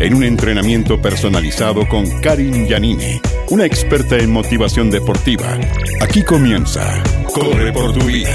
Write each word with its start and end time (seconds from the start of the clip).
en 0.00 0.14
un 0.14 0.24
entrenamiento 0.24 1.00
personalizado 1.00 1.88
con 1.88 2.20
Karin 2.20 2.66
Yanine, 2.66 3.20
una 3.50 3.64
experta 3.64 4.16
en 4.16 4.30
motivación 4.30 4.90
deportiva. 4.90 5.58
Aquí 6.00 6.22
comienza 6.22 7.02
Corre 7.32 7.72
por 7.72 7.92
tu 7.92 8.04
vida. 8.06 8.34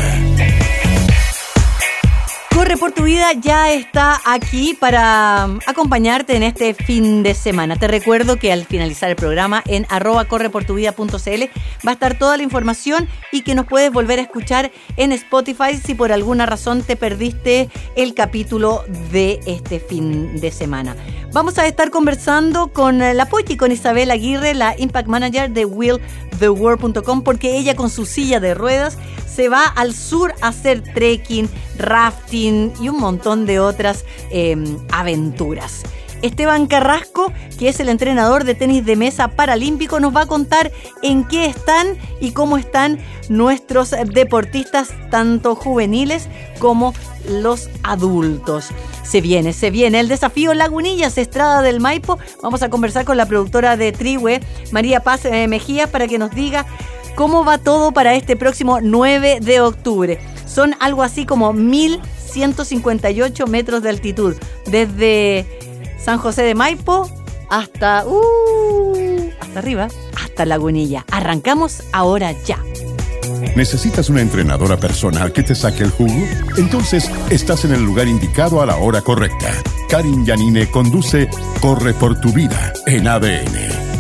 Corre 2.54 2.76
por 2.78 2.92
tu 2.92 3.04
vida 3.04 3.32
ya 3.34 3.72
está 3.72 4.22
aquí 4.26 4.78
para 4.80 5.46
um, 5.48 5.60
acompañarte 5.66 6.36
en 6.36 6.44
este 6.44 6.74
fin 6.74 7.24
de 7.24 7.34
semana. 7.34 7.78
Te 7.78 7.88
recuerdo 7.88 8.38
que 8.38 8.52
al 8.52 8.66
finalizar 8.66 9.10
el 9.10 9.16
programa 9.16 9.64
en 9.66 9.88
arroba 9.90 10.26
correportuvida.cl 10.26 11.44
va 11.88 11.92
a 11.92 11.94
estar 11.94 12.20
toda 12.20 12.38
la 12.38 12.44
información 12.44 13.08
y 13.32 13.42
que 13.42 13.56
nos 13.56 13.66
puedes 13.66 13.92
volver 13.92 14.20
a 14.20 14.24
escuchar 14.24 14.72
en 14.98 15.12
Spotify 15.14 15.78
si 15.84 15.96
por 15.96 16.12
alguna 16.12 16.46
razón 16.46 16.84
te 16.84 16.98
perdiste 16.98 17.70
el 17.96 18.14
capítulo 18.14 18.84
de 19.12 19.40
este 19.46 19.80
fin 19.80 20.40
de 20.40 20.52
semana. 20.52 20.96
Vamos 21.34 21.58
a 21.58 21.66
estar 21.66 21.92
conversando 21.92 22.68
con 22.74 23.02
eh, 23.02 23.14
la 23.14 23.26
Pochi, 23.30 23.56
con 23.56 23.72
Isabel 23.72 24.12
Aguirre, 24.12 24.54
la 24.54 24.78
Impact 24.78 25.08
Manager 25.08 25.50
de 25.50 25.64
willtheworld.com, 25.64 27.24
porque 27.24 27.58
ella 27.58 27.74
con 27.74 27.90
su 27.90 28.06
silla 28.06 28.42
de 28.42 28.54
ruedas 28.54 28.98
se 29.34 29.48
va 29.48 29.64
al 29.64 29.94
sur 29.94 30.34
a 30.42 30.50
hacer 30.50 30.84
trekking, 30.84 31.50
rafting 31.78 32.74
y 32.82 32.90
un 32.90 33.00
montón 33.00 33.46
de 33.46 33.62
otras 33.62 34.04
em, 34.30 34.78
aventuras. 34.92 35.84
Esteban 36.22 36.68
Carrasco, 36.68 37.32
que 37.58 37.70
es 37.70 37.80
el 37.80 37.90
entrenador 37.90 38.44
de 38.44 38.56
tenis 38.56 38.86
de 38.86 38.96
mesa 38.96 39.30
paralímpico, 39.30 40.00
nos 40.00 40.16
va 40.16 40.22
a 40.22 40.26
contar 40.28 40.72
en 41.02 41.28
qué 41.28 41.46
están 41.46 41.98
y 42.20 42.32
cómo 42.32 42.58
están 42.58 43.00
nuestros 43.30 43.96
deportistas, 44.14 44.90
tanto 45.10 45.56
juveniles 45.56 46.28
como 46.60 46.94
los 47.28 47.70
adultos. 47.84 48.70
Se 49.04 49.22
viene, 49.22 49.54
se 49.54 49.72
viene 49.72 50.00
el 50.00 50.08
desafío 50.08 50.54
Lagunillas, 50.54 51.18
Estrada 51.18 51.62
del 51.62 51.80
Maipo. 51.80 52.20
Vamos 52.42 52.62
a 52.62 52.70
conversar 52.70 53.06
con 53.06 53.18
la 53.18 53.26
productora 53.26 53.78
de 53.78 53.92
Triwe, 53.92 54.42
María 54.72 55.02
Paz 55.02 55.26
eh, 55.26 55.48
Mejía, 55.48 55.88
para 55.88 56.08
que 56.08 56.18
nos 56.18 56.32
diga 56.32 56.66
cómo 57.16 57.44
va 57.44 57.58
todo 57.58 57.92
para 57.92 58.16
este 58.16 58.36
próximo 58.36 58.80
9 58.82 59.40
de 59.42 59.62
octubre. 59.62 60.20
Son 60.46 60.76
algo 60.80 61.04
así 61.04 61.26
como 61.26 61.54
1158 61.54 63.48
metros 63.48 63.84
de 63.84 63.90
altitud, 63.90 64.36
desde 64.66 65.46
San 66.04 66.18
José 66.18 66.44
de 66.44 66.56
Maipo 66.56 67.10
hasta, 67.50 68.06
uh, 68.06 69.30
hasta 69.40 69.60
arriba, 69.60 69.88
hasta 70.22 70.46
Lagunilla. 70.46 71.06
Arrancamos 71.12 71.84
ahora 71.92 72.32
ya. 72.32 72.58
¿Necesitas 73.56 74.10
una 74.10 74.22
entrenadora 74.22 74.78
personal 74.78 75.32
que 75.32 75.44
te 75.44 75.54
saque 75.56 75.84
el 75.84 75.92
jugo? 75.92 76.16
Entonces 76.58 77.12
estás 77.30 77.66
en 77.66 77.74
el 77.74 77.84
lugar 77.84 78.08
indicado 78.08 78.62
a 78.62 78.66
la 78.66 78.78
hora 78.78 79.02
correcta. 79.02 79.52
Karin 79.90 80.26
Yanine 80.26 80.72
conduce 80.72 81.30
Corre 81.60 81.94
por 81.94 82.20
tu 82.20 82.32
vida 82.32 82.74
en 82.88 83.08
ADN. 83.08 83.92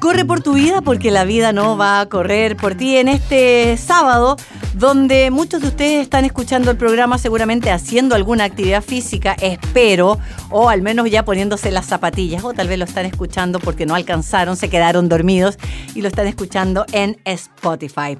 Corre 0.00 0.24
por 0.24 0.40
tu 0.40 0.54
vida 0.54 0.80
porque 0.82 1.10
la 1.10 1.24
vida 1.24 1.52
no 1.52 1.76
va 1.76 2.00
a 2.00 2.08
correr 2.08 2.56
por 2.56 2.74
ti 2.74 2.96
en 2.96 3.08
este 3.08 3.76
sábado 3.76 4.36
donde 4.74 5.30
muchos 5.30 5.62
de 5.62 5.68
ustedes 5.68 6.02
están 6.02 6.24
escuchando 6.24 6.70
el 6.70 6.76
programa 6.76 7.18
seguramente 7.18 7.70
haciendo 7.70 8.14
alguna 8.14 8.44
actividad 8.44 8.82
física, 8.82 9.36
espero, 9.40 10.18
o 10.50 10.68
al 10.68 10.82
menos 10.82 11.10
ya 11.10 11.24
poniéndose 11.24 11.70
las 11.70 11.86
zapatillas, 11.86 12.44
o 12.44 12.52
tal 12.52 12.68
vez 12.68 12.78
lo 12.78 12.84
están 12.84 13.06
escuchando 13.06 13.60
porque 13.60 13.86
no 13.86 13.94
alcanzaron, 13.94 14.56
se 14.56 14.68
quedaron 14.68 15.08
dormidos 15.08 15.58
y 15.94 16.02
lo 16.02 16.08
están 16.08 16.26
escuchando 16.26 16.84
en 16.92 17.18
Spotify. 17.24 18.18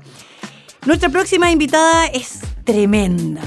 Nuestra 0.86 1.08
próxima 1.08 1.50
invitada 1.50 2.06
es 2.06 2.40
tremenda 2.64 3.42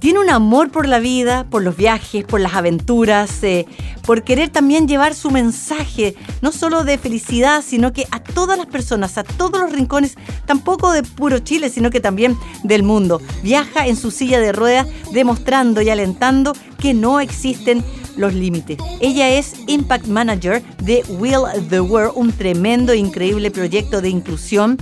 tiene 0.00 0.18
un 0.18 0.30
amor 0.30 0.70
por 0.70 0.88
la 0.88 0.98
vida, 0.98 1.46
por 1.48 1.62
los 1.62 1.76
viajes, 1.76 2.24
por 2.24 2.40
las 2.40 2.54
aventuras, 2.54 3.42
eh, 3.42 3.66
por 4.04 4.24
querer 4.24 4.48
también 4.48 4.88
llevar 4.88 5.14
su 5.14 5.30
mensaje, 5.30 6.16
no 6.40 6.52
solo 6.52 6.84
de 6.84 6.96
felicidad, 6.96 7.62
sino 7.64 7.92
que 7.92 8.06
a 8.10 8.20
todas 8.20 8.56
las 8.56 8.66
personas, 8.66 9.18
a 9.18 9.24
todos 9.24 9.60
los 9.60 9.72
rincones, 9.72 10.16
tampoco 10.46 10.90
de 10.90 11.02
puro 11.02 11.38
Chile, 11.40 11.68
sino 11.68 11.90
que 11.90 12.00
también 12.00 12.36
del 12.64 12.82
mundo. 12.82 13.20
Viaja 13.42 13.86
en 13.86 13.96
su 13.96 14.10
silla 14.10 14.40
de 14.40 14.52
ruedas 14.52 14.88
demostrando 15.12 15.82
y 15.82 15.90
alentando 15.90 16.54
que 16.78 16.94
no 16.94 17.20
existen 17.20 17.84
los 18.16 18.32
límites. 18.34 18.78
Ella 19.00 19.28
es 19.28 19.54
Impact 19.66 20.06
Manager 20.06 20.62
de 20.82 21.04
Will 21.08 21.42
the 21.68 21.80
World, 21.80 22.12
un 22.16 22.32
tremendo, 22.32 22.94
increíble 22.94 23.50
proyecto 23.50 24.00
de 24.00 24.08
inclusión 24.08 24.78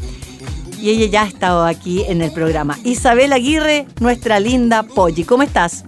y 0.81 0.91
ella 0.91 1.07
ya 1.07 1.23
ha 1.23 1.27
estado 1.27 1.65
aquí 1.65 2.05
en 2.07 2.23
el 2.23 2.33
programa. 2.33 2.79
Isabel 2.85 3.33
Aguirre, 3.33 3.87
nuestra 4.01 4.41
linda 4.41 4.83
Polly. 4.83 5.25
¿Cómo 5.25 5.43
estás? 5.43 5.85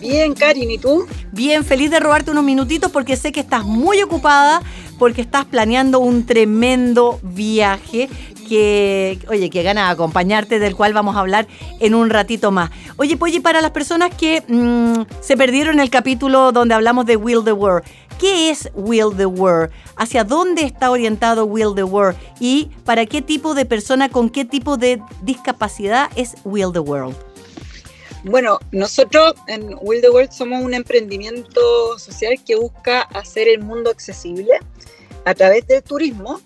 Bien, 0.00 0.34
Karin, 0.34 0.70
¿y 0.70 0.78
tú? 0.78 1.06
Bien, 1.30 1.64
feliz 1.64 1.90
de 1.90 2.00
robarte 2.00 2.32
unos 2.32 2.44
minutitos 2.44 2.90
porque 2.90 3.16
sé 3.16 3.30
que 3.30 3.40
estás 3.40 3.64
muy 3.64 4.02
ocupada, 4.02 4.60
porque 4.98 5.20
estás 5.20 5.44
planeando 5.44 6.00
un 6.00 6.26
tremendo 6.26 7.20
viaje 7.22 8.08
que, 8.52 9.18
oye, 9.30 9.48
que 9.48 9.62
gana 9.62 9.88
acompañarte, 9.88 10.58
del 10.58 10.76
cual 10.76 10.92
vamos 10.92 11.16
a 11.16 11.20
hablar 11.20 11.46
en 11.80 11.94
un 11.94 12.10
ratito 12.10 12.50
más. 12.50 12.70
Oye, 12.98 13.16
Polly, 13.16 13.40
para 13.40 13.62
las 13.62 13.70
personas 13.70 14.14
que 14.14 14.42
mm, 14.46 15.04
se 15.22 15.38
perdieron 15.38 15.80
el 15.80 15.88
capítulo 15.88 16.52
donde 16.52 16.74
hablamos 16.74 17.06
de 17.06 17.16
Will 17.16 17.44
the 17.44 17.52
World, 17.52 17.82
¿Qué 18.20 18.50
es 18.50 18.70
Will 18.74 19.16
the 19.16 19.26
World? 19.26 19.72
¿Hacia 19.96 20.22
dónde 20.22 20.62
está 20.62 20.90
orientado 20.90 21.46
Will 21.46 21.74
the 21.74 21.82
World? 21.82 22.16
¿Y 22.38 22.70
para 22.84 23.06
qué 23.06 23.22
tipo 23.22 23.54
de 23.54 23.64
persona, 23.64 24.10
con 24.10 24.28
qué 24.28 24.44
tipo 24.44 24.76
de 24.76 25.02
discapacidad 25.22 26.10
es 26.14 26.34
Will 26.44 26.72
the 26.72 26.78
World? 26.78 27.16
Bueno, 28.22 28.60
nosotros 28.70 29.34
en 29.48 29.76
Will 29.80 30.02
the 30.02 30.10
World 30.10 30.30
somos 30.30 30.62
un 30.62 30.74
emprendimiento 30.74 31.98
social 31.98 32.38
que 32.46 32.54
busca 32.54 33.00
hacer 33.00 33.48
el 33.48 33.60
mundo 33.60 33.90
accesible 33.90 34.52
a 35.24 35.34
través 35.34 35.66
del 35.66 35.82
turismo. 35.82 36.40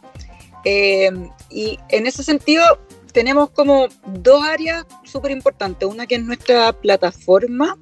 Eh, 0.68 1.12
y 1.48 1.78
en 1.90 2.08
ese 2.08 2.24
sentido 2.24 2.64
tenemos 3.12 3.50
como 3.50 3.86
dos 4.04 4.42
áreas 4.42 4.84
súper 5.04 5.30
importantes. 5.30 5.88
Una 5.88 6.06
que 6.06 6.16
es 6.16 6.22
nuestra 6.22 6.72
plataforma, 6.72 7.78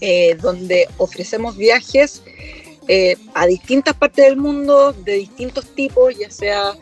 eh, 0.00 0.36
donde 0.40 0.88
ofrecemos 0.98 1.56
viajes 1.56 2.22
eh, 2.86 3.16
a 3.34 3.46
distintas 3.46 3.94
partes 3.96 4.24
del 4.24 4.36
mundo, 4.36 4.92
de 4.92 5.14
distintos 5.14 5.66
tipos, 5.74 6.16
ya 6.16 6.30
sea 6.30 6.74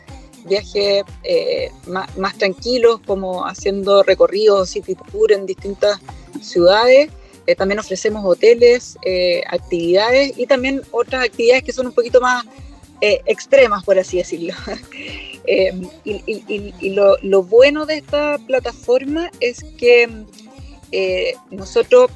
viajes 0.45 1.03
eh, 1.23 1.71
más, 1.87 2.37
tranquilos, 2.37 3.01
como 3.05 3.45
haciendo 3.47 4.03
recorridos 4.03 4.69
city 4.69 4.95
tour 5.11 5.31
en 5.31 5.47
distintas 5.47 5.99
ciudades. 6.41 7.09
También 7.57 7.79
ofrecemos 7.79 8.23
hoteles, 8.23 8.95
actividades 9.47 10.37
y 10.37 10.45
también 10.45 10.83
otras 10.91 11.25
actividades 11.25 11.63
que 11.63 11.73
son 11.73 11.87
un 11.87 11.93
poquito 11.93 12.21
más 12.21 12.45
extremas, 13.01 13.83
por 13.83 13.97
así 13.99 14.17
decirlo. 14.17 14.53
y, 16.03 16.89
lo, 16.89 17.43
bueno 17.43 17.85
de 17.85 17.95
esta 17.95 18.37
plataforma 18.45 19.31
es 19.39 19.63
que 19.77 20.09
nosotros 21.51 22.11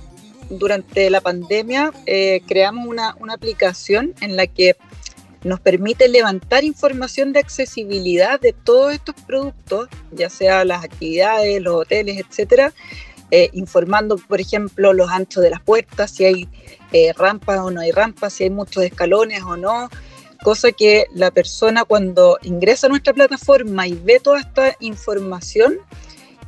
durante 0.49 1.09
la 1.09 1.21
pandemia 1.21 1.91
eh, 2.05 2.41
creamos 2.47 2.87
una, 2.87 3.15
aplicación 3.33 4.13
en 4.21 4.35
la 4.35 4.47
que 4.47 4.75
nos 5.43 5.59
permite 5.59 6.07
levantar 6.07 6.63
información 6.63 7.33
de 7.33 7.39
accesibilidad 7.39 8.39
de 8.39 8.53
todos 8.53 8.93
estos 8.93 9.15
productos, 9.27 9.89
ya 10.11 10.29
sea 10.29 10.63
las 10.63 10.83
actividades, 10.83 11.61
los 11.61 11.81
hoteles, 11.81 12.17
etcétera, 12.17 12.73
eh, 13.31 13.49
informando, 13.53 14.17
por 14.17 14.39
ejemplo, 14.39 14.93
los 14.93 15.09
anchos 15.09 15.43
de 15.43 15.49
las 15.49 15.61
puertas, 15.61 16.11
si 16.11 16.25
hay 16.25 16.47
eh, 16.93 17.11
rampas 17.13 17.59
o 17.59 17.71
no 17.71 17.81
hay 17.81 17.91
rampas, 17.91 18.33
si 18.33 18.45
hay 18.45 18.51
muchos 18.51 18.83
escalones 18.83 19.41
o 19.43 19.57
no, 19.57 19.89
cosa 20.43 20.71
que 20.71 21.05
la 21.13 21.31
persona 21.31 21.83
cuando 21.85 22.37
ingresa 22.43 22.87
a 22.87 22.89
nuestra 22.89 23.13
plataforma 23.13 23.87
y 23.87 23.93
ve 23.93 24.19
toda 24.19 24.39
esta 24.39 24.75
información, 24.79 25.79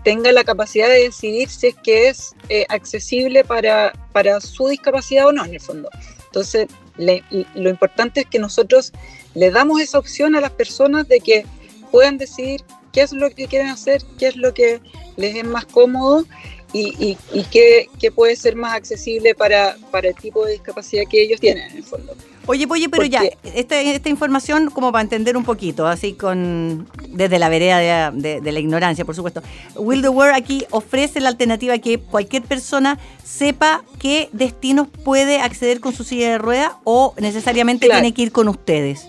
tenga 0.03 0.31
la 0.31 0.43
capacidad 0.43 0.87
de 0.87 1.03
decidir 1.03 1.49
si 1.49 1.67
es 1.67 1.75
que 1.83 2.09
es 2.09 2.35
eh, 2.49 2.65
accesible 2.69 3.43
para, 3.43 3.91
para 4.11 4.39
su 4.39 4.67
discapacidad 4.67 5.27
o 5.27 5.31
no, 5.31 5.43
en 5.43 5.55
el 5.55 5.59
fondo. 5.59 5.89
Entonces, 6.25 6.67
lo 6.97 7.69
importante 7.69 8.21
es 8.21 8.25
que 8.27 8.39
nosotros 8.39 8.91
le 9.33 9.51
damos 9.51 9.81
esa 9.81 9.97
opción 9.97 10.35
a 10.35 10.41
las 10.41 10.51
personas 10.51 11.07
de 11.07 11.19
que 11.19 11.45
puedan 11.91 12.17
decidir 12.17 12.61
qué 12.91 13.01
es 13.01 13.13
lo 13.13 13.29
que 13.29 13.47
quieren 13.47 13.69
hacer, 13.69 14.03
qué 14.19 14.27
es 14.27 14.35
lo 14.35 14.53
que 14.53 14.79
les 15.17 15.35
es 15.35 15.43
más 15.43 15.65
cómodo 15.65 16.25
y, 16.71 17.17
y, 17.31 17.43
qué, 17.51 17.87
qué, 17.99 18.11
puede 18.11 18.35
ser 18.35 18.55
más 18.57 18.73
accesible 18.73 19.33
para, 19.33 19.77
para, 19.91 20.09
el 20.09 20.15
tipo 20.15 20.45
de 20.45 20.53
discapacidad 20.53 21.03
que 21.09 21.21
ellos 21.21 21.39
tienen, 21.39 21.71
en 21.71 21.77
el 21.77 21.83
fondo. 21.83 22.13
Oye, 22.47 22.67
oye, 22.69 22.89
pero 22.89 23.05
ya, 23.05 23.23
esta, 23.43 23.81
esta 23.81 24.09
información 24.09 24.69
como 24.69 24.91
para 24.91 25.01
entender 25.01 25.35
un 25.35 25.43
poquito, 25.43 25.87
así 25.87 26.13
con 26.13 26.87
desde 27.09 27.39
la 27.39 27.49
vereda 27.49 28.11
de, 28.11 28.41
de, 28.41 28.51
la 28.51 28.59
ignorancia, 28.59 29.03
por 29.05 29.15
supuesto. 29.15 29.41
Will 29.75 30.01
the 30.01 30.09
World 30.09 30.35
aquí 30.35 30.65
ofrece 30.69 31.19
la 31.21 31.29
alternativa 31.29 31.77
que 31.79 31.97
cualquier 31.97 32.43
persona 32.43 32.99
sepa 33.23 33.83
qué 33.99 34.29
destinos 34.31 34.87
puede 35.03 35.39
acceder 35.39 35.79
con 35.79 35.93
su 35.93 36.03
silla 36.03 36.29
de 36.31 36.37
rueda 36.37 36.77
o 36.83 37.15
necesariamente 37.17 37.87
tiene 37.87 38.13
que 38.13 38.23
ir 38.23 38.31
con 38.31 38.47
ustedes. 38.47 39.07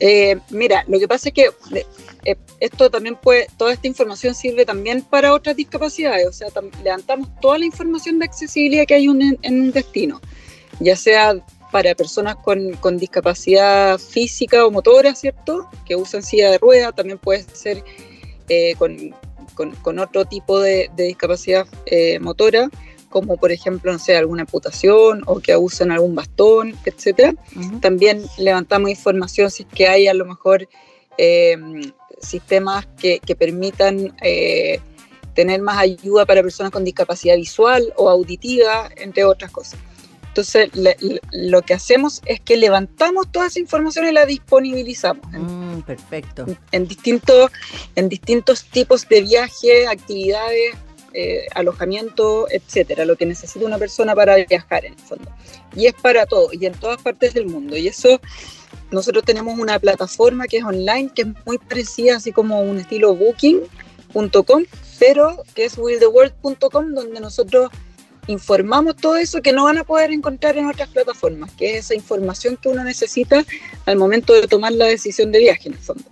Eh, 0.00 0.38
mira, 0.50 0.84
lo 0.86 0.98
que 0.98 1.08
pasa 1.08 1.28
es 1.28 1.34
que 1.34 1.50
eh, 2.24 2.36
esto 2.60 2.90
también 2.90 3.16
puede, 3.16 3.46
toda 3.56 3.72
esta 3.72 3.86
información 3.86 4.34
sirve 4.34 4.64
también 4.64 5.02
para 5.02 5.32
otras 5.32 5.56
discapacidades, 5.56 6.26
o 6.26 6.32
sea, 6.32 6.48
levantamos 6.82 7.28
toda 7.40 7.58
la 7.58 7.64
información 7.64 8.18
de 8.18 8.26
accesibilidad 8.26 8.86
que 8.86 8.94
hay 8.94 9.04
en 9.04 9.60
un 9.60 9.72
destino, 9.72 10.20
ya 10.80 10.96
sea 10.96 11.34
para 11.74 11.92
personas 11.96 12.36
con, 12.36 12.98
discapacidad 12.98 13.98
física 13.98 14.64
o 14.64 14.70
motora, 14.70 15.12
¿cierto? 15.16 15.68
Que 15.84 15.96
usan 15.96 16.22
silla 16.22 16.48
de 16.52 16.58
rueda, 16.58 16.92
también 16.92 17.18
puede 17.18 17.42
ser 17.52 17.82
eh, 18.48 18.76
con, 18.76 19.98
otro 19.98 20.24
tipo 20.24 20.60
de, 20.60 20.88
discapacidad 20.96 21.66
motora, 22.20 22.70
como 23.10 23.36
por 23.38 23.50
ejemplo, 23.50 23.90
no 23.90 23.98
sé, 23.98 24.16
alguna 24.16 24.42
amputación 24.42 25.24
o 25.26 25.40
que 25.40 25.56
usan 25.56 25.90
algún 25.90 26.14
bastón, 26.14 26.76
etcétera. 26.84 27.34
También 27.80 28.24
levantamos 28.38 28.88
información 28.88 29.50
si 29.50 29.64
es 29.64 29.68
que 29.74 29.88
hay 29.88 30.06
a 30.06 30.14
lo 30.14 30.26
mejor 30.26 30.68
eh, 31.18 31.56
sistemas 32.20 32.86
que, 32.96 33.20
permitan 33.36 34.14
eh, 34.22 34.78
tener 35.34 35.60
más 35.60 35.78
ayuda 35.78 36.24
para 36.24 36.40
personas 36.40 36.70
con 36.70 36.84
discapacidad 36.84 37.34
visual 37.34 37.92
o 37.96 38.08
auditiva, 38.08 38.88
entre 38.96 39.24
otras 39.24 39.50
cosas. 39.50 39.80
Entonces, 40.34 40.68
lo 41.30 41.62
que 41.62 41.74
hacemos 41.74 42.20
es 42.26 42.40
que 42.40 42.56
levantamos 42.56 43.30
toda 43.30 43.46
esa 43.46 43.60
información 43.60 44.08
y 44.08 44.10
la 44.10 44.26
disponibilizamos. 44.26 45.24
Mm, 45.30 45.82
perfecto. 45.82 46.44
En, 46.72 46.88
distintos, 46.88 47.52
en 47.94 48.08
distintos 48.08 48.64
tipos 48.64 49.08
de 49.08 49.22
viajes, 49.22 49.86
actividades, 49.86 50.74
eh, 51.12 51.46
alojamiento, 51.54 52.48
etcétera, 52.50 53.04
lo 53.04 53.14
que 53.14 53.26
necesita 53.26 53.64
una 53.64 53.78
persona 53.78 54.12
para 54.16 54.34
viajar 54.34 54.84
en 54.86 54.94
el 54.94 54.98
fondo. 54.98 55.30
Y 55.76 55.86
es 55.86 55.94
para 55.94 56.26
todo 56.26 56.48
y 56.52 56.66
en 56.66 56.72
todas 56.72 57.00
partes 57.00 57.32
del 57.32 57.46
mundo. 57.46 57.76
Y 57.76 57.86
eso, 57.86 58.20
nosotros 58.90 59.22
tenemos 59.22 59.56
una 59.56 59.78
plataforma 59.78 60.48
que 60.48 60.56
es 60.56 60.64
online, 60.64 61.12
que 61.14 61.22
es 61.22 61.28
muy 61.46 61.58
parecida, 61.58 62.16
así 62.16 62.32
como 62.32 62.60
un 62.60 62.80
estilo 62.80 63.14
booking.com, 63.14 64.64
pero 64.98 65.44
que 65.54 65.66
es 65.66 65.78
willtheworld.com, 65.78 66.92
donde 66.92 67.20
nosotros 67.20 67.70
informamos 68.26 68.96
todo 68.96 69.16
eso 69.16 69.42
que 69.42 69.52
no 69.52 69.64
van 69.64 69.78
a 69.78 69.84
poder 69.84 70.12
encontrar 70.12 70.56
en 70.56 70.66
otras 70.66 70.88
plataformas, 70.88 71.52
que 71.52 71.76
es 71.78 71.86
esa 71.86 71.94
información 71.94 72.56
que 72.60 72.68
uno 72.68 72.84
necesita 72.84 73.44
al 73.86 73.96
momento 73.96 74.32
de 74.32 74.46
tomar 74.46 74.72
la 74.72 74.86
decisión 74.86 75.32
de 75.32 75.40
viaje 75.40 75.68
en 75.68 75.74
el 75.74 75.80
fondo. 75.80 76.04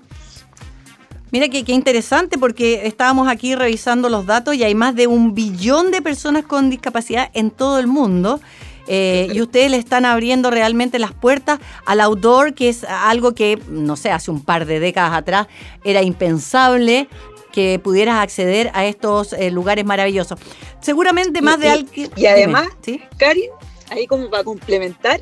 Mira 1.32 1.48
qué, 1.48 1.64
interesante 1.68 2.36
porque 2.36 2.86
estábamos 2.86 3.26
aquí 3.26 3.54
revisando 3.54 4.10
los 4.10 4.26
datos 4.26 4.54
y 4.54 4.64
hay 4.64 4.74
más 4.74 4.94
de 4.94 5.06
un 5.06 5.34
billón 5.34 5.90
de 5.90 6.02
personas 6.02 6.44
con 6.44 6.68
discapacidad 6.68 7.30
en 7.32 7.50
todo 7.50 7.78
el 7.78 7.86
mundo. 7.86 8.40
Eh, 8.86 9.28
y 9.32 9.40
ustedes 9.40 9.70
le 9.70 9.78
están 9.78 10.04
abriendo 10.04 10.50
realmente 10.50 10.98
las 10.98 11.12
puertas 11.12 11.60
al 11.86 12.00
outdoor, 12.00 12.52
que 12.52 12.68
es 12.68 12.84
algo 12.84 13.32
que, 13.32 13.58
no 13.68 13.96
sé, 13.96 14.10
hace 14.10 14.30
un 14.30 14.42
par 14.42 14.66
de 14.66 14.80
décadas 14.80 15.14
atrás 15.14 15.46
era 15.84 16.02
impensable 16.02 17.08
que 17.52 17.78
pudieras 17.78 18.16
acceder 18.16 18.70
a 18.74 18.86
estos 18.86 19.32
eh, 19.32 19.50
lugares 19.50 19.84
maravillosos. 19.84 20.38
Seguramente 20.80 21.42
más 21.42 21.60
de 21.60 21.68
alguien... 21.68 22.10
Y 22.16 22.26
además, 22.26 22.68
¿sí? 22.80 23.02
Karin, 23.18 23.50
ahí 23.90 24.06
como 24.06 24.30
para 24.30 24.42
complementar, 24.42 25.20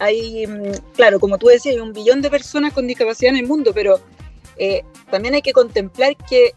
hay, 0.00 0.46
mm, 0.46 0.72
claro, 0.96 1.20
como 1.20 1.38
tú 1.38 1.46
decías, 1.46 1.76
hay 1.76 1.80
un 1.80 1.92
billón 1.92 2.22
de 2.22 2.30
personas 2.30 2.72
con 2.72 2.86
discapacidad 2.86 3.32
en 3.32 3.40
el 3.40 3.46
mundo, 3.46 3.72
pero 3.72 4.00
eh, 4.56 4.82
también 5.10 5.34
hay 5.34 5.42
que 5.42 5.52
contemplar 5.52 6.16
que 6.16 6.54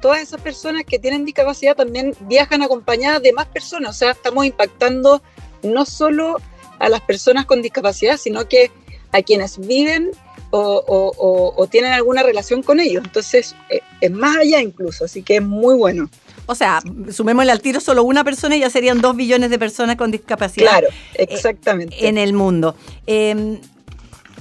todas 0.00 0.20
esas 0.20 0.40
personas 0.40 0.84
que 0.84 0.98
tienen 0.98 1.24
discapacidad 1.24 1.74
también 1.74 2.14
viajan 2.20 2.62
acompañadas 2.62 3.22
de 3.22 3.32
más 3.32 3.46
personas, 3.46 3.90
o 3.90 3.98
sea, 3.98 4.10
estamos 4.12 4.46
impactando 4.46 5.22
no 5.62 5.84
solo 5.84 6.36
a 6.78 6.88
las 6.88 7.00
personas 7.00 7.46
con 7.46 7.62
discapacidad, 7.62 8.16
sino 8.16 8.46
que 8.48 8.70
a 9.12 9.22
quienes 9.22 9.58
viven 9.58 10.10
o, 10.50 11.68
tienen 11.70 11.92
alguna 11.92 12.22
relación 12.22 12.62
con 12.62 12.80
ellos. 12.80 13.04
Entonces, 13.04 13.54
eh, 13.70 13.80
es 14.00 14.10
más 14.10 14.36
allá 14.36 14.60
incluso, 14.60 15.04
así 15.04 15.22
que 15.22 15.36
es 15.36 15.42
muy 15.42 15.74
bueno. 15.74 16.08
O 16.46 16.54
sea, 16.54 16.80
sumémosle 17.10 17.52
al 17.52 17.60
tiro 17.60 17.80
solo 17.80 18.04
una 18.04 18.24
persona 18.24 18.56
y 18.56 18.60
ya 18.60 18.70
serían 18.70 19.02
dos 19.02 19.14
billones 19.14 19.50
de 19.50 19.58
personas 19.58 19.96
con 19.96 20.10
discapacidad. 20.10 20.70
Claro, 20.70 20.88
eh, 21.14 21.26
exactamente. 21.28 22.08
en 22.08 22.16
el 22.16 22.32
mundo. 22.32 22.74
Em, 23.06 23.60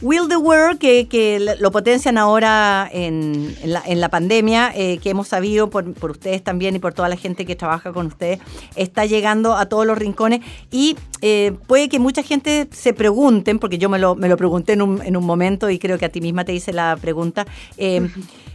Will 0.02 0.28
the 0.28 0.38
World, 0.38 0.78
que, 0.80 1.56
lo 1.60 1.72
potencian 1.72 2.18
ahora 2.18 2.90
en, 2.92 3.56
la, 3.64 4.10
pandemia, 4.10 4.72
eh, 4.76 5.00
que 5.00 5.10
hemos 5.10 5.28
sabido 5.28 5.70
por, 5.70 5.86
ustedes 6.10 6.44
también 6.44 6.76
y 6.76 6.80
por 6.80 6.94
toda 6.94 7.10
la 7.10 7.16
gente 7.16 7.46
que 7.46 7.56
trabaja 7.56 7.92
con 7.92 8.08
ustedes, 8.08 8.40
está 8.76 9.06
llegando 9.06 9.56
a 9.56 9.66
todos 9.68 9.86
los 9.86 9.98
rincones 9.98 10.42
y 10.72 10.96
eh, 11.22 11.54
puede 11.68 11.90
que 11.90 12.00
mucha 12.00 12.24
gente 12.24 12.68
se 12.72 12.94
pregunten, 12.94 13.60
porque 13.60 13.78
yo 13.78 13.90
me 13.90 14.00
lo, 14.00 14.16
me 14.16 14.30
lo 14.30 14.38
pregunté 14.38 14.74
en 14.74 14.82
un, 14.82 15.02
en 15.02 15.18
un 15.18 15.26
momento 15.26 15.70
y 15.70 15.80
creo 15.80 15.98
que 15.98 16.06
a 16.06 16.10
ti 16.10 16.22
misma 16.22 16.46
te 16.46 16.54
hice 16.54 16.74
la 16.74 16.98
pregunta. 17.00 17.46
Eh, 17.78 18.08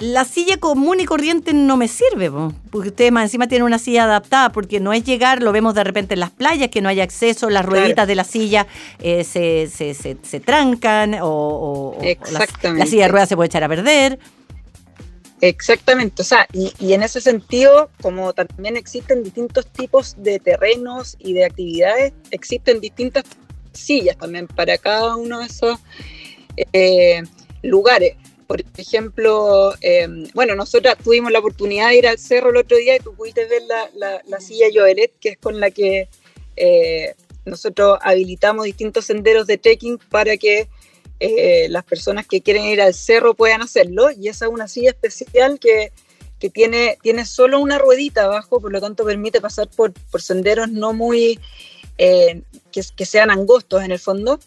la 0.00 0.24
silla 0.24 0.56
común 0.56 0.98
y 0.98 1.04
corriente 1.04 1.52
no 1.52 1.76
me 1.76 1.86
sirve, 1.86 2.30
porque 2.70 2.88
ustedes 2.88 3.12
más 3.12 3.24
encima 3.24 3.46
tienen 3.46 3.66
una 3.66 3.78
silla 3.78 4.04
adaptada, 4.04 4.50
porque 4.50 4.80
no 4.80 4.92
es 4.92 5.04
llegar, 5.04 5.42
lo 5.42 5.52
vemos 5.52 5.74
de 5.74 5.84
repente 5.84 6.14
en 6.14 6.20
las 6.20 6.30
playas, 6.30 6.70
que 6.70 6.80
no 6.80 6.88
hay 6.88 7.00
acceso, 7.00 7.50
las 7.50 7.64
rueditas 7.64 8.08
de 8.08 8.14
la 8.14 8.24
silla 8.24 8.66
eh, 8.98 9.24
se, 9.24 9.68
se, 9.68 9.94
se, 9.94 10.40
trancan 10.40 11.16
o, 11.20 11.96
la, 12.32 12.86
silla 12.86 13.04
de 13.04 13.08
ruedas 13.08 13.28
se 13.28 13.36
puede 13.36 13.46
echar 13.46 13.62
a 13.62 13.68
perder. 13.68 14.18
Exactamente, 15.42 16.20
o 16.20 16.24
sea, 16.24 16.46
y, 16.52 16.72
y, 16.78 16.92
en 16.92 17.02
ese 17.02 17.20
sentido, 17.20 17.90
como 18.02 18.32
también 18.32 18.76
existen 18.76 19.22
distintos 19.22 19.66
tipos 19.66 20.16
de 20.18 20.38
terrenos 20.38 21.16
y 21.18 21.32
de 21.32 21.44
actividades, 21.44 22.12
existen 22.30 22.80
distintas 22.80 23.24
sillas 23.72 24.16
también 24.16 24.46
para 24.46 24.76
cada 24.78 25.16
uno 25.16 25.40
de 25.40 25.46
esos 25.46 25.78
eh, 26.72 27.22
lugares. 27.62 28.16
Por 28.50 28.64
ejemplo, 28.78 29.76
em, 29.80 30.26
bueno, 30.34 30.56
nosotros 30.56 30.96
tuvimos 31.04 31.30
la 31.30 31.38
oportunidad 31.38 31.90
de 31.90 31.98
ir 31.98 32.08
al 32.08 32.18
cerro 32.18 32.50
el 32.50 32.56
otro 32.56 32.76
día 32.78 32.96
y 32.96 32.98
tú 32.98 33.14
pudiste 33.14 33.44
ver 33.44 33.62
la, 33.62 34.20
la, 34.26 34.40
silla 34.40 34.66
Joelet, 34.74 35.12
que 35.20 35.28
es 35.28 35.38
con 35.38 35.60
la 35.60 35.70
que 35.70 36.08
eh, 36.56 37.14
nosotros 37.44 38.00
habilitamos 38.02 38.64
distintos 38.64 39.04
senderos 39.04 39.46
de 39.46 39.56
trekking 39.56 39.98
para 39.98 40.36
que 40.36 40.68
eh, 41.20 41.68
las 41.68 41.84
personas 41.84 42.26
que 42.26 42.40
quieren 42.40 42.64
ir 42.64 42.80
al 42.82 42.92
cerro 42.92 43.34
puedan 43.34 43.62
hacerlo. 43.62 44.10
Y 44.10 44.26
esa 44.26 44.46
es 44.46 44.50
una 44.50 44.66
silla 44.66 44.90
especial 44.90 45.60
que, 45.60 45.92
tiene, 46.52 46.98
solo 47.26 47.60
una 47.60 47.78
ruedita 47.78 48.24
abajo, 48.24 48.60
por 48.60 48.72
lo 48.72 48.80
tanto 48.80 49.04
permite 49.04 49.40
pasar 49.40 49.68
por, 49.68 49.92
por 49.92 50.22
senderos 50.22 50.68
no 50.68 50.92
muy, 50.92 51.38
eh, 51.98 52.42
que, 52.72 52.82
que 52.96 53.06
sean 53.06 53.30
angostos 53.30 53.84
en 53.84 53.92
el 53.92 54.00
fondo 54.00 54.40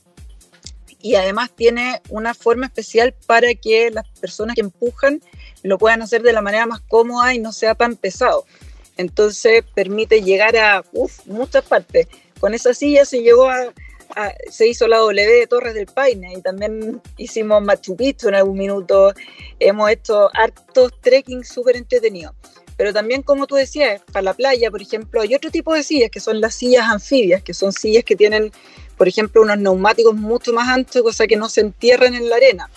y 1.04 1.16
además 1.16 1.52
tiene 1.54 2.02
una 2.10 2.34
forma 2.34 2.68
especial 2.68 3.14
para 3.28 3.54
que 3.56 3.92
las 3.92 4.08
personas 4.22 4.56
que 4.56 4.62
empujan 4.62 5.22
lo 5.62 5.78
puedan 5.78 6.02
hacer 6.02 6.24
de 6.24 6.32
la 6.32 6.42
manera 6.42 6.66
más 6.66 6.80
cómoda 6.80 7.34
y 7.34 7.40
no 7.40 7.52
sea 7.52 7.76
tan 7.76 7.98
pesado. 7.98 8.46
Entonces 8.96 9.66
permite 9.76 10.22
llegar 10.22 10.56
a 10.56 10.82
muchas 11.26 11.66
partes. 11.66 12.08
Con 12.40 12.54
esa 12.54 12.74
silla 12.74 13.04
se 13.04 13.22
llegó 13.22 13.50
a, 13.50 13.74
se 14.50 14.66
hizo 14.66 14.88
la 14.88 15.00
W 15.00 15.40
de 15.40 15.46
Torres 15.48 15.74
del 15.74 15.88
Paine 15.88 16.36
y 16.38 16.42
también 16.42 17.02
hicimos 17.18 17.62
Machu 17.62 17.98
Picchu 17.98 18.30
en 18.30 18.36
algún 18.36 18.58
minuto. 18.58 19.14
Hemos 19.60 19.92
hecho 19.92 20.30
hartos 20.34 20.94
trekking 21.02 21.44
súper 21.44 21.76
entretenidos. 21.76 22.34
Pero 22.78 22.94
también, 22.94 23.24
como 23.24 23.46
tú 23.46 23.56
decías, 23.56 24.02
para 24.12 24.24
la 24.24 24.34
playa, 24.34 24.72
por 24.72 24.82
ejemplo, 24.82 25.22
hay 25.22 25.36
otro 25.36 25.52
tipo 25.52 25.74
de 25.74 25.84
sillas 25.84 26.10
que 26.10 26.20
son 26.20 26.42
las 26.42 26.56
sillas 26.56 26.90
anfibias, 26.90 27.44
que 27.44 27.54
son 27.54 27.72
sillas 27.72 28.04
que 28.04 28.16
tienen 28.16 28.52
por 29.04 29.10
ejemplo, 29.10 29.42
unos 29.42 29.58
neumáticos 29.58 30.16
mucho 30.16 30.54
más 30.54 30.70
anchos, 30.70 31.02
cosa 31.02 31.28
que 31.28 31.36
no 31.36 31.50
se 31.50 31.60
entierran 31.60 32.16
en 32.16 32.30
la 32.30 32.38
arena 32.38 32.70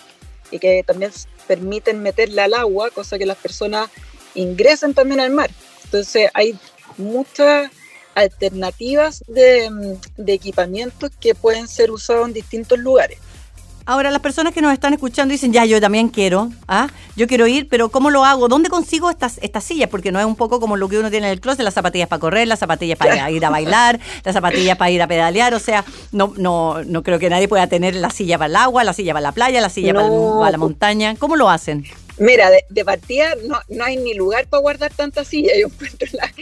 y 0.51 0.59
que 0.59 0.83
también 0.85 1.13
permiten 1.47 2.03
meterla 2.03 2.47
al 2.47 2.55
agua, 2.55 2.91
cosa 2.91 3.17
que 3.17 3.27
las 3.27 3.37
personas 3.37 3.89
ingresen 4.35 4.93
también 4.93 5.21
al 5.21 5.31
mar. 5.31 5.53
Entonces 5.85 6.29
hay 6.35 6.59
muchas 6.97 7.71
alternativas 8.17 9.23
de, 9.29 9.99
de 10.17 10.33
equipamientos 10.33 11.13
que 11.21 11.37
pueden 11.37 11.69
ser 11.69 11.93
usados 11.93 12.27
en 12.27 12.35
distintos 12.35 12.81
lugares. 12.81 13.21
Ahora, 13.89 14.11
las 14.11 14.21
personas 14.21 14.53
que 14.53 14.61
nos 14.61 14.73
están 14.73 14.93
escuchando 14.95 15.31
dicen, 15.31 15.53
ya, 15.53 15.65
yo 15.65 15.81
también 15.81 16.09
quiero, 16.09 16.51
¿ah? 16.67 16.89
yo 17.15 17.29
quiero 17.29 17.47
ir, 17.47 17.69
pero 17.69 17.89
¿cómo 17.89 18.11
lo 18.11 18.25
hago? 18.25 18.49
¿Dónde 18.49 18.69
consigo 18.69 19.11
estas, 19.11 19.39
estas 19.43 19.63
sillas? 19.63 19.89
Porque 19.89 20.11
no 20.11 20.19
es 20.19 20.27
un 20.27 20.35
poco 20.35 20.59
como 20.59 20.77
lo 20.77 20.89
que 20.89 20.99
uno 20.99 21.09
tiene 21.09 21.29
en 21.29 21.33
el 21.35 21.41
closet, 21.41 21.63
las 21.63 21.75
zapatillas 21.75 22.09
para 22.09 22.19
correr, 22.19 22.49
las 22.49 22.59
zapatillas 22.59 22.99
para 22.99 23.31
ir 23.31 23.45
a 23.45 23.51
bailar, 23.51 24.01
las 24.25 24.35
zapatillas 24.35 24.77
para 24.77 24.91
ir 24.91 25.01
a 25.03 25.07
pedalear, 25.07 25.55
o 25.55 25.61
sea, 25.61 25.85
no, 26.11 26.35
no, 26.37 26.83
no 26.83 27.05
creo 27.05 27.21
que 27.21 27.31
nadie 27.31 27.47
pueda 27.47 27.69
tener 27.69 27.95
la 27.95 28.11
silla 28.11 28.39
para 28.39 28.49
el 28.49 28.57
agua, 28.57 28.83
la 28.83 28.93
silla 28.93 29.13
para 29.13 29.23
la 29.23 29.33
playa, 29.33 29.61
la 29.61 29.71
silla 29.71 29.95
para, 29.95 30.51
la 30.51 30.59
montaña. 30.59 31.15
¿Cómo 31.17 31.37
lo 31.37 31.49
hacen? 31.49 31.85
Mira, 32.19 32.51
de, 32.71 32.85
partida 32.85 33.35
no, 33.45 33.61
no, 33.69 33.85
hay 33.85 33.99
ni 33.99 34.15
lugar 34.15 34.47
para 34.47 34.63
guardar 34.63 34.93
tantas 34.93 35.29
sillas, 35.29 35.55
yo 35.61 35.67
encuentro 35.67 36.09
en, 36.11 36.17
la, 36.17 36.33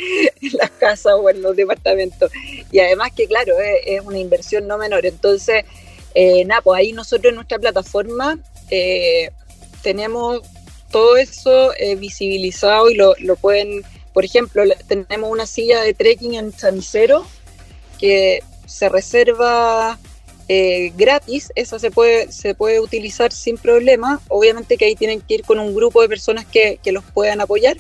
las 0.59 0.71
casas 0.71 1.15
o 1.19 1.29
en 1.29 1.43
los 1.43 1.57
departamentos. 1.57 2.31
Y 2.71 2.79
además 2.79 3.11
que, 3.15 3.27
claro, 3.27 3.55
es, 3.85 4.01
una 4.03 4.19
inversión 4.19 4.69
no 4.69 4.79
menor. 4.79 5.05
Entonces, 5.05 5.65
eh, 6.15 6.45
nada, 6.45 6.63
pues 6.63 6.79
ahí 6.79 6.93
nosotros 6.93 7.31
en 7.31 7.37
nuestra 7.37 7.59
plataforma 7.59 8.39
eh, 8.71 9.31
tenemos 9.83 10.43
todo 10.91 11.17
eso 11.17 11.73
eh, 11.77 11.97
visibilizado 11.97 12.89
y 12.89 12.95
lo, 12.95 13.15
lo, 13.19 13.35
pueden, 13.37 13.83
por 14.13 14.25
ejemplo, 14.25 14.63
tenemos 14.87 15.31
una 15.31 15.47
silla 15.47 15.83
de 15.83 15.93
trekking 15.93 16.35
en 16.35 16.53
Chanicero 16.53 17.27
que 17.99 18.43
se 18.67 18.89
reserva 18.89 19.99
eh, 20.49 20.93
gratis, 20.97 21.53
esa 21.57 21.79
se 21.79 21.91
puede, 21.91 22.31
se 22.31 22.55
puede 22.55 22.79
utilizar 22.79 23.33
sin 23.33 23.57
problema. 23.57 24.21
Obviamente 24.29 24.77
que 24.77 24.85
ahí 24.85 24.95
tienen 24.95 25.21
que 25.21 25.35
ir 25.35 25.43
con 25.43 25.59
un 25.59 25.75
grupo 25.75 26.01
de 26.01 26.09
personas 26.09 26.47
que, 26.47 26.79
que 26.83 26.93
los 26.93 27.03
puedan 27.05 27.41
apoyar, 27.41 27.77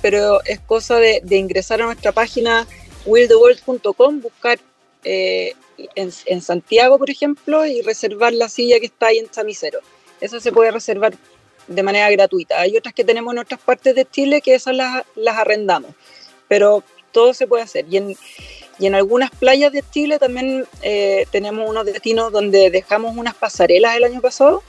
pero 0.00 0.42
es 0.44 0.60
cosa 0.60 0.96
de, 0.96 1.20
de 1.22 1.36
ingresar 1.36 1.82
a 1.82 1.86
nuestra 1.86 2.12
página 2.12 2.66
willtheworld.com, 3.04 4.20
buscar 4.20 4.58
eh, 5.08 5.54
en, 5.94 6.42
Santiago, 6.42 6.98
por 6.98 7.10
ejemplo, 7.10 7.64
y 7.64 7.80
reservar 7.80 8.32
la 8.32 8.48
silla 8.48 8.80
que 8.80 8.86
está 8.86 9.06
ahí 9.06 9.18
en 9.18 9.30
Chamisero. 9.30 9.78
Esa 10.20 10.40
se 10.40 10.50
puede 10.50 10.72
reservar 10.72 11.14
de 11.68 11.82
manera 11.84 12.10
gratuita. 12.10 12.60
Hay 12.60 12.76
otras 12.76 12.92
que 12.92 13.04
tenemos 13.04 13.32
en 13.32 13.38
otras 13.38 13.60
partes 13.60 13.94
de 13.94 14.04
Chile 14.04 14.40
que 14.40 14.56
esas 14.56 14.74
las, 14.74 15.04
arrendamos, 15.38 15.92
pero 16.48 16.82
todo 17.12 17.34
se 17.34 17.46
puede 17.46 17.62
hacer. 17.62 17.84
Y 17.88 17.98
en, 17.98 18.16
y 18.80 18.86
en 18.86 18.96
algunas 18.96 19.30
playas 19.30 19.72
de 19.72 19.84
Chile 19.92 20.18
también 20.18 20.66
eh, 20.82 21.26
tenemos 21.30 21.70
unos 21.70 21.86
destinos 21.86 22.32
donde 22.32 22.70
dejamos 22.70 23.16
unas 23.16 23.36
pasarelas 23.36 23.96
el 23.96 24.02
año 24.02 24.20
pasado, 24.20 24.64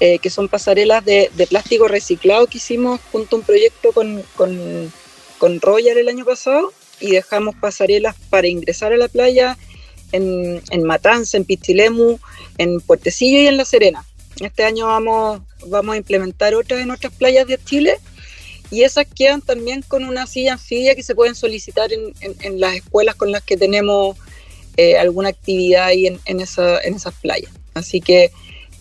eh, 0.00 0.18
que 0.18 0.30
son 0.30 0.48
pasarelas 0.48 1.04
de, 1.04 1.30
plástico 1.48 1.86
reciclado 1.86 2.48
que 2.48 2.58
hicimos 2.58 3.00
junto 3.12 3.36
a 3.36 3.38
un 3.38 3.44
proyecto 3.44 3.92
con, 3.92 4.20
con, 4.34 4.92
con, 5.38 5.60
Royal 5.60 5.96
el 5.96 6.08
año 6.08 6.24
pasado 6.24 6.72
y 7.00 7.12
dejamos 7.12 7.54
pasarelas 7.56 8.16
para 8.30 8.48
ingresar 8.48 8.92
a 8.92 8.96
la 8.96 9.08
playa 9.08 9.58
en, 10.12 10.62
en 10.70 10.84
Matanza, 10.84 11.36
en 11.36 11.44
Pistilemu, 11.44 12.18
en 12.58 12.80
Puertecillo 12.80 13.40
y 13.40 13.46
en 13.46 13.56
La 13.56 13.64
Serena. 13.64 14.04
Este 14.40 14.64
año 14.64 14.86
vamos, 14.86 15.40
vamos 15.66 15.94
a 15.94 15.96
implementar 15.96 16.54
otras 16.54 16.80
en 16.80 16.90
otras 16.90 17.12
playas 17.12 17.46
de 17.46 17.58
Chile 17.62 17.98
y 18.70 18.82
esas 18.82 19.06
quedan 19.06 19.40
también 19.42 19.82
con 19.82 20.04
una 20.04 20.26
silla 20.26 20.54
anfibia 20.54 20.94
que 20.94 21.02
se 21.02 21.14
pueden 21.14 21.34
solicitar 21.34 21.90
en, 21.92 22.60
las 22.60 22.74
escuelas 22.74 23.14
con 23.14 23.30
las 23.30 23.42
que 23.42 23.56
tenemos 23.56 24.16
eh, 24.76 24.98
alguna 24.98 25.28
actividad 25.28 25.84
ahí 25.84 26.06
en, 26.06 26.40
esa, 26.40 26.80
en 26.80 26.94
esas 26.94 27.14
playas. 27.14 27.52
Así 27.74 28.00
que 28.00 28.32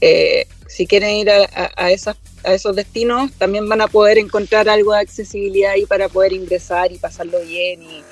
eh, 0.02 0.48
si 0.68 0.88
quieren 0.88 1.12
ir 1.12 1.30
a, 1.30 1.92
esos 1.92 2.76
destinos, 2.76 3.32
también 3.34 3.68
van 3.68 3.82
a 3.82 3.88
poder 3.88 4.18
encontrar 4.18 4.68
algo 4.70 4.94
de 4.94 5.00
accesibilidad 5.00 5.72
ahí 5.72 5.86
para 5.86 6.10
poder 6.10 6.34
ingresar 6.34 6.92
y 6.92 6.98
pasarlo 6.98 7.40
bien 7.42 7.82
y, 7.84 8.04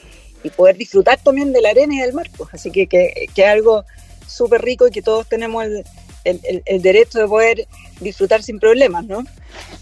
poder 0.55 0.75
disfrutar 0.75 1.20
también 1.22 1.53
de 1.53 1.62
la 1.62 1.70
arena 1.70 1.93
y 1.93 2.00
del 2.00 2.13
mar. 2.13 2.27
Pues. 2.36 2.50
Así 2.53 2.72
que, 2.72 2.88
que, 2.88 3.27
que 3.36 3.43
es 3.43 3.48
algo 3.48 3.86
súper 4.27 4.62
rico 4.63 4.88
y 4.88 4.91
que 4.91 5.03
todos 5.03 5.29
tenemos 5.29 5.65
el, 5.65 5.84
el, 6.24 6.81
derecho 6.81 7.20
de 7.20 7.27
poder 7.27 7.67
disfrutar 8.00 8.41
sin 8.43 8.60
problemas, 8.60 9.05
¿no? 9.05 9.24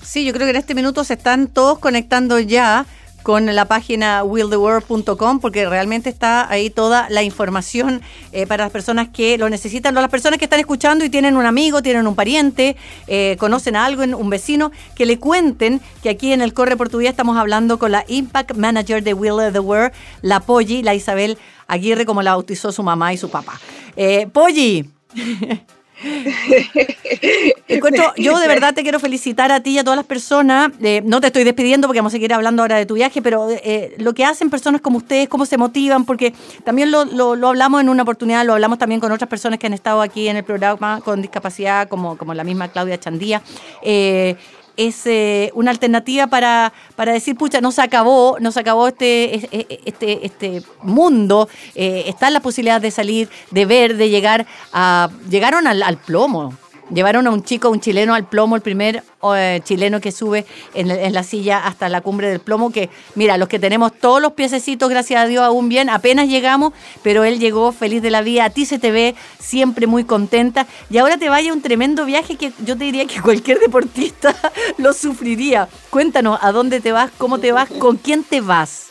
Sí, 0.04 0.26
yo 0.26 0.34
creo 0.34 0.46
que 0.46 0.52
en 0.52 0.58
este 0.58 0.76
minuto 0.76 1.04
se 1.04 1.14
están 1.14 1.48
todos 1.48 1.80
conectando 1.80 2.40
ya 2.40 2.86
con 3.30 3.46
la 3.46 3.66
página 3.66 4.24
willtheworld.com 4.24 5.40
porque 5.40 5.70
realmente 5.70 6.10
está 6.10 6.50
ahí 6.50 6.72
toda 6.72 7.08
la 7.12 7.22
información 7.22 8.02
eh, 8.32 8.48
para 8.48 8.64
las 8.64 8.72
personas 8.72 9.10
que 9.10 9.38
lo 9.38 9.52
necesitan, 9.52 9.94
las 9.94 10.10
personas 10.10 10.40
que 10.40 10.46
están 10.46 10.60
escuchando 10.60 11.06
y 11.06 11.12
tienen 11.12 11.38
un 11.38 11.46
amigo, 11.46 11.84
tienen 11.84 12.08
un 12.08 12.16
pariente, 12.16 12.76
eh, 13.06 13.36
conocen 13.38 13.76
a 13.76 13.86
algo, 13.86 14.02
un 14.18 14.32
vecino, 14.32 14.72
que 14.96 15.06
le 15.06 15.20
cuenten 15.20 15.80
que 16.02 16.10
aquí 16.10 16.34
en 16.34 16.42
el 16.42 16.56
Corre 16.56 16.76
por 16.76 16.90
tu 16.90 16.98
Vida 16.98 17.12
estamos 17.12 17.38
hablando 17.38 17.78
con 17.78 17.92
la 17.92 18.04
Impact 18.08 18.56
Manager 18.56 19.04
de 19.04 19.14
Will 19.14 19.54
the 19.54 19.60
World, 19.60 19.92
la 20.24 20.40
Polly, 20.40 20.82
la 20.82 20.96
Isabel 20.96 21.38
Aguirre, 21.68 22.08
como 22.08 22.24
la 22.24 22.32
bautizó 22.32 22.72
su 22.72 22.82
mamá 22.82 23.14
y 23.14 23.18
su 23.18 23.30
papá. 23.30 23.62
Eh, 23.96 24.26
Polly. 24.34 24.90
yo 28.18 28.40
de 28.40 28.48
verdad 28.48 28.74
te 28.74 28.84
quiero 28.84 29.00
felicitar 29.00 29.52
a 29.52 29.62
ti 29.62 29.72
y 29.72 29.80
a 29.80 29.84
todas 29.84 29.98
las 29.98 30.06
personas. 30.06 30.72
Eh, 30.82 31.02
no 31.04 31.22
te 31.22 31.28
estoy 31.28 31.44
despidiendo 31.44 31.88
porque 31.88 32.00
vamos 32.00 32.14
a 32.14 32.16
seguir 32.16 32.34
hablando 32.34 32.62
ahora 32.62 32.78
de 32.78 32.86
tu 32.86 32.96
viaje, 32.96 33.22
pero 33.22 33.50
eh, 33.50 33.96
lo 33.98 34.14
que 34.14 34.26
hacen 34.26 34.50
personas 34.50 34.82
como 34.82 34.98
ustedes, 34.98 35.28
cómo 35.28 35.46
se 35.46 35.58
motivan, 35.58 36.06
porque 36.06 36.34
también 36.64 36.92
lo, 36.92 37.06
lo, 37.06 37.48
hablamos 37.48 37.82
en 37.82 37.90
una 37.90 38.04
oportunidad, 38.04 38.46
lo 38.46 38.54
hablamos 38.54 38.78
también 38.78 39.02
con 39.02 39.12
otras 39.12 39.30
personas 39.30 39.60
que 39.60 39.68
han 39.68 39.74
estado 39.74 40.02
aquí 40.02 40.28
en 40.28 40.38
el 40.38 40.44
programa 40.44 41.02
con 41.02 41.22
discapacidad, 41.22 41.90
como, 41.90 42.18
como 42.18 42.34
la 42.34 42.44
misma 42.44 42.70
Claudia 42.70 43.00
Chandía. 43.00 43.42
Eh, 43.82 44.36
es 44.80 45.06
eh, 45.06 45.52
una 45.56 45.72
alternativa 45.72 46.28
para, 46.28 46.72
para 46.96 47.12
decir, 47.12 47.36
pucha, 47.36 47.60
no 47.60 47.72
se 47.72 47.82
acabó, 47.82 48.38
no 48.40 48.52
se 48.54 48.62
acabó 48.62 48.88
este, 48.88 49.50
este, 49.86 50.26
este 50.26 50.64
mundo, 50.82 51.50
eh, 51.76 52.06
está 52.08 52.30
la 52.30 52.40
posibilidad 52.40 52.80
de 52.80 52.90
salir, 52.90 53.30
de 53.52 53.66
ver, 53.66 53.98
de 53.98 54.10
llegar 54.10 54.48
a... 54.72 55.10
Llegaron 55.30 55.68
al, 55.68 55.84
al 55.84 55.98
plomo, 55.98 56.54
Llevaron 56.90 57.28
a 57.28 57.32
un 57.32 57.44
chico, 57.44 57.70
un 57.70 57.80
chileno 57.80 58.16
al 58.16 58.28
plomo, 58.28 58.56
el 58.56 58.62
primer 58.62 59.04
eh, 59.36 59.62
chileno 59.64 60.02
que 60.02 60.12
sube 60.12 60.46
en, 60.74 61.14
la 61.14 61.24
silla 61.24 61.60
hasta 61.60 61.90
la 61.90 62.02
cumbre 62.02 62.30
del 62.30 62.40
plomo, 62.40 62.72
que 62.72 62.90
mira, 63.16 63.38
los 63.38 63.48
que 63.48 63.60
tenemos 63.60 63.94
todos 63.94 64.22
los 64.22 64.34
piececitos, 64.34 64.90
gracias 64.90 65.24
a 65.24 65.28
Dios, 65.28 65.44
aún 65.44 65.70
bien, 65.70 65.90
apenas 65.90 66.28
llegamos, 66.28 66.74
pero 67.04 67.24
él 67.24 67.40
llegó 67.40 67.72
feliz 67.72 68.02
de 68.02 68.12
la 68.12 68.22
vida, 68.22 68.46
a 68.46 68.50
ti 68.50 68.66
se 68.66 68.80
te 68.80 68.92
ve 68.92 69.16
siempre 69.40 69.88
muy 69.88 70.04
contenta 70.04 70.68
y 70.90 70.98
ahora 70.98 71.18
te 71.18 71.30
vaya 71.30 71.54
un 71.54 71.62
tremendo 71.62 72.06
viaje 72.06 72.38
que 72.38 72.52
yo 72.66 72.78
te 72.78 72.86
diría 72.86 73.06
que 73.06 73.22
cualquier 73.24 73.60
deportista 73.60 74.36
lo 74.78 74.94
sufriría. 74.94 75.68
Cuéntanos, 75.90 76.40
¿a 76.42 76.52
dónde 76.52 76.80
te 76.80 76.92
vas? 76.92 77.12
¿Cómo 77.18 77.40
te 77.40 77.52
vas? 77.52 77.70
¿Con 77.70 77.98
quién 77.98 78.24
te 78.24 78.42
vas? 78.42 78.88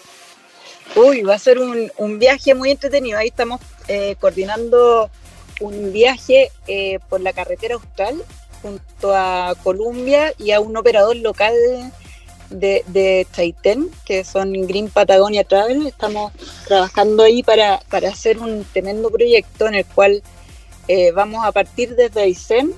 Uy, 0.95 1.23
va 1.23 1.35
a 1.35 1.39
ser 1.39 1.59
un, 1.59 2.19
viaje 2.19 2.55
muy 2.55 2.71
entretenido. 2.71 3.19
Ahí 3.19 3.29
estamos 3.29 3.61
eh, 3.89 4.17
coordinando 4.21 5.11
un 5.61 5.93
viaje 5.93 6.51
eh, 6.67 6.99
por 7.09 7.21
la 7.21 7.33
carretera 7.33 7.75
austral 7.75 8.23
junto 8.63 9.15
a 9.15 9.55
Columbia 9.63 10.33
y 10.39 10.51
a 10.51 10.61
un 10.61 10.77
operador 10.77 11.17
local 11.17 11.55
de, 12.51 12.83
de 12.87 13.27
Chaitén, 13.33 13.91
que 14.05 14.25
son 14.25 14.53
Green 14.53 14.89
Patagonia 14.89 15.45
Travel. 15.45 15.87
Estamos 15.87 16.33
trabajando 16.67 17.23
ahí 17.23 17.43
para, 17.43 17.81
hacer 18.09 18.39
un 18.39 18.65
tremendo 18.73 19.11
proyecto 19.11 19.67
en 19.69 19.75
el 19.77 19.85
cual 19.87 20.23
eh, 20.89 21.13
vamos 21.13 21.45
a 21.45 21.53
partir 21.53 21.95
desde 21.95 22.23
Aysén 22.23 22.73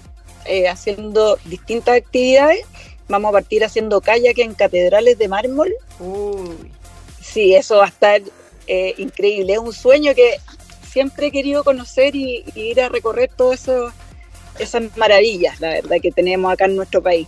eh, 0.44 0.68
haciendo 0.68 1.38
distintas 1.44 1.96
actividades. 1.96 2.66
Vamos 3.08 3.30
a 3.30 3.32
partir 3.32 3.64
haciendo 3.64 4.00
kayak 4.00 4.38
en 4.38 4.54
catedrales 4.54 5.18
de 5.18 5.28
mármol. 5.28 5.72
Sí, 7.20 7.54
eso 7.54 7.78
va 7.78 7.86
a 7.86 7.88
estar 7.88 8.20
increíble. 8.98 9.54
Es 9.54 9.58
un 9.58 9.72
sueño 9.72 10.14
que 10.14 10.38
siempre 10.90 11.28
he 11.28 11.30
querido 11.30 11.64
conocer 11.64 12.14
y, 12.16 12.44
ir 12.54 12.80
a 12.80 12.88
recorrer 12.88 13.30
todas 13.34 13.68
esas 14.58 14.96
maravillas, 14.96 15.60
la 15.60 15.70
verdad, 15.70 15.96
que 16.02 16.10
tenemos 16.10 16.52
acá 16.52 16.66
en 16.66 16.76
nuestro 16.76 17.02
país. 17.02 17.26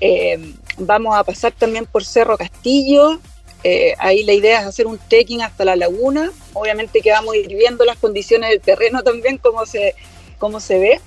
Eh, 0.00 0.54
vamos 0.78 1.16
a 1.16 1.24
pasar 1.24 1.52
también 1.52 1.86
por 1.86 2.04
Cerro 2.04 2.36
Castillo. 2.36 3.20
Eh, 3.62 3.94
ahí 3.98 4.24
la 4.24 4.32
idea 4.32 4.60
es 4.60 4.66
hacer 4.66 4.86
un 4.86 4.98
trekking 4.98 5.42
hasta 5.42 5.64
la 5.64 5.76
laguna. 5.76 6.30
Obviamente 6.54 7.00
que 7.00 7.10
vamos 7.10 7.34
a 7.34 7.36
ir 7.38 7.48
viendo 7.48 7.84
las 7.84 7.98
condiciones 7.98 8.50
del 8.50 8.60
terreno 8.60 9.02
también, 9.02 9.38
cómo 9.38 9.66
se, 9.66 9.94
cómo 10.38 10.60
se 10.60 10.78
ve. 10.78 11.00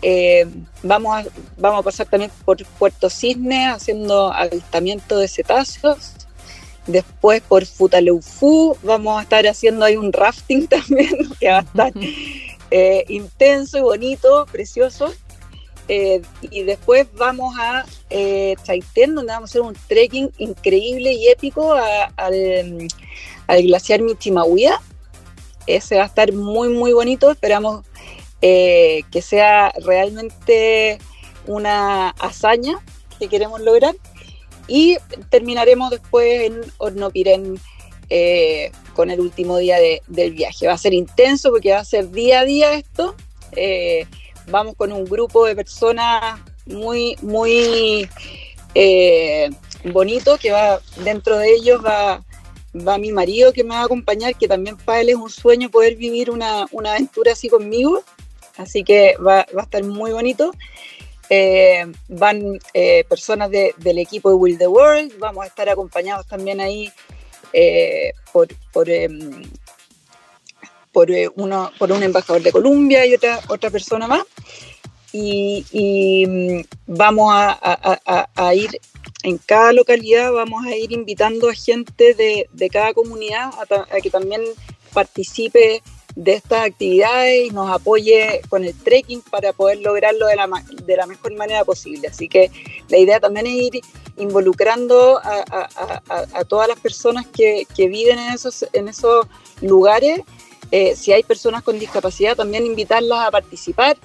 Eh, 0.00 0.46
vamos, 0.82 1.16
a, 1.16 1.24
vamos 1.56 1.80
a 1.80 1.82
pasar 1.82 2.06
también 2.06 2.30
por 2.44 2.64
Puerto 2.78 3.10
Cisne 3.10 3.68
haciendo 3.68 4.32
avistamiento 4.32 5.18
de 5.18 5.26
cetáceos. 5.26 6.12
Después 6.88 7.42
por 7.42 7.66
Futaleufú 7.66 8.76
vamos 8.82 9.18
a 9.18 9.22
estar 9.22 9.46
haciendo 9.46 9.84
ahí 9.84 9.96
un 9.96 10.10
rafting 10.10 10.66
también, 10.68 11.30
que 11.38 11.48
va 11.48 11.58
a 11.58 11.60
estar 11.60 11.92
eh, 12.70 13.04
intenso 13.08 13.78
y 13.78 13.82
bonito, 13.82 14.46
precioso. 14.50 15.12
Eh, 15.86 16.22
y 16.42 16.62
después 16.64 17.06
vamos 17.14 17.54
a 17.58 17.84
eh, 18.10 18.56
Chaitén, 18.62 19.14
donde 19.14 19.32
vamos 19.32 19.50
a 19.50 19.52
hacer 19.52 19.62
un 19.62 19.76
trekking 19.86 20.30
increíble 20.38 21.12
y 21.12 21.28
épico 21.28 21.74
al, 22.16 22.88
glaciar 23.48 24.00
Michimahuida. 24.00 24.80
Ese 25.66 25.96
va 25.96 26.04
a 26.04 26.06
estar 26.06 26.32
muy, 26.32 26.70
muy 26.70 26.92
bonito. 26.92 27.30
Esperamos 27.30 27.84
que 28.40 29.22
sea 29.22 29.72
realmente 29.84 30.98
una 31.46 32.10
hazaña 32.10 32.78
que 33.18 33.28
queremos 33.28 33.60
lograr 33.60 33.94
y 34.68 34.98
terminaremos 35.30 35.90
después 35.90 36.42
en 36.42 36.60
Hornopirén 36.76 37.58
eh, 38.10 38.70
con 38.94 39.10
el 39.10 39.20
último 39.20 39.58
día 39.58 39.76
del 40.06 40.32
viaje. 40.32 40.66
Va 40.66 40.74
a 40.74 40.78
ser 40.78 40.94
intenso 40.94 41.50
porque 41.50 41.72
va 41.72 41.80
a 41.80 41.84
ser 41.84 42.10
día 42.10 42.40
a 42.40 42.44
día 42.44 42.74
esto. 42.74 43.14
Eh, 43.52 44.06
vamos 44.48 44.76
con 44.76 44.92
un 44.92 45.04
grupo 45.04 45.46
de 45.46 45.56
personas 45.56 46.40
muy, 46.66 47.16
muy 47.22 48.08
eh, 48.74 49.50
bonito 49.84 50.36
que 50.38 50.52
va 50.52 50.80
dentro 51.04 51.38
de 51.38 51.54
ellos 51.54 51.84
va, 51.84 52.24
va 52.74 52.98
mi 52.98 53.12
marido 53.12 53.52
que 53.52 53.64
me 53.64 53.70
va 53.70 53.80
a 53.80 53.84
acompañar, 53.84 54.36
que 54.36 54.48
también 54.48 54.76
para 54.76 55.00
él 55.00 55.10
es 55.10 55.16
un 55.16 55.30
sueño 55.30 55.70
poder 55.70 55.96
vivir 55.96 56.30
una, 56.30 56.62
aventura 56.62 57.32
así 57.32 57.48
conmigo. 57.48 58.02
Así 58.56 58.82
que 58.82 59.16
va, 59.18 59.46
va 59.56 59.60
a 59.60 59.64
estar 59.64 59.84
muy 59.84 60.12
bonito. 60.12 60.50
Eh, 61.30 61.86
van 62.08 62.58
eh, 62.72 63.04
personas 63.08 63.50
del 63.50 63.98
equipo 63.98 64.30
de 64.30 64.36
Will 64.36 64.58
the 64.58 64.66
World, 64.66 65.18
vamos 65.18 65.44
a 65.44 65.48
estar 65.48 65.68
acompañados 65.68 66.26
también 66.26 66.60
ahí 66.60 66.90
eh, 67.52 68.12
por, 68.32 68.48
por, 68.72 68.88
em, 68.88 69.42
por, 70.92 71.08
uno, 71.36 71.70
por 71.78 71.92
un 71.92 72.02
embajador 72.02 72.42
de 72.42 72.52
Colombia 72.52 73.04
y 73.06 73.14
otra, 73.14 73.40
otra 73.48 73.70
persona 73.70 74.06
más. 74.06 74.22
Y, 75.12 76.26
mm, 76.26 76.60
vamos 76.86 77.30
a, 77.32 78.54
ir 78.54 78.70
en 79.22 79.38
cada 79.38 79.72
localidad, 79.72 80.32
vamos 80.32 80.66
a 80.66 80.76
ir 80.76 80.92
invitando 80.92 81.48
a 81.48 81.54
gente 81.54 82.14
de, 82.14 82.48
de 82.52 82.70
cada 82.70 82.92
comunidad 82.92 83.50
a, 83.58 84.00
que 84.00 84.10
también 84.10 84.42
participe 84.92 85.82
de 86.18 86.32
estas 86.32 86.66
actividades 86.66 87.46
y 87.46 87.50
nos 87.50 87.70
apoye 87.70 88.40
con 88.48 88.64
el 88.64 88.74
trekking 88.74 89.22
para 89.22 89.52
poder 89.52 89.78
lograrlo 89.78 90.26
de 90.26 90.34
la, 90.34 90.48
de 90.84 90.96
la 90.96 91.06
mejor 91.06 91.32
manera 91.36 91.64
posible. 91.64 92.08
Así 92.08 92.28
que 92.28 92.50
la 92.88 92.98
idea 92.98 93.20
también 93.20 93.46
es 93.46 93.52
ir 93.52 93.80
involucrando 94.16 95.20
a, 95.22 96.44
todas 96.48 96.66
las 96.66 96.80
personas 96.80 97.24
que, 97.28 97.66
viven 97.76 98.18
en 98.18 98.32
esos, 98.32 98.66
en 98.72 98.88
esos 98.88 99.26
lugares. 99.60 100.22
Eh, 100.72 100.96
si 100.96 101.12
hay 101.12 101.22
personas 101.22 101.62
con 101.62 101.78
discapacidad, 101.78 102.34
también 102.34 102.66
invitarlas 102.66 103.28
a 103.28 103.30
participar 103.30 103.96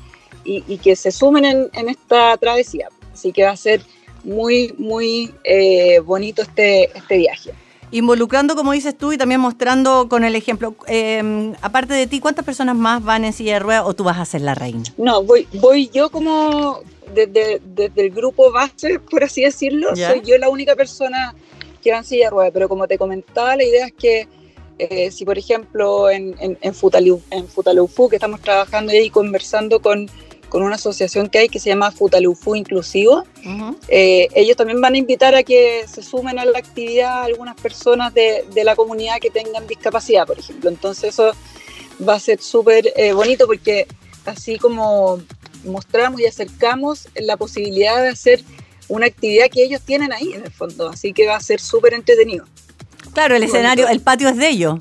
y, 0.43 0.77
que 0.77 0.96
se 0.96 1.12
sumen 1.12 1.46
en, 1.74 1.89
esta 1.89 2.38
travesía. 2.38 2.89
Así 3.12 3.32
que 3.32 3.43
va 3.43 3.51
a 3.51 3.58
ser 3.58 3.82
muy, 4.24 4.75
muy 4.77 5.34
eh, 5.43 5.98
bonito 6.00 6.43
este, 6.43 6.96
este 6.96 7.17
viaje 7.17 7.53
involucrando, 7.94 8.56
como 8.56 8.72
dices 8.72 8.98
tú, 8.98 9.14
y 9.14 9.18
también 9.18 9.40
mostrando 9.40 10.10
con 10.10 10.24
el 10.24 10.36
ejemplo. 10.36 10.76
Em, 10.88 11.54
aparte 11.62 11.94
de 11.94 12.08
ti, 12.08 12.20
¿cuántas 12.20 12.44
personas 12.44 12.76
más 12.76 13.04
van 13.04 13.24
en 13.24 13.34
silla 13.34 13.54
de 13.54 13.60
ruedas 13.60 13.84
o 13.86 13.94
tú 13.94 14.04
vas 14.04 14.18
a 14.18 14.26
ser 14.26 14.42
la 14.42 14.56
reina? 14.56 14.84
No, 14.98 15.24
voy, 15.24 15.48
voy 15.54 15.90
yo 15.94 16.10
como 16.10 16.80
desde, 17.14 17.62
el 17.96 18.10
grupo 18.10 18.52
base, 18.52 19.00
por 19.00 19.24
así 19.24 19.44
decirlo. 19.44 19.96
Soy 19.96 20.22
yo 20.26 20.38
la 20.38 20.50
única 20.50 20.76
persona 20.76 21.36
que 21.82 21.92
va 21.92 22.00
en 22.00 22.04
silla 22.04 22.26
de 22.26 22.30
ruedas, 22.32 22.52
pero 22.54 22.68
como 22.68 22.88
te 22.88 22.98
comentaba, 22.98 23.56
la 23.56 23.64
idea 23.64 23.86
es 23.86 23.94
que 23.94 24.28
eh, 24.80 25.12
si 25.12 25.24
por 25.24 25.38
ejemplo 25.38 26.10
en, 26.10 26.36
en, 26.40 26.58
en, 26.62 26.74
que 26.74 28.16
estamos 28.16 28.42
trabajando 28.42 28.92
y 28.92 29.10
conversando 29.12 29.82
con 29.82 30.10
con 30.54 30.62
una 30.62 30.76
asociación 30.76 31.30
que 31.30 31.40
hay 31.40 31.50
que 31.50 31.60
se 31.60 31.70
llama 31.70 31.90
Futalufu 31.90 32.54
Inclusivo. 32.54 33.24
Eh, 33.88 34.28
ellos 34.36 34.56
también 34.56 34.80
van 34.80 34.94
a 34.94 35.00
invitar 35.00 35.34
a 35.34 35.42
que 35.42 35.84
se 35.92 36.04
sumen 36.04 36.38
a 36.38 36.46
la 36.46 36.60
actividad 36.60 37.24
algunas 37.24 37.60
personas 37.60 38.14
de, 38.14 38.46
la 38.64 38.76
comunidad 38.76 39.18
que 39.20 39.32
tengan 39.32 39.66
discapacidad, 39.66 40.28
por 40.28 40.38
ejemplo. 40.38 40.70
Entonces 40.70 41.06
eso 41.06 41.32
va 42.08 42.14
a 42.14 42.20
ser 42.20 42.40
súper 42.40 42.94
eh, 42.96 43.14
bonito 43.14 43.48
porque 43.48 43.88
así 44.26 44.60
como 44.60 45.24
mostramos 45.66 46.22
y 46.22 46.28
acercamos 46.28 47.08
la 47.16 47.36
posibilidad 47.36 48.04
de 48.04 48.10
hacer 48.10 48.44
una 48.90 49.08
actividad 49.08 49.48
que 49.50 49.64
ellos 49.64 49.82
tienen 49.82 50.14
ahí 50.14 50.34
en 50.34 50.46
el 50.46 50.52
fondo, 50.52 50.90
así 50.90 51.14
que 51.14 51.26
va 51.26 51.36
a 51.36 51.42
ser 51.42 51.60
súper 51.60 51.96
entretenido. 51.96 52.46
Claro, 53.12 53.36
el 53.36 53.42
escenario, 53.42 53.88
el 53.88 54.02
patio 54.02 54.30
es 54.30 54.38
de 54.38 54.50
ellos. 54.50 54.80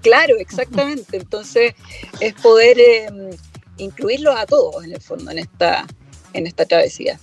Claro, 0.00 0.36
exactamente. 0.38 1.16
Entonces 1.16 1.74
es 2.20 2.34
poder 2.34 2.78
em, 2.78 3.30
incluirlos 3.78 4.36
a 4.36 4.46
todos 4.46 4.84
en 4.84 4.92
el 4.92 5.00
fondo 5.00 5.30
en 5.30 5.38
esta, 5.38 5.86
en 6.32 6.46
esta 6.46 6.66
travesía. 6.66 7.18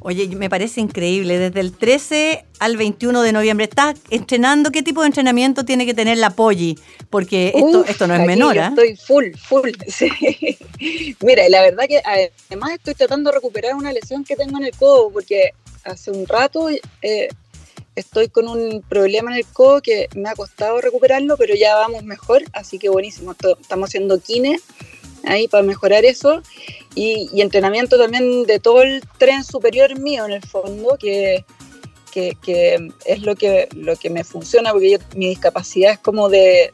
Oye, 0.00 0.28
me 0.28 0.48
parece 0.48 0.80
increíble. 0.80 1.38
Desde 1.38 1.60
el 1.60 1.72
13 1.72 2.44
al 2.60 2.76
21 2.76 3.22
de 3.22 3.32
noviembre, 3.32 3.64
¿estás 3.64 3.98
entrenando? 4.10 4.70
¿Qué 4.70 4.82
tipo 4.82 5.00
de 5.00 5.08
entrenamiento 5.08 5.64
tiene 5.64 5.86
que 5.86 5.94
tener 5.94 6.18
la 6.18 6.30
Polly? 6.30 6.78
Porque 7.10 7.52
esto, 7.54 7.84
esto 7.84 8.06
no 8.06 8.14
es 8.14 8.24
menor. 8.24 8.56
¿eh? 8.56 8.66
Estoy 8.68 8.96
full, 8.96 9.26
full. 9.36 9.70
Mira, 11.20 11.48
la 11.48 11.62
verdad 11.62 11.84
que 11.88 12.00
además 12.48 12.72
estoy 12.72 12.94
tratando 12.94 13.30
de 13.30 13.36
recuperar 13.36 13.74
una 13.74 13.92
lesión 13.92 14.24
que 14.24 14.36
tengo 14.36 14.58
en 14.58 14.64
el 14.64 14.76
codo, 14.76 15.10
porque 15.10 15.50
hace 15.84 16.10
un 16.10 16.26
rato 16.26 16.68
eh, 16.68 17.28
estoy 17.96 18.28
con 18.28 18.46
un 18.46 18.82
problema 18.88 19.32
en 19.32 19.38
el 19.38 19.46
codo 19.46 19.82
que 19.82 20.08
me 20.14 20.28
ha 20.28 20.34
costado 20.34 20.80
recuperarlo, 20.80 21.36
pero 21.36 21.54
ya 21.56 21.74
vamos 21.74 22.04
mejor, 22.04 22.44
así 22.52 22.78
que 22.78 22.88
buenísimo. 22.88 23.34
Estamos 23.60 23.88
haciendo 23.88 24.20
kine 24.20 24.60
ahí 25.24 25.48
para 25.48 25.62
mejorar 25.62 26.04
eso. 26.04 26.42
Y, 26.94 27.40
entrenamiento 27.40 27.98
también 27.98 28.44
de 28.44 28.58
todo 28.58 28.82
el 28.82 29.02
tren 29.18 29.44
superior 29.44 29.98
mío 29.98 30.24
en 30.26 30.32
el 30.32 30.42
fondo, 30.42 30.96
que, 30.98 31.44
que, 32.12 32.90
es 33.04 33.22
lo 33.22 33.36
que, 33.36 33.68
lo 33.76 33.94
que 33.96 34.10
me 34.10 34.24
funciona, 34.24 34.72
porque 34.72 34.98
mi 35.14 35.28
discapacidad 35.28 35.92
es 35.92 35.98
como 35.98 36.28
de 36.28 36.72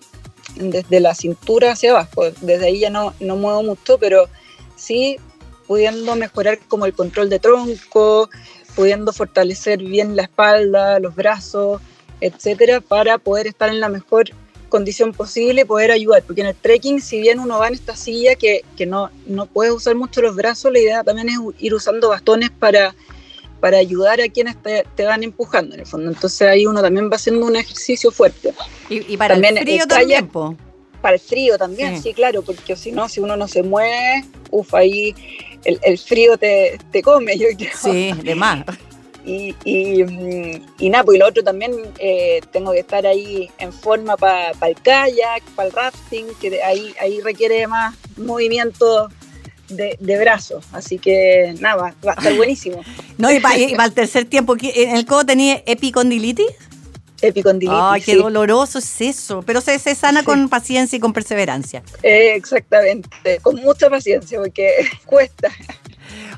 desde 0.56 1.00
la 1.00 1.14
cintura 1.14 1.72
hacia 1.72 1.90
abajo, 1.90 2.30
desde 2.40 2.66
ahí 2.66 2.80
ya 2.80 2.90
no, 2.90 3.12
no 3.18 3.36
muevo 3.36 3.62
mucho, 3.62 3.98
pero 3.98 4.28
sí 4.76 5.18
pudiendo 5.66 6.14
mejorar 6.16 6.58
como 6.68 6.86
el 6.86 6.92
control 6.92 7.28
de 7.28 7.38
tronco, 7.38 8.30
pudiendo 8.74 9.12
fortalecer 9.12 9.82
bien 9.82 10.16
la 10.16 10.22
espalda, 10.22 11.00
los 11.00 11.14
brazos, 11.14 11.80
etcétera, 12.20 12.80
para 12.80 13.18
poder 13.18 13.46
estar 13.46 13.68
en 13.68 13.80
la 13.80 13.88
mejor 13.88 14.30
condición 14.68 15.12
posible 15.12 15.66
poder 15.66 15.90
ayudar, 15.90 16.22
porque 16.22 16.40
en 16.40 16.48
el 16.48 16.54
trekking, 16.54 17.00
si 17.00 17.20
bien 17.20 17.38
uno 17.38 17.58
va 17.58 17.68
en 17.68 17.74
esta 17.74 17.96
silla 17.96 18.34
que, 18.34 18.62
que 18.76 18.86
no, 18.86 19.10
no 19.26 19.46
puedes 19.46 19.72
usar 19.72 19.94
mucho 19.94 20.20
los 20.22 20.34
brazos, 20.34 20.72
la 20.72 20.78
idea 20.78 21.04
también 21.04 21.28
es 21.28 21.36
ir 21.58 21.74
usando 21.74 22.08
bastones 22.08 22.50
para, 22.50 22.94
para 23.60 23.78
ayudar 23.78 24.20
a 24.20 24.28
quienes 24.28 24.56
te, 24.62 25.04
van 25.04 25.22
empujando 25.22 25.74
en 25.74 25.80
el 25.80 25.86
fondo. 25.86 26.10
Entonces 26.10 26.42
ahí 26.48 26.66
uno 26.66 26.82
también 26.82 27.10
va 27.10 27.16
haciendo 27.16 27.46
un 27.46 27.56
ejercicio 27.56 28.10
fuerte. 28.10 28.52
Y, 28.88 29.16
para 29.16 29.34
el 29.34 29.58
frío 29.58 29.86
también, 29.86 30.28
Para 31.00 31.14
el 31.14 31.20
frío 31.20 31.56
también, 31.56 32.02
sí. 32.02 32.12
claro, 32.12 32.42
porque 32.42 32.76
si 32.76 32.92
no, 32.92 33.08
si 33.08 33.20
uno 33.20 33.36
no 33.36 33.48
se 33.48 33.62
mueve, 33.62 34.24
uff, 34.50 34.74
ahí 34.74 35.14
el, 35.64 35.78
el 35.82 35.98
frío 35.98 36.36
te, 36.36 36.78
te 36.90 37.02
come, 37.02 37.38
yo 37.38 37.46
creo. 37.56 37.70
Sí, 37.74 38.12
de 38.22 38.34
más. 38.34 38.64
Y, 39.24 39.54
y, 39.64 40.02
y, 40.78 40.90
nada, 40.90 41.04
pues 41.04 41.18
lo 41.18 41.26
otro 41.26 41.42
también 41.42 41.72
eh, 41.98 42.40
tengo 42.52 42.72
que 42.72 42.80
estar 42.80 43.06
ahí 43.06 43.50
en 43.58 43.72
forma 43.72 44.16
para 44.16 44.50
el 44.50 44.74
kayak, 44.82 45.42
para 45.56 45.68
el 45.68 45.74
rafting, 45.74 46.26
que 46.40 46.62
ahí, 46.62 46.94
ahí 47.00 47.20
requiere 47.22 47.66
más 47.66 47.94
movimiento 48.18 49.08
de, 49.68 49.96
de 49.98 50.18
brazos. 50.18 50.64
Así 50.72 50.98
que 50.98 51.54
nada, 51.60 51.76
va, 52.02 52.10
a 52.10 52.14
estar 52.14 52.36
buenísimo. 52.36 52.82
no, 53.18 53.32
y 53.32 53.40
para, 53.40 53.56
el 53.56 53.94
tercer 53.94 54.26
tiempo, 54.26 54.56
¿en 54.60 54.96
el 54.96 55.06
codo 55.06 55.24
tenía 55.24 55.62
epicondilitis? 55.66 56.46
Epicondilitis. 57.22 57.80
Ay, 57.80 58.02
qué 58.02 58.16
doloroso 58.16 58.78
es 58.78 59.00
eso. 59.00 59.42
Pero 59.46 59.60
se, 59.60 59.78
se 59.78 59.94
sana 59.94 60.24
con 60.24 60.48
paciencia 60.48 60.96
y 60.96 61.00
con 61.00 61.12
perseverancia. 61.12 61.82
Eh, 62.02 62.34
exactamente, 62.34 63.38
con 63.40 63.56
mucha 63.56 63.88
paciencia, 63.88 64.38
porque 64.38 64.88
cuesta. 65.06 65.50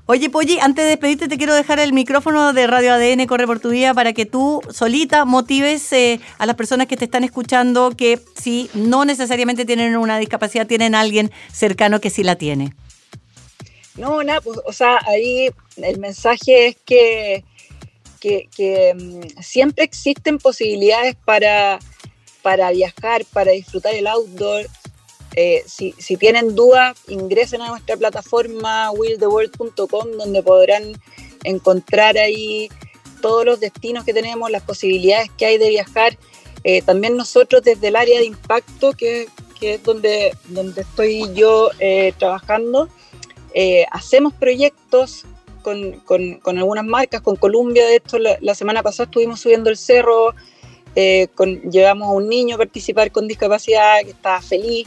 Oye, 0.08 0.30
Polly, 0.30 0.60
antes 0.60 0.84
de 0.84 0.90
despedirte, 0.90 1.26
te 1.26 1.36
quiero 1.36 1.52
dejar 1.52 1.80
el 1.80 1.92
micrófono 1.92 2.52
de 2.52 2.68
Radio 2.68 2.92
ADN 2.92 3.26
Corre 3.26 3.44
por 3.44 3.58
tu 3.58 3.70
Vida 3.70 3.92
para 3.92 4.12
que 4.12 4.24
tú 4.24 4.62
solita 4.70 5.24
motives 5.24 5.92
eh, 5.92 6.20
a 6.38 6.46
las 6.46 6.54
personas 6.54 6.86
que 6.86 6.96
te 6.96 7.06
están 7.06 7.24
escuchando 7.24 7.90
que 7.90 8.20
si 8.40 8.70
no 8.72 9.04
necesariamente 9.04 9.64
tienen 9.64 9.96
una 9.96 10.18
discapacidad, 10.18 10.64
tienen 10.68 10.94
alguien 10.94 11.32
cercano 11.52 12.00
que 12.00 12.10
sí 12.10 12.22
la 12.22 12.36
tiene. 12.36 12.72
No, 13.96 14.22
nada, 14.22 14.40
pues, 14.42 14.60
o 14.64 14.72
sea, 14.72 15.00
ahí 15.08 15.50
el 15.76 15.98
mensaje 15.98 16.68
es 16.68 16.76
que, 16.84 17.44
que, 18.20 18.94
mm, 18.94 19.42
siempre 19.42 19.82
existen 19.82 20.38
posibilidades 20.38 21.16
para, 21.24 21.80
para 22.42 22.70
viajar, 22.70 23.24
para 23.32 23.50
disfrutar 23.50 23.92
el 23.96 24.06
outdoor, 24.06 24.66
eh, 25.38 25.62
si, 25.66 25.92
tienen 26.16 26.54
dudas, 26.54 26.96
ingresen 27.08 27.60
a 27.60 27.68
nuestra 27.68 27.94
plataforma 27.98 28.90
willtheworld.com 28.90 30.12
donde 30.16 30.42
podrán 30.42 30.94
encontrar 31.44 32.16
ahí 32.16 32.70
todos 33.20 33.44
los 33.44 33.60
destinos 33.60 34.06
que 34.06 34.14
tenemos, 34.14 34.50
las 34.50 34.62
posibilidades 34.62 35.30
que 35.36 35.44
hay 35.44 35.58
de 35.58 35.68
viajar. 35.68 36.16
Eh, 36.64 36.80
también 36.80 37.18
nosotros 37.18 37.62
desde 37.62 37.88
el 37.88 37.96
área 37.96 38.18
de 38.18 38.24
impacto, 38.24 38.94
que, 38.94 39.28
es 39.60 39.82
donde, 39.82 40.34
donde 40.48 40.80
estoy 40.80 41.30
yo 41.34 41.68
eh, 41.80 42.14
trabajando, 42.18 42.88
hacemos 43.90 44.32
proyectos 44.34 45.24
con, 45.62 46.40
algunas 46.58 46.84
marcas, 46.84 47.20
con 47.20 47.36
Columbia, 47.36 47.86
de 47.86 47.96
hecho 47.96 48.18
la, 48.18 48.54
semana 48.54 48.82
pasada 48.82 49.04
estuvimos 49.04 49.40
subiendo 49.40 49.68
el 49.68 49.76
cerro, 49.76 50.34
con, 51.34 51.60
llevamos 51.70 52.08
a 52.08 52.12
un 52.12 52.28
niño 52.28 52.54
a 52.54 52.58
participar 52.58 53.10
con 53.12 53.28
discapacidad 53.28 54.00
que 54.02 54.10
estaba 54.10 54.40
feliz. 54.40 54.86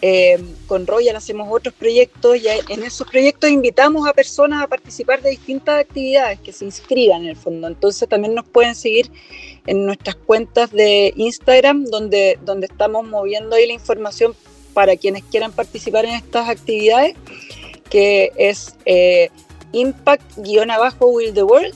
Eh, 0.00 0.38
con 0.68 0.86
Royal 0.86 1.16
hacemos 1.16 1.48
otros 1.50 1.74
proyectos 1.74 2.36
y 2.36 2.46
en 2.68 2.84
esos 2.84 3.08
proyectos 3.08 3.50
invitamos 3.50 4.08
a 4.08 4.12
personas 4.12 4.62
a 4.62 4.68
participar 4.68 5.20
de 5.22 5.30
distintas 5.30 5.80
actividades 5.80 6.38
que 6.38 6.52
se 6.52 6.64
inscriban 6.64 7.22
en 7.22 7.28
el 7.28 7.36
fondo. 7.36 7.66
Entonces 7.66 8.08
también 8.08 8.34
nos 8.34 8.46
pueden 8.46 8.76
seguir 8.76 9.10
en 9.66 9.84
nuestras 9.84 10.14
cuentas 10.14 10.70
de 10.70 11.12
Instagram 11.16 11.84
donde, 11.86 12.38
donde 12.44 12.66
estamos 12.66 13.06
moviendo 13.06 13.56
ahí 13.56 13.66
la 13.66 13.72
información 13.72 14.36
para 14.72 14.96
quienes 14.96 15.24
quieran 15.24 15.50
participar 15.50 16.04
en 16.04 16.14
estas 16.14 16.48
actividades, 16.48 17.16
que 17.90 18.30
es 18.36 18.76
eh, 18.86 19.30
Impact-Will 19.72 21.34
the 21.34 21.42
World 21.42 21.74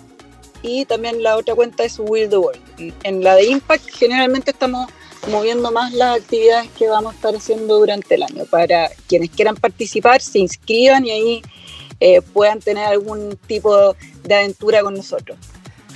y 0.62 0.84
también 0.84 1.24
la 1.24 1.36
otra 1.36 1.56
cuenta 1.56 1.82
es 1.82 1.98
Will 1.98 2.30
the 2.30 2.36
World. 2.36 2.60
En 3.02 3.24
la 3.24 3.34
de 3.34 3.46
Impact 3.46 3.88
generalmente 3.90 4.52
estamos 4.52 4.88
moviendo 5.28 5.70
más 5.70 5.92
las 5.92 6.18
actividades 6.18 6.68
que 6.76 6.88
vamos 6.88 7.12
a 7.12 7.16
estar 7.16 7.34
haciendo 7.34 7.78
durante 7.78 8.14
el 8.14 8.22
año. 8.22 8.44
Para 8.46 8.90
quienes 9.06 9.30
quieran 9.30 9.56
participar, 9.56 10.20
se 10.20 10.40
inscriban 10.40 11.06
y 11.06 11.10
ahí 11.10 11.42
eh, 12.00 12.20
puedan 12.20 12.60
tener 12.60 12.84
algún 12.84 13.38
tipo 13.46 13.94
de 14.24 14.34
aventura 14.34 14.82
con 14.82 14.94
nosotros. 14.94 15.38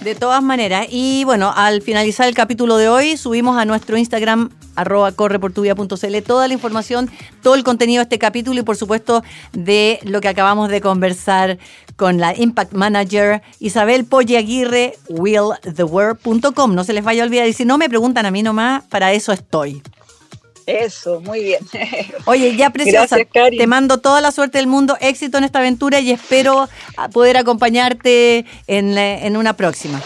De 0.02 0.14
todas 0.14 0.42
maneras, 0.42 0.86
y 0.90 1.24
bueno, 1.24 1.52
al 1.56 1.82
finalizar 1.82 2.28
el 2.28 2.34
capítulo 2.34 2.76
de 2.76 2.88
hoy, 2.88 3.16
subimos 3.16 3.56
a 3.58 3.64
nuestro 3.64 3.96
Instagram 3.96 4.50
arroba 4.76 5.12
correportuvia.cl 5.12 6.22
toda 6.26 6.48
la 6.48 6.54
información, 6.54 7.10
todo 7.42 7.54
el 7.54 7.64
contenido 7.64 8.00
de 8.00 8.04
este 8.04 8.18
capítulo 8.18 8.60
y 8.60 8.62
por 8.62 8.76
supuesto 8.76 9.22
de 9.52 9.98
lo 10.04 10.20
que 10.20 10.28
acabamos 10.28 10.68
de 10.68 10.80
conversar 10.80 11.58
con 11.96 12.18
la 12.18 12.36
Impact 12.36 12.72
Manager 12.72 13.42
Isabel 13.58 14.04
Polle 14.04 14.36
Aguirre, 14.36 14.94
willtheworld.com. 15.08 16.74
No 16.74 16.84
se 16.84 16.92
les 16.92 17.02
vaya 17.02 17.22
a 17.22 17.26
olvidar 17.26 17.48
y 17.48 17.52
si 17.52 17.64
no 17.64 17.78
me 17.78 17.88
preguntan 17.88 18.26
a 18.26 18.30
mí 18.30 18.42
nomás, 18.42 18.84
para 18.84 19.12
eso 19.12 19.32
estoy. 19.32 19.82
Eso, 20.66 21.20
muy 21.20 21.44
bien. 21.44 21.60
Oye, 22.26 22.56
ya 22.56 22.70
preciosa, 22.70 23.16
te 23.32 23.66
mando 23.68 23.98
toda 23.98 24.20
la 24.20 24.32
suerte 24.32 24.58
del 24.58 24.66
mundo, 24.66 24.96
éxito 25.00 25.38
en 25.38 25.44
esta 25.44 25.60
aventura 25.60 26.00
y 26.00 26.10
espero 26.10 26.68
poder 27.12 27.36
acompañarte 27.36 28.44
en, 28.66 28.98
en 28.98 29.36
una 29.36 29.54
próxima. 29.54 30.02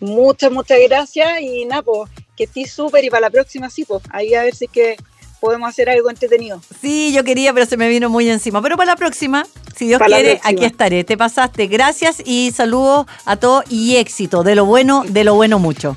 Muchas, 0.00 0.50
muchas 0.50 0.78
gracias 0.88 1.40
y 1.40 1.64
Napo, 1.64 2.08
que 2.36 2.44
estés 2.44 2.70
súper 2.70 3.04
y 3.04 3.10
para 3.10 3.22
la 3.22 3.30
próxima 3.30 3.70
sí, 3.70 3.84
pues 3.84 4.02
ahí 4.10 4.34
a 4.34 4.42
ver 4.42 4.54
si 4.54 4.66
es 4.66 4.70
que 4.70 4.96
podemos 5.40 5.68
hacer 5.68 5.88
algo 5.88 6.10
entretenido. 6.10 6.60
Sí, 6.80 7.12
yo 7.12 7.24
quería, 7.24 7.52
pero 7.52 7.66
se 7.66 7.76
me 7.76 7.88
vino 7.88 8.08
muy 8.08 8.28
encima. 8.28 8.62
Pero 8.62 8.76
para 8.76 8.92
la 8.92 8.96
próxima, 8.96 9.46
si 9.76 9.86
Dios 9.86 10.00
quiere, 10.04 10.40
aquí 10.42 10.64
estaré. 10.64 11.04
Te 11.04 11.16
pasaste. 11.16 11.66
Gracias 11.66 12.22
y 12.24 12.52
saludos 12.52 13.06
a 13.24 13.36
todos 13.36 13.64
y 13.70 13.96
éxito. 13.96 14.42
De 14.42 14.54
lo 14.54 14.64
bueno, 14.64 15.04
de 15.06 15.24
lo 15.24 15.34
bueno 15.34 15.58
mucho. 15.58 15.96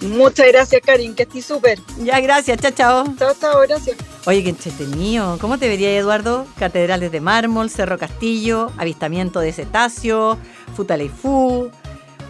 Muchas 0.00 0.46
gracias, 0.48 0.80
Karin, 0.82 1.14
que 1.14 1.24
estés 1.24 1.44
súper. 1.44 1.78
Ya, 2.02 2.20
gracias. 2.20 2.58
Chao, 2.58 2.70
chao. 2.70 3.04
Chao, 3.18 3.34
chao, 3.38 3.60
gracias. 3.68 3.96
Oye, 4.26 4.42
qué 4.42 4.50
entretenido. 4.50 5.38
¿Cómo 5.40 5.58
te 5.58 5.68
vería, 5.68 5.90
Eduardo? 5.96 6.46
Catedrales 6.58 7.12
de 7.12 7.20
mármol, 7.20 7.68
Cerro 7.70 7.98
Castillo, 7.98 8.72
avistamiento 8.78 9.40
de 9.40 9.52
cetáceo, 9.52 10.38
Futaleifú, 10.74 11.70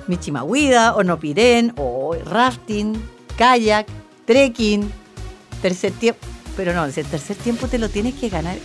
Michimahuida, 0.09 0.97
Onopirén, 0.97 1.73
o 1.77 2.17
rafting, 2.25 3.01
kayak, 3.41 3.87
trekking, 4.27 4.93
tercer 5.63 5.93
tiempo. 5.93 6.21
Pero 6.57 6.75
no, 6.75 6.85
el 6.85 6.93
tercer 6.93 7.37
tiempo 7.37 7.69
te 7.69 7.79
lo 7.79 7.89
tienes 7.89 8.15
que 8.15 8.29
ganar. 8.29 8.57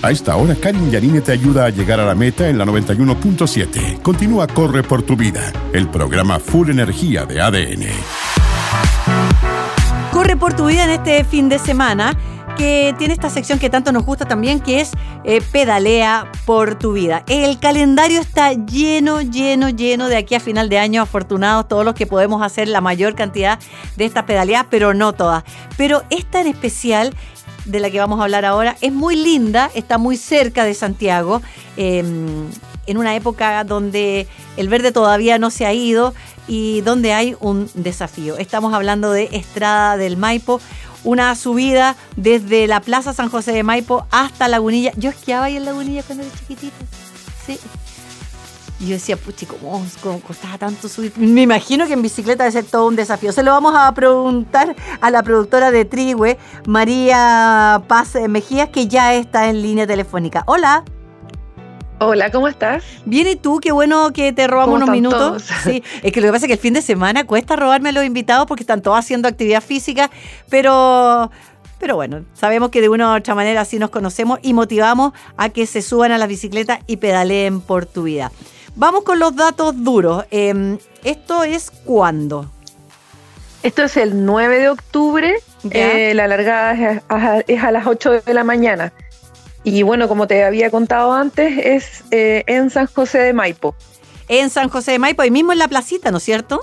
A 0.00 0.12
esta 0.12 0.36
hora, 0.36 0.54
Karin 0.54 0.92
Yanine 0.92 1.20
te 1.20 1.32
ayuda 1.32 1.64
a 1.64 1.70
llegar 1.70 1.98
a 1.98 2.06
la 2.06 2.14
meta 2.14 2.48
en 2.48 2.56
la 2.56 2.64
91.7. 2.64 4.00
Continúa 4.02 4.46
Corre 4.46 4.84
por 4.84 5.02
tu 5.02 5.16
vida, 5.16 5.52
el 5.72 5.88
programa 5.88 6.38
Full 6.38 6.70
Energía 6.70 7.26
de 7.26 7.40
ADN. 7.40 7.86
Corre 10.12 10.36
por 10.36 10.54
tu 10.54 10.66
vida 10.66 10.84
en 10.84 10.90
este 10.90 11.24
fin 11.24 11.48
de 11.48 11.58
semana 11.58 12.16
que 12.56 12.94
tiene 12.98 13.14
esta 13.14 13.30
sección 13.30 13.58
que 13.58 13.70
tanto 13.70 13.92
nos 13.92 14.04
gusta 14.04 14.24
también, 14.24 14.60
que 14.60 14.80
es 14.80 14.92
eh, 15.24 15.42
Pedalea 15.52 16.30
por 16.44 16.78
tu 16.78 16.92
vida. 16.92 17.24
El 17.28 17.58
calendario 17.58 18.20
está 18.20 18.52
lleno, 18.52 19.20
lleno, 19.20 19.68
lleno 19.68 20.08
de 20.08 20.16
aquí 20.16 20.34
a 20.34 20.40
final 20.40 20.68
de 20.68 20.78
año, 20.78 21.02
afortunados 21.02 21.68
todos 21.68 21.84
los 21.84 21.94
que 21.94 22.06
podemos 22.06 22.42
hacer 22.42 22.68
la 22.68 22.80
mayor 22.80 23.14
cantidad 23.14 23.58
de 23.96 24.04
estas 24.04 24.24
pedaleadas, 24.24 24.66
pero 24.70 24.94
no 24.94 25.12
todas. 25.12 25.44
Pero 25.76 26.02
esta 26.10 26.40
en 26.40 26.46
especial 26.46 27.14
de 27.66 27.80
la 27.80 27.90
que 27.90 27.98
vamos 27.98 28.20
a 28.20 28.24
hablar 28.24 28.44
ahora 28.44 28.76
es 28.80 28.92
muy 28.92 29.16
linda, 29.16 29.70
está 29.74 29.98
muy 29.98 30.16
cerca 30.16 30.64
de 30.64 30.74
Santiago, 30.74 31.42
em, 31.76 32.48
en 32.86 32.96
una 32.96 33.16
época 33.16 33.64
donde 33.64 34.28
el 34.56 34.68
verde 34.68 34.92
todavía 34.92 35.38
no 35.38 35.50
se 35.50 35.66
ha 35.66 35.72
ido 35.72 36.14
y 36.48 36.80
donde 36.82 37.12
hay 37.12 37.36
un 37.40 37.68
desafío. 37.74 38.38
Estamos 38.38 38.72
hablando 38.72 39.10
de 39.10 39.28
Estrada 39.32 39.96
del 39.96 40.16
Maipo, 40.16 40.60
una 41.06 41.34
subida 41.36 41.96
desde 42.16 42.66
la 42.66 42.80
Plaza 42.80 43.14
San 43.14 43.30
José 43.30 43.52
de 43.52 43.62
Maipo 43.62 44.06
hasta 44.10 44.48
Lagunilla. 44.48 44.92
Yo 44.96 45.08
esquiaba 45.10 45.46
ahí 45.46 45.56
en 45.56 45.64
Lagunilla 45.64 46.02
cuando 46.02 46.24
era 46.24 46.34
chiquitita. 46.36 46.76
Sí. 47.46 47.58
Y 48.78 48.88
yo 48.88 48.94
decía, 48.94 49.16
puchi, 49.16 49.46
¿cómo, 49.46 49.82
costaba 50.26 50.58
tanto 50.58 50.88
subir? 50.88 51.12
Me 51.16 51.42
imagino 51.42 51.86
que 51.86 51.94
en 51.94 52.02
bicicleta 52.02 52.44
debe 52.44 52.52
ser 52.52 52.64
todo 52.64 52.88
un 52.88 52.96
desafío. 52.96 53.32
Se 53.32 53.42
lo 53.42 53.52
vamos 53.52 53.74
a 53.74 53.90
preguntar 53.94 54.76
a 55.00 55.10
la 55.10 55.22
productora 55.22 55.70
de 55.70 55.84
Trigüe, 55.86 56.36
María 56.66 57.82
Paz 57.88 58.16
Mejías, 58.28 58.68
que 58.68 58.86
ya 58.88 59.14
está 59.14 59.48
en 59.48 59.62
línea 59.62 59.86
telefónica. 59.86 60.42
Hola. 60.46 60.84
Hola, 61.98 62.30
¿cómo 62.30 62.46
estás? 62.46 62.84
Bien, 63.06 63.26
¿y 63.26 63.36
tú? 63.36 63.58
Qué 63.58 63.72
bueno 63.72 64.12
que 64.12 64.32
te 64.32 64.46
robamos 64.46 64.76
unos 64.76 64.90
minutos. 64.90 65.44
Sí, 65.64 65.82
es 66.02 66.12
que 66.12 66.20
lo 66.20 66.26
que 66.26 66.32
pasa 66.32 66.44
es 66.44 66.48
que 66.48 66.52
el 66.54 66.58
fin 66.58 66.74
de 66.74 66.82
semana 66.82 67.24
cuesta 67.24 67.56
robarme 67.56 67.88
a 67.88 67.92
los 67.92 68.04
invitados 68.04 68.46
porque 68.46 68.62
están 68.64 68.82
todos 68.82 68.98
haciendo 68.98 69.28
actividad 69.28 69.62
física, 69.62 70.10
pero 70.50 71.30
pero 71.78 71.96
bueno, 71.96 72.24
sabemos 72.34 72.70
que 72.70 72.82
de 72.82 72.90
una 72.90 73.12
u 73.12 73.16
otra 73.16 73.34
manera 73.34 73.62
así 73.62 73.78
nos 73.78 73.90
conocemos 73.90 74.38
y 74.42 74.52
motivamos 74.52 75.12
a 75.38 75.48
que 75.48 75.66
se 75.66 75.80
suban 75.80 76.12
a 76.12 76.18
las 76.18 76.28
bicicletas 76.28 76.80
y 76.86 76.98
pedaleen 76.98 77.60
por 77.62 77.86
tu 77.86 78.02
vida. 78.02 78.30
Vamos 78.74 79.04
con 79.04 79.18
los 79.18 79.34
datos 79.34 79.82
duros. 79.82 80.26
Em, 80.30 80.78
¿Esto 81.02 81.44
es 81.44 81.70
cuándo? 81.70 82.50
Esto 83.62 83.84
es 83.84 83.96
el 83.96 84.24
9 84.24 84.58
de 84.58 84.68
octubre. 84.68 85.34
Eh, 85.70 86.12
la 86.14 86.28
largada 86.28 86.72
es 86.72 87.02
a, 87.08 87.38
es 87.46 87.62
a 87.62 87.70
las 87.70 87.86
8 87.86 88.20
de 88.20 88.34
la 88.34 88.44
mañana. 88.44 88.92
Y 89.66 89.82
bueno, 89.82 90.06
como 90.06 90.28
te 90.28 90.44
había 90.44 90.70
contado 90.70 91.12
antes, 91.12 91.58
es 91.58 92.04
eh, 92.12 92.44
en 92.46 92.70
San 92.70 92.86
José 92.86 93.18
de 93.18 93.32
Maipo. 93.32 93.74
En 94.28 94.48
San 94.48 94.68
José 94.68 94.92
de 94.92 95.00
Maipo, 95.00 95.22
ahí 95.22 95.32
mismo 95.32 95.52
en 95.52 95.58
la 95.58 95.66
placita, 95.66 96.12
¿no 96.12 96.18
es 96.18 96.22
cierto? 96.22 96.60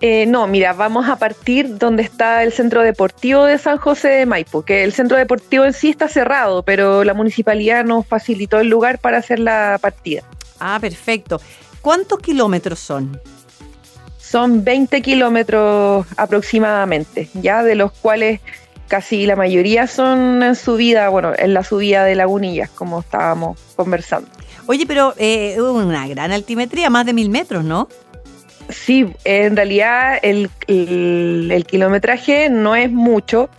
Eh, 0.00 0.24
no, 0.24 0.46
mira, 0.46 0.72
vamos 0.72 1.06
a 1.06 1.16
partir 1.16 1.76
donde 1.76 2.02
está 2.02 2.42
el 2.42 2.50
Centro 2.50 2.80
Deportivo 2.80 3.44
de 3.44 3.58
San 3.58 3.76
José 3.76 4.08
de 4.08 4.24
Maipo, 4.24 4.64
que 4.64 4.84
el 4.84 4.94
Centro 4.94 5.18
Deportivo 5.18 5.66
en 5.66 5.74
sí 5.74 5.90
está 5.90 6.08
cerrado, 6.08 6.62
pero 6.62 7.04
la 7.04 7.12
municipalidad 7.12 7.84
nos 7.84 8.06
facilitó 8.06 8.58
el 8.58 8.68
lugar 8.68 9.00
para 9.00 9.18
hacer 9.18 9.38
la 9.38 9.78
partida. 9.78 10.22
Ah, 10.60 10.78
perfecto. 10.80 11.42
¿Cuántos 11.82 12.20
kilómetros 12.20 12.78
son? 12.78 13.20
Son 14.16 14.64
20 14.64 15.02
kilómetros 15.02 16.06
aproximadamente, 16.16 17.28
ya 17.34 17.62
de 17.62 17.74
los 17.74 17.92
cuales 17.92 18.40
casi 18.88 19.26
la 19.26 19.36
mayoría 19.36 19.86
son 19.86 20.42
en 20.42 20.54
subida, 20.54 21.08
bueno, 21.08 21.32
en 21.36 21.54
la 21.54 21.62
subida 21.64 22.04
de 22.04 22.14
Lagunillas, 22.14 22.70
como 22.70 23.00
estábamos 23.00 23.58
conversando. 23.76 24.28
Oye, 24.66 24.86
pero 24.86 25.14
eh, 25.18 25.60
una 25.60 26.06
gran 26.08 26.32
altimetría, 26.32 26.90
más 26.90 27.04
de 27.06 27.12
mil 27.12 27.28
metros, 27.28 27.64
¿no? 27.64 27.88
Sí, 28.70 29.06
en 29.24 29.56
realidad 29.56 30.18
el, 30.22 30.50
el, 30.66 31.66
kilometraje 31.66 32.48
no 32.48 32.74
es 32.74 32.90
mucho, 32.90 33.50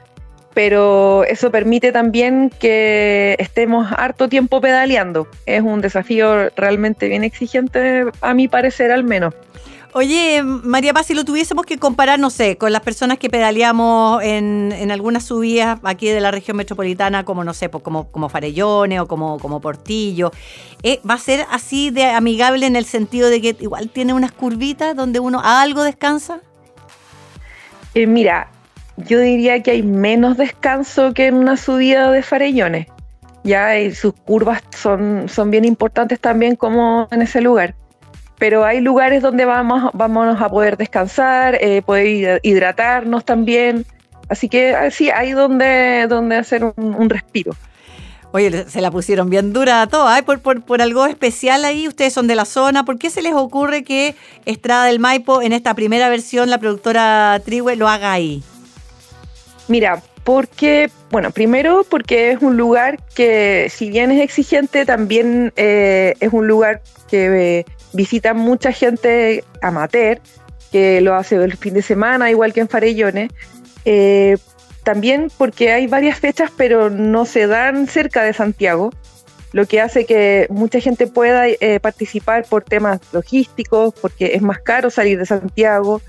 pero 0.55 1.23
eso 1.25 1.51
permite 1.51 1.91
también 1.91 2.49
que 2.49 3.35
estemos 3.37 3.91
harto 3.95 4.29
tiempo 4.29 4.61
pedaleando. 4.61 5.27
Es 5.45 5.61
un 5.61 5.81
desafío 5.81 6.49
realmente 6.55 7.07
bien 7.07 7.23
exigente, 7.23 8.05
a 8.21 8.33
mi 8.33 8.47
parecer 8.47 8.91
al 8.91 9.03
menos. 9.03 9.35
Oye, 9.97 10.43
María 10.43 10.93
Paz, 10.93 11.05
si 11.05 11.13
lo 11.13 11.23
tuviésemos 11.23 11.65
que 11.65 11.77
comparar, 11.77 12.19
no 12.19 12.29
sé, 12.29 12.57
con 12.57 12.73
las 12.73 12.81
personas 12.81 13.17
que 13.17 13.29
pedaleamos 13.29 14.21
en, 14.23 14.73
en 14.73 14.91
algunas 14.91 15.23
subidas 15.23 15.79
aquí 15.83 16.09
de 16.09 16.19
la 16.19 16.31
región 16.31 16.57
metropolitana, 16.57 17.23
como 17.23 17.45
no 17.45 17.53
sé, 17.53 17.69
pues 17.69 17.81
como, 17.81 18.11
como 18.11 18.27
Farellones 18.27 18.99
o 18.99 19.07
como, 19.07 19.39
como 19.39 19.61
Portillo, 19.61 20.33
eh, 20.83 20.99
¿va 21.09 21.13
a 21.13 21.17
ser 21.17 21.45
así 21.49 21.91
de 21.91 22.07
amigable 22.07 22.65
en 22.65 22.75
el 22.75 22.83
sentido 22.83 23.29
de 23.29 23.39
que 23.39 23.55
igual 23.61 23.87
tiene 23.87 24.11
unas 24.11 24.33
curvitas 24.33 24.97
donde 24.97 25.21
uno 25.21 25.39
algo 25.41 25.81
descansa? 25.83 26.41
Eh, 27.93 28.05
mira, 28.05 28.49
yo 28.97 29.21
diría 29.21 29.63
que 29.63 29.71
hay 29.71 29.81
menos 29.81 30.35
descanso 30.35 31.13
que 31.13 31.27
en 31.27 31.35
una 31.35 31.55
subida 31.55 32.11
de 32.11 32.21
Farellones. 32.21 32.87
Ya, 33.45 33.79
y 33.79 33.95
sus 33.95 34.13
curvas 34.13 34.61
son, 34.77 35.29
son 35.29 35.51
bien 35.51 35.63
importantes 35.63 36.19
también 36.19 36.57
como 36.57 37.07
en 37.11 37.21
ese 37.21 37.39
lugar 37.39 37.75
pero 38.37 38.65
hay 38.65 38.81
lugares 38.81 39.21
donde 39.21 39.45
vamos, 39.45 39.91
vamos 39.93 40.41
a 40.41 40.49
poder 40.49 40.77
descansar, 40.77 41.57
eh, 41.61 41.81
poder 41.81 42.39
hidratarnos 42.43 43.23
también. 43.25 43.85
Así 44.29 44.49
que 44.49 44.75
ah, 44.75 44.89
sí, 44.91 45.09
hay 45.09 45.31
donde, 45.31 46.07
donde 46.09 46.37
hacer 46.37 46.63
un, 46.63 47.09
respiro. 47.09 47.55
Oye, 48.31 48.65
se 48.67 48.81
la 48.81 48.91
pusieron 48.91 49.29
bien 49.29 49.53
dura 49.53 49.81
a 49.81 49.87
todas, 49.87 50.19
¿eh? 50.19 50.23
por, 50.23 50.41
por, 50.41 50.81
algo 50.81 51.05
especial 51.05 51.63
ahí, 51.63 51.87
ustedes 51.87 52.11
son 52.11 52.27
de 52.27 52.35
la 52.35 52.43
zona, 52.43 52.83
¿por 52.83 52.97
qué 52.97 53.09
se 53.09 53.21
les 53.21 53.33
ocurre 53.33 53.83
que 53.83 54.15
Estrada 54.45 54.85
del 54.85 54.99
Maipo 54.99 55.41
en 55.41 55.53
esta 55.53 55.73
primera 55.73 56.09
versión, 56.09 56.49
la 56.49 56.57
productora 56.57 57.39
Trihue, 57.45 57.77
lo 57.77 57.87
haga 57.87 58.11
ahí? 58.11 58.43
Mira, 59.69 60.01
porque, 60.25 60.89
bueno, 61.11 61.31
primero 61.31 61.85
porque 61.87 62.31
es 62.31 62.41
un 62.41 62.57
lugar 62.57 62.99
que 63.15 63.67
si 63.69 63.89
bien 63.89 64.11
es 64.11 64.21
exigente, 64.21 64.85
también 64.85 65.53
eh, 65.55 66.15
es 66.19 66.33
un 66.33 66.47
lugar 66.47 66.81
que 67.07 67.65
visita 67.95 68.33
mucha 68.33 68.71
gente 68.71 69.43
amateur, 69.61 70.19
que 70.71 71.01
lo 71.01 71.15
hace 71.15 71.35
el 71.35 71.57
fin 71.57 71.73
de 71.73 71.81
semana, 71.81 72.29
igual 72.29 72.53
que 72.53 72.61
en 72.61 72.67
Farellones. 72.67 73.31
Eh, 73.85 74.37
también 74.83 75.31
porque 75.37 75.71
hay 75.71 75.87
varias 75.87 76.19
fechas, 76.19 76.51
pero 76.55 76.89
no 76.89 77.25
se 77.25 77.47
dan 77.47 77.87
cerca 77.87 78.23
de 78.23 78.33
Santiago, 78.33 78.91
lo 79.51 79.65
que 79.65 79.81
hace 79.81 80.05
que 80.05 80.47
mucha 80.49 80.79
gente 80.79 81.07
pueda 81.07 81.47
eh, 81.47 81.79
participar 81.81 82.45
por 82.45 82.63
temas 82.63 82.99
logísticos, 83.13 83.93
porque 83.99 84.33
es 84.35 84.41
más 84.41 84.59
caro 84.59 84.89
salir 84.89 85.17
de 85.17 85.25
Santiago. 85.25 86.01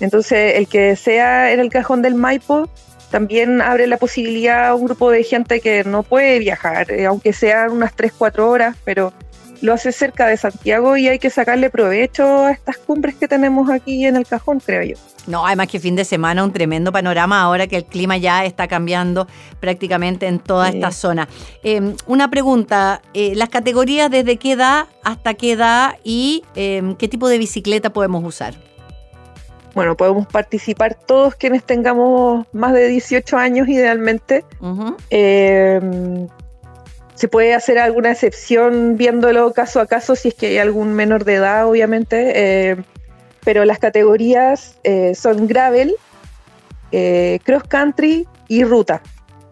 Entonces, 0.00 0.54
el 0.56 0.66
que 0.66 0.96
sea 0.96 1.52
en 1.52 1.60
el 1.60 1.68
cajón 1.68 2.02
del 2.02 2.14
Maipo 2.14 2.68
también 3.10 3.60
abre 3.60 3.86
la 3.86 3.98
posibilidad 3.98 4.68
a 4.68 4.74
un 4.74 4.86
grupo 4.86 5.10
de 5.10 5.22
gente 5.22 5.60
que 5.60 5.84
no 5.84 6.02
puede 6.02 6.38
viajar, 6.38 6.90
eh, 6.90 7.06
aunque 7.06 7.32
sean 7.32 7.70
unas 7.70 7.94
3, 7.94 8.12
4 8.16 8.50
horas, 8.50 8.76
pero 8.84 9.12
lo 9.62 9.72
hace 9.72 9.92
cerca 9.92 10.26
de 10.26 10.36
Santiago 10.36 10.96
y 10.96 11.08
hay 11.08 11.18
que 11.18 11.30
sacarle 11.30 11.70
provecho 11.70 12.44
a 12.46 12.52
estas 12.52 12.78
cumbres 12.78 13.14
que 13.16 13.28
tenemos 13.28 13.70
aquí 13.70 14.06
en 14.06 14.16
el 14.16 14.26
cajón, 14.26 14.60
creo 14.60 14.82
yo. 14.82 14.96
No, 15.26 15.46
además 15.46 15.68
que 15.68 15.80
fin 15.80 15.96
de 15.96 16.04
semana 16.04 16.44
un 16.44 16.52
tremendo 16.52 16.92
panorama 16.92 17.42
ahora 17.42 17.66
que 17.66 17.76
el 17.76 17.84
clima 17.84 18.16
ya 18.16 18.44
está 18.44 18.68
cambiando 18.68 19.26
prácticamente 19.60 20.26
en 20.26 20.38
toda 20.38 20.68
esta 20.68 20.92
zona. 20.92 21.28
Em, 21.62 21.96
una 22.06 22.30
pregunta, 22.30 23.02
eh, 23.12 23.34
¿las 23.34 23.48
categorías 23.48 24.10
desde 24.10 24.36
qué 24.36 24.52
edad 24.52 24.86
hasta 25.02 25.34
qué 25.34 25.52
edad 25.52 25.96
y 26.04 26.44
em, 26.54 26.94
qué 26.94 27.08
tipo 27.08 27.28
de 27.28 27.38
bicicleta 27.38 27.90
podemos 27.90 28.22
usar? 28.24 28.54
Bueno, 29.74 29.94
podemos 29.94 30.26
participar 30.26 30.94
todos 30.94 31.34
quienes 31.34 31.62
tengamos 31.62 32.46
más 32.52 32.72
de 32.72 32.88
18 32.88 33.36
años 33.36 33.68
idealmente. 33.68 34.42
Se 37.16 37.26
puede 37.26 37.52
hacer 37.52 37.78
alguna 37.78 38.12
excepción 38.12 38.96
viéndolo 38.96 39.52
caso 39.52 39.80
a 39.80 39.86
caso 39.86 40.14
si 40.14 40.28
es 40.28 40.34
que 40.34 40.46
hay 40.46 40.58
algún 40.58 40.94
menor 40.94 41.24
de 41.24 41.34
edad, 41.34 41.66
obviamente 41.66 42.84
pero 43.46 43.64
las 43.64 43.78
categorías 43.78 44.74
eh, 44.82 45.14
son 45.14 45.46
gravel, 45.46 45.94
eh, 46.90 47.38
cross 47.44 47.62
country 47.62 48.26
y 48.48 48.64
ruta. 48.64 49.02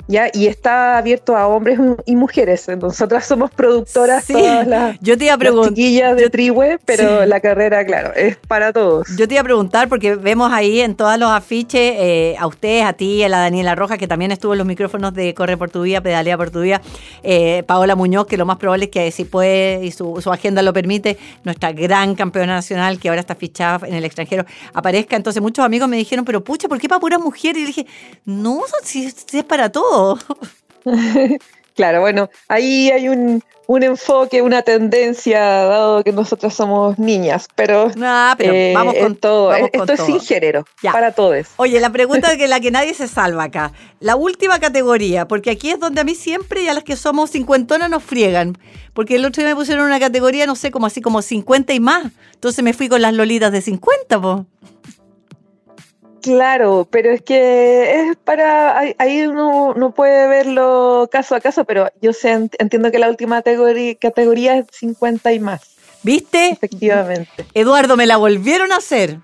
¿Ya? 0.06 0.28
Y 0.32 0.46
está 0.46 0.98
abierto 0.98 1.36
a 1.36 1.46
hombres 1.46 1.78
y 2.06 2.16
mujeres. 2.16 2.66
Nosotras 2.80 3.26
somos 3.26 3.50
productoras, 3.50 4.26
todas 4.26 4.66
las, 4.66 4.98
Yo 5.00 5.16
te 5.16 5.26
iba 5.26 5.34
a 5.34 5.68
chiquillas 5.68 6.16
de 6.16 6.30
Trihue, 6.30 6.78
pero 6.84 7.24
la 7.26 7.40
carrera, 7.40 7.84
claro, 7.84 8.12
es 8.14 8.36
para 8.36 8.72
todos. 8.72 9.08
Yo 9.16 9.26
te 9.28 9.34
iba 9.34 9.40
a 9.40 9.44
preguntar, 9.44 9.88
porque 9.88 10.16
vemos 10.16 10.52
ahí 10.52 10.80
en 10.80 10.94
todos 10.94 11.18
los 11.18 11.30
afiches 11.30 11.94
eh, 11.96 12.36
a 12.38 12.46
ustedes, 12.46 12.84
a 12.84 12.92
ti, 12.92 13.22
a 13.22 13.28
la 13.28 13.38
Daniela 13.38 13.74
Roja, 13.74 13.98
que 13.98 14.08
también 14.08 14.32
estuvo 14.32 14.52
en 14.52 14.58
los 14.58 14.66
micrófonos 14.66 15.14
de 15.14 15.34
Corre 15.34 15.56
por 15.56 15.70
tu 15.70 15.82
Vida, 15.82 16.00
Pedalea 16.00 16.36
por 16.36 16.50
tu 16.50 16.60
Vida, 16.60 16.80
eh, 17.22 17.62
Paola 17.66 17.96
Muñoz, 17.96 18.26
que 18.26 18.36
lo 18.36 18.46
más 18.46 18.58
probable 18.58 18.86
es 18.86 18.90
que 18.90 19.10
si 19.10 19.24
puede 19.24 19.84
y 19.84 19.90
su, 19.90 20.20
agenda 20.30 20.62
lo 20.62 20.72
permite, 20.72 21.18
nuestra 21.44 21.72
gran 21.72 22.14
campeona 22.14 22.54
nacional, 22.54 22.98
que 22.98 23.08
ahora 23.08 23.20
está 23.20 23.34
fichada 23.34 23.86
en 23.86 23.94
el 23.94 24.04
extranjero, 24.04 24.44
aparezca. 24.72 25.16
Entonces 25.16 25.42
muchos 25.42 25.64
amigos 25.64 25.88
me 25.88 25.96
dijeron, 25.96 26.24
pero 26.24 26.42
pucha, 26.42 26.68
¿por 26.68 26.78
qué 26.80 26.88
para 26.88 27.00
puras 27.00 27.20
mujeres? 27.20 27.62
Y 27.62 27.66
dije, 27.66 27.86
no, 28.24 28.60
si 28.82 29.06
es 29.06 29.44
para 29.44 29.70
todos. 29.70 29.93
claro, 31.74 32.00
bueno, 32.00 32.30
ahí 32.48 32.90
hay 32.90 33.08
un, 33.08 33.42
enfoque, 33.68 34.42
una 34.42 34.62
tendencia, 34.62 35.40
dado 35.40 36.04
que 36.04 36.12
nosotros 36.12 36.52
somos 36.52 36.98
niñas, 36.98 37.48
pero, 37.54 37.90
pero 38.36 38.52
eh, 38.52 38.72
vamos 38.74 38.94
con 38.94 39.16
todo. 39.16 39.54
Esto 39.54 39.92
es 39.92 40.00
sin 40.00 40.20
género, 40.20 40.64
para 40.82 41.12
todos. 41.12 41.48
Oye, 41.56 41.80
la 41.80 41.90
pregunta 41.90 42.36
que 42.38 42.48
la 42.48 42.60
que 42.60 42.70
nadie 42.70 42.94
se 42.94 43.08
salva 43.08 43.44
acá. 43.44 43.72
La 44.00 44.16
última 44.16 44.58
categoría, 44.58 45.26
porque 45.26 45.50
aquí 45.50 45.70
es 45.70 45.80
donde 45.80 46.00
a 46.00 46.04
mí 46.04 46.14
siempre 46.14 46.62
y 46.62 46.68
a 46.68 46.74
las 46.74 46.84
que 46.84 46.96
somos 46.96 47.30
cincuentonas 47.30 47.88
nos 47.88 48.02
friegan. 48.02 48.58
Porque 48.92 49.16
el 49.16 49.24
otro 49.24 49.42
día 49.42 49.50
me 49.50 49.56
pusieron 49.56 49.86
una 49.86 49.98
categoría, 49.98 50.46
no 50.46 50.54
sé, 50.54 50.70
como 50.70 50.86
así 50.86 51.00
como 51.00 51.20
50 51.20 51.72
y 51.72 51.80
más. 51.80 52.12
Entonces 52.34 52.62
me 52.62 52.74
fui 52.74 52.88
con 52.88 53.02
las 53.02 53.12
lolitas 53.12 53.50
de 53.50 53.60
50, 53.60 54.20
po. 54.20 54.46
Claro, 56.24 56.88
pero 56.90 57.10
es 57.10 57.20
que 57.20 58.00
es 58.00 58.16
para, 58.16 58.78
ahí 58.96 59.26
uno 59.26 59.74
no 59.74 59.90
puede 59.90 60.26
verlo 60.26 61.06
caso 61.12 61.34
a 61.34 61.40
caso, 61.40 61.66
pero 61.66 61.90
yo 62.00 62.14
sé, 62.14 62.30
entiendo 62.58 62.90
que 62.90 62.98
la 62.98 63.10
última 63.10 63.36
categoría, 63.36 63.94
categoría 63.96 64.56
es 64.56 64.66
50 64.70 65.34
y 65.34 65.40
más. 65.40 65.76
¿Viste? 66.02 66.48
Efectivamente. 66.48 67.44
Eduardo, 67.52 67.98
me 67.98 68.06
la 68.06 68.16
volvieron 68.16 68.72
a 68.72 68.76
hacer. 68.76 69.18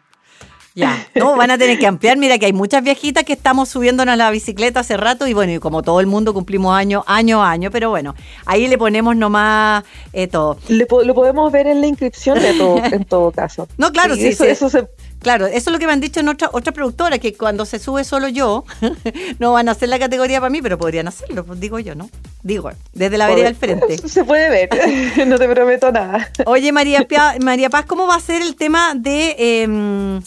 Ya, 0.75 1.09
no, 1.15 1.37
van 1.37 1.51
a 1.51 1.57
tener 1.57 1.79
que 1.79 1.87
ampliar. 1.87 2.19
Mira 2.19 2.39
que 2.39 2.45
hay 2.47 2.53
muchas 2.53 2.85
viejitas 2.85 3.25
que 3.25 3.33
estamos 3.33 3.71
subiéndonos 3.71 4.13
a 4.13 4.17
la 4.17 4.31
bicicleta 4.31 4.81
hace 4.81 4.99
rato 4.99 5.27
y 5.27 5.33
bueno, 5.33 5.53
y 5.53 5.59
como 5.59 5.83
todo 5.83 6.01
el 6.01 6.07
mundo 6.07 6.35
cumplimos 6.35 6.77
año, 6.77 7.03
año 7.07 7.43
a 7.43 7.51
año, 7.51 7.71
pero 7.71 7.89
bueno, 7.89 8.15
ahí 8.45 8.69
le 8.69 8.77
ponemos 8.77 9.17
nomás 9.17 9.85
eh, 10.13 10.29
todo. 10.29 10.59
lo 10.69 11.15
podemos 11.15 11.51
ver 11.51 11.67
en 11.67 11.81
la 11.81 11.87
inscripción 11.87 12.39
de 12.39 12.53
todo, 12.55 12.77
en 12.85 13.05
todo 13.05 13.33
caso. 13.33 13.69
No, 13.79 13.91
claro, 13.91 14.15
sí, 14.15 14.29
eso, 14.29 14.45
eso 14.45 14.69
se, 14.69 14.87
Claro, 15.21 15.47
eso 15.47 15.71
es 15.71 15.73
lo 15.73 15.79
que 15.79 15.87
me 15.87 15.93
han 15.93 16.01
dicho 16.01 16.21
en 16.21 16.29
otra, 16.29 16.49
otra 16.53 16.73
productora, 16.73 17.19
que 17.19 17.35
cuando 17.35 17.67
se 17.67 17.79
sube 17.79 18.05
solo 18.05 18.29
yo, 18.29 18.65
no 19.39 19.53
van 19.53 19.69
a 19.69 19.73
hacer 19.73 19.91
la 19.91 19.99
categoría 19.99 20.41
para 20.41 20.51
mí, 20.51 20.63
pero 20.63 20.79
podrían 20.79 21.09
hacerlo, 21.09 21.45
pues 21.45 21.61
digo 21.61 21.79
yo, 21.79 21.95
¿no? 21.95 22.09
Digo, 22.43 22.71
desde 22.95 23.19
la 23.19 23.29
vereda 23.29 23.49
al 23.49 23.55
frente. 23.55 23.99
Se 24.09 24.25
puede 24.25 24.49
ver, 24.49 25.27
no 25.27 25.39
te 25.39 25.47
prometo 25.47 25.93
nada. 25.93 26.31
Oye, 26.47 26.73
María, 26.73 27.07
María 27.41 27.69
Paz, 27.69 27.85
¿cómo 27.85 28.07
va 28.07 28.15
a 28.15 28.21
ser 28.21 28.41
el 28.41 28.57
tema 28.57 28.95
de, 28.95 29.63
em, 29.63 30.23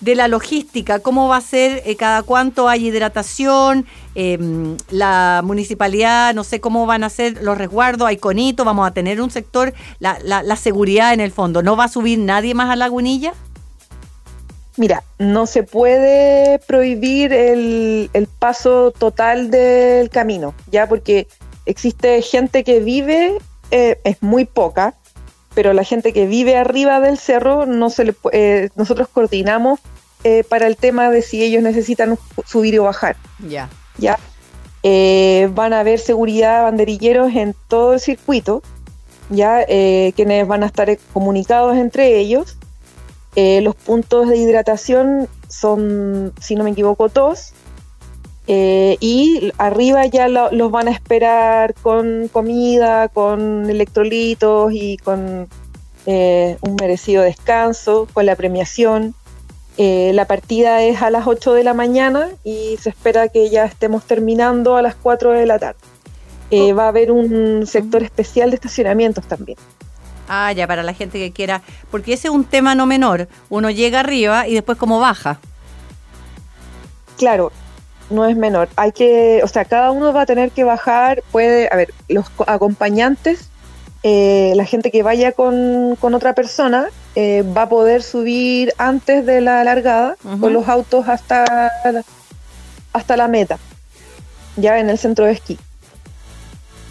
de 0.00 0.14
la 0.14 0.28
logística? 0.28 1.00
¿Cómo 1.00 1.28
va 1.28 1.36
a 1.36 1.42
ser, 1.42 1.82
eh, 1.84 1.96
cada 1.96 2.22
cuánto 2.22 2.70
hay 2.70 2.86
hidratación? 2.86 3.86
Em, 4.14 4.78
la 4.88 5.42
municipalidad, 5.44 6.34
no 6.34 6.42
sé 6.42 6.58
cómo 6.58 6.86
van 6.86 7.04
a 7.04 7.10
ser 7.10 7.42
los 7.42 7.58
resguardos, 7.58 8.08
hay 8.08 8.16
conito, 8.16 8.64
vamos 8.64 8.88
a 8.88 8.92
tener 8.92 9.20
un 9.20 9.30
sector, 9.30 9.74
la, 9.98 10.18
la, 10.22 10.42
la 10.42 10.56
seguridad 10.56 11.12
en 11.12 11.20
el 11.20 11.32
fondo. 11.32 11.62
¿No 11.62 11.76
va 11.76 11.84
a 11.84 11.88
subir 11.88 12.18
nadie 12.18 12.54
más 12.54 12.70
a 12.70 12.76
Lagunilla? 12.76 13.34
Mira, 14.78 15.02
no 15.18 15.46
se 15.46 15.64
puede 15.64 16.60
prohibir 16.60 17.32
el, 17.32 18.28
paso 18.38 18.92
total 18.92 19.50
del 19.50 20.08
camino, 20.08 20.54
ya 20.70 20.88
porque 20.88 21.26
existe 21.66 22.22
gente 22.22 22.62
que 22.62 22.78
vive, 22.78 23.38
eh, 23.72 23.98
es 24.04 24.22
muy 24.22 24.44
poca, 24.44 24.94
pero 25.52 25.72
la 25.72 25.82
gente 25.82 26.12
que 26.12 26.26
vive 26.26 26.56
arriba 26.56 27.00
del 27.00 27.18
cerro 27.18 27.66
no 27.66 27.90
se 27.90 28.04
le, 28.04 28.14
eh, 28.30 28.68
nosotros 28.76 29.08
coordinamos 29.08 29.80
eh, 30.22 30.44
para 30.48 30.68
el 30.68 30.76
tema 30.76 31.10
de 31.10 31.22
si 31.22 31.42
ellos 31.42 31.64
necesitan 31.64 32.16
subir 32.46 32.78
o 32.78 32.84
bajar. 32.84 33.16
Ya. 33.48 33.68
Ya. 33.98 34.16
van 35.50 35.72
a 35.72 35.80
haber 35.80 35.98
seguridad 35.98 36.62
banderilleros 36.62 37.34
en 37.34 37.56
todo 37.66 37.94
el 37.94 38.00
circuito, 38.00 38.62
ya 39.28 39.66
quienes 40.14 40.46
van 40.46 40.62
a 40.62 40.66
estar 40.66 40.96
comunicados 41.12 41.76
entre 41.76 42.16
ellos 42.16 42.57
eh, 43.36 43.60
los 43.60 43.74
puntos 43.74 44.28
de 44.28 44.36
hidratación 44.36 45.28
son, 45.48 46.32
si 46.40 46.54
no 46.54 46.64
me 46.64 46.70
equivoco, 46.70 47.08
dos. 47.08 47.52
Eh, 48.46 48.96
y 49.00 49.52
arriba 49.58 50.06
ya 50.06 50.28
los 50.28 50.70
van 50.70 50.88
a 50.88 50.90
esperar 50.90 51.74
con 51.74 52.28
comida, 52.28 53.08
con 53.08 53.68
electrolitos 53.68 54.72
y 54.72 54.96
con 54.96 55.48
eh, 56.06 56.56
un 56.62 56.76
merecido 56.76 57.22
descanso, 57.22 58.08
con 58.12 58.24
la 58.26 58.36
premiación. 58.36 59.14
la 59.76 60.24
partida 60.24 60.82
es 60.82 61.02
a 61.02 61.10
las 61.10 61.26
8 61.26 61.52
de 61.52 61.62
la 61.62 61.74
mañana 61.74 62.30
y 62.42 62.76
se 62.80 62.88
espera 62.88 63.28
que 63.28 63.50
ya 63.50 63.64
estemos 63.66 64.04
terminando 64.04 64.76
a 64.76 64.82
las 64.82 64.94
4 64.96 65.32
de 65.32 65.46
la 65.46 65.58
tarde. 65.58 65.78
Oh. 66.50 66.74
va 66.74 66.84
a 66.84 66.88
haber 66.88 67.12
un 67.12 67.66
sector 67.66 68.02
especial 68.02 68.50
de 68.50 68.56
estacionamientos 68.56 69.26
también. 69.26 69.58
Ah, 70.28 70.52
ya, 70.52 70.66
para 70.66 70.82
la 70.82 70.94
gente 70.94 71.18
que 71.18 71.32
quiera. 71.32 71.62
Porque 71.90 72.12
ese 72.12 72.28
es 72.28 72.34
un 72.34 72.44
tema 72.44 72.74
no 72.74 72.86
menor. 72.86 73.28
Uno 73.48 73.70
llega 73.70 74.00
arriba 74.00 74.46
y 74.46 74.54
después 74.54 74.78
cómo 74.78 75.00
baja. 75.00 75.40
Claro, 77.16 77.50
no 78.10 78.26
es 78.26 78.36
menor. 78.36 78.68
Hay 78.76 78.92
que, 78.92 79.40
o 79.42 79.48
sea, 79.48 79.64
cada 79.64 79.90
uno 79.90 80.12
va 80.12 80.22
a 80.22 80.26
tener 80.26 80.50
que 80.50 80.64
bajar, 80.64 81.22
puede, 81.32 81.68
a 81.72 81.76
ver, 81.76 81.92
los 82.08 82.26
acompañantes, 82.46 83.48
eh, 84.02 84.52
la 84.54 84.64
gente 84.64 84.90
que 84.90 85.02
vaya 85.02 85.32
con, 85.32 85.96
otra 86.00 86.34
persona, 86.34 86.86
eh, 87.16 87.44
va 87.56 87.62
a 87.62 87.68
poder 87.68 88.02
subir 88.02 88.72
antes 88.78 89.26
de 89.26 89.40
la 89.40 89.64
largada 89.64 90.16
con 90.40 90.52
los 90.52 90.68
autos 90.68 91.08
hasta, 91.08 91.72
hasta 92.92 93.16
la 93.16 93.28
meta, 93.28 93.58
ya 94.56 94.78
en 94.78 94.88
el 94.88 94.98
centro 94.98 95.24
de 95.24 95.32
esquí. 95.32 95.58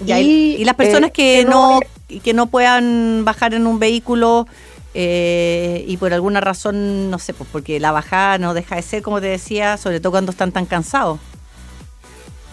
y, 0.06 0.63
las 0.65 0.76
personas 0.76 1.12
eh, 1.12 1.13
que, 1.13 1.45
no, 1.45 1.80
que 2.08 2.34
no 2.34 2.48
puedan 2.48 3.24
bajar 3.26 3.54
en 3.54 3.67
un 3.67 3.80
vehículo 3.80 4.48
eh, 4.93 5.86
y 5.88 5.98
por 5.98 6.13
alguna 6.13 6.41
razón, 6.41 7.12
no 7.12 7.20
sé, 7.20 7.34
pues 7.34 7.48
porque 7.52 7.80
la 7.80 7.91
bajada 7.91 8.38
no 8.38 8.54
deja 8.54 8.76
de 8.76 8.82
ser, 8.82 9.02
como 9.04 9.22
te 9.22 9.28
decía, 9.28 9.78
sobre 9.78 10.00
todo 10.00 10.12
cuando 10.12 10.32
están 10.32 10.52
tan 10.52 10.65
cansados. 10.65 11.20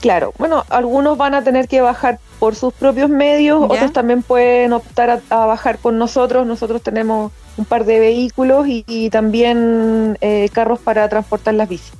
Claro, 0.01 0.35
bueno, 0.37 0.67
algunos 0.69 1.17
van 1.17 1.35
a 1.35 1.43
tener 1.43 1.67
que 1.69 1.81
bajar 1.81 2.19
por 2.39 2.55
sus 2.55 2.75
propios 2.75 3.09
medios, 3.09 3.63
otros 3.63 3.91
también 3.95 4.23
pueden 4.23 4.75
optar 4.75 5.23
a, 5.31 5.47
bajar 5.47 5.79
con 5.79 5.97
nosotros. 5.97 6.47
Nosotros 6.47 6.83
tenemos 6.83 7.33
un 7.57 7.65
par 7.65 7.87
de 7.87 7.99
vehículos 7.99 8.67
y, 8.69 9.09
también 9.09 10.19
eh, 10.21 10.51
carros 10.53 10.81
para 10.81 11.09
transportar 11.09 11.55
las 11.55 11.71
bicis. 11.71 11.93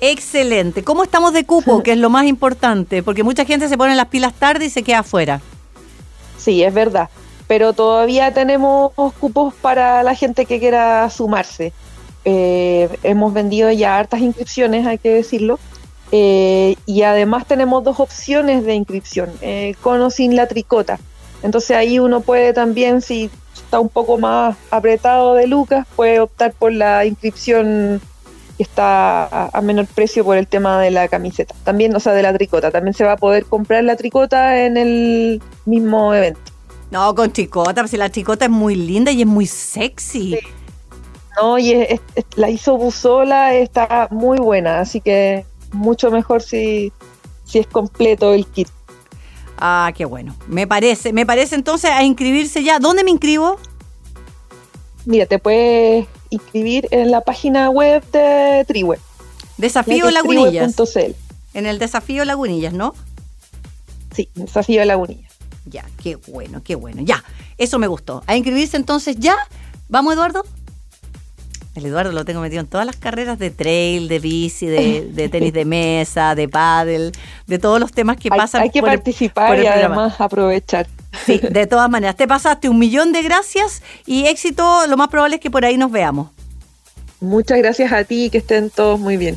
Excelente. 0.00 0.82
¿Cómo 0.82 1.04
estamos 1.04 1.32
de 1.32 1.44
cupo? 1.44 1.82
que 1.84 1.92
es 1.92 1.98
lo 1.98 2.10
más 2.10 2.24
importante, 2.26 3.04
porque 3.04 3.22
mucha 3.22 3.44
gente 3.44 3.68
se 3.68 3.78
pone 3.78 3.94
las 3.94 4.06
pilas 4.06 4.34
tarde 4.34 4.64
y 4.64 4.70
se 4.70 4.82
queda 4.82 5.00
afuera. 5.00 5.40
Sí, 6.44 6.62
es 6.62 6.74
verdad. 6.74 7.08
Pero 7.48 7.72
todavía 7.72 8.34
tenemos 8.34 8.92
cupos 9.18 9.54
para 9.54 10.02
la 10.02 10.14
gente 10.14 10.44
que 10.44 10.60
quiera 10.60 11.08
sumarse. 11.08 11.72
Eh, 12.26 12.88
hemos 13.02 13.32
vendido 13.32 13.70
ya 13.70 13.98
hartas 13.98 14.20
inscripciones, 14.20 14.86
hay 14.86 14.98
que 14.98 15.10
decirlo. 15.10 15.58
Eh, 16.12 16.76
y 16.84 17.02
además 17.02 17.46
tenemos 17.46 17.82
dos 17.82 17.98
opciones 17.98 18.64
de 18.64 18.74
inscripción, 18.74 19.30
eh, 19.40 19.74
con 19.80 20.02
o 20.02 20.10
sin 20.10 20.36
la 20.36 20.46
tricota. 20.46 20.98
Entonces 21.42 21.76
ahí 21.76 21.98
uno 21.98 22.20
puede 22.20 22.52
también, 22.52 23.00
si 23.00 23.30
está 23.54 23.80
un 23.80 23.88
poco 23.88 24.18
más 24.18 24.56
apretado 24.70 25.34
de 25.34 25.46
lucas, 25.46 25.86
puede 25.96 26.20
optar 26.20 26.52
por 26.52 26.72
la 26.72 27.06
inscripción 27.06 28.00
que 28.56 28.62
está 28.62 29.48
a, 29.48 29.60
menor 29.62 29.86
precio 29.86 30.24
por 30.24 30.36
el 30.36 30.46
tema 30.46 30.80
de 30.80 30.90
la 30.90 31.08
camiseta. 31.08 31.54
También, 31.64 31.96
o 31.96 32.00
sea, 32.00 32.12
de 32.12 32.22
la 32.22 32.32
tricota. 32.32 32.70
También 32.70 32.94
se 32.94 33.04
va 33.04 33.12
a 33.12 33.16
poder 33.16 33.46
comprar 33.46 33.82
la 33.82 33.96
tricota 33.96 34.64
en 34.64 34.76
el 34.76 35.42
mismo 35.66 36.14
evento. 36.14 36.40
No, 36.90 37.14
con 37.14 37.32
chicota, 37.32 37.86
si 37.88 37.96
la 37.96 38.10
chicota 38.10 38.44
es 38.44 38.50
muy 38.50 38.76
linda 38.76 39.10
y 39.10 39.22
es 39.22 39.26
muy 39.26 39.46
sexy. 39.46 40.38
No, 41.40 41.58
y 41.58 42.00
la 42.36 42.50
hizo 42.50 42.76
Buzola, 42.76 43.54
está 43.54 44.08
muy 44.10 44.38
buena, 44.38 44.80
así 44.80 45.00
que 45.00 45.44
mucho 45.72 46.10
mejor 46.10 46.42
si, 46.42 46.92
si 47.44 47.58
es 47.58 47.66
completo 47.66 48.32
el 48.32 48.46
kit. 48.46 48.68
Ah, 49.58 49.92
qué 49.96 50.04
bueno. 50.04 50.36
Me 50.46 50.66
parece, 50.66 51.12
me 51.12 51.26
parece 51.26 51.54
entonces 51.54 51.90
a 51.90 52.02
inscribirse 52.02 52.62
ya. 52.62 52.78
¿Dónde 52.78 53.04
me 53.04 53.10
inscribo? 53.10 53.58
Mira, 55.04 55.26
te 55.26 55.38
puedes 55.38 56.06
inscribir 56.30 56.88
en 56.90 57.10
la 57.10 57.20
página 57.20 57.70
web 57.70 58.04
de 58.10 58.64
Triweb. 58.66 59.00
Desafío 59.56 60.10
Lagunillas. 60.10 60.74
En 61.54 61.66
el 61.66 61.78
Desafío 61.78 62.24
Lagunillas, 62.24 62.72
¿no? 62.72 62.94
Sí, 64.14 64.28
Desafío 64.34 64.84
Lagunillas. 64.84 65.23
Ya, 65.64 65.84
qué 66.02 66.16
bueno, 66.16 66.62
qué 66.62 66.74
bueno. 66.74 67.02
Ya, 67.02 67.24
eso 67.58 67.78
me 67.78 67.86
gustó. 67.86 68.22
A 68.26 68.36
inscribirse 68.36 68.76
entonces 68.76 69.16
ya. 69.18 69.36
¿Vamos, 69.88 70.14
Eduardo? 70.14 70.44
El 71.74 71.86
Eduardo 71.86 72.12
lo 72.12 72.24
tengo 72.24 72.40
metido 72.40 72.60
en 72.60 72.68
todas 72.68 72.86
las 72.86 72.96
carreras 72.96 73.38
de 73.38 73.50
trail, 73.50 74.06
de 74.06 74.20
bici, 74.20 74.66
de, 74.66 75.28
tenis 75.32 75.52
de 75.52 75.64
mesa, 75.64 76.34
de 76.34 76.48
paddle, 76.48 77.10
de 77.46 77.58
todos 77.58 77.80
los 77.80 77.92
temas 77.92 78.16
que 78.16 78.28
pasan. 78.28 78.62
Hay 78.62 78.70
que 78.70 78.80
participar 78.80 79.58
y 79.58 79.66
además 79.66 80.20
aprovechar. 80.20 80.86
Sí, 81.26 81.40
de 81.50 81.66
todas 81.66 81.90
maneras. 81.90 82.16
Te 82.16 82.28
pasaste 82.28 82.68
un 82.68 82.78
millón 82.78 83.12
de 83.12 83.22
gracias 83.22 83.82
y 84.06 84.26
éxito. 84.26 84.86
Lo 84.86 84.96
más 84.96 85.08
probable 85.08 85.36
es 85.36 85.40
que 85.40 85.50
por 85.50 85.64
ahí 85.64 85.76
nos 85.76 85.90
veamos. 85.90 86.28
Muchas 87.20 87.58
gracias 87.58 87.92
a 87.92 88.04
ti 88.04 88.26
y 88.26 88.30
que 88.30 88.38
estén 88.38 88.70
todos 88.70 89.00
muy 89.00 89.16
bien. 89.16 89.36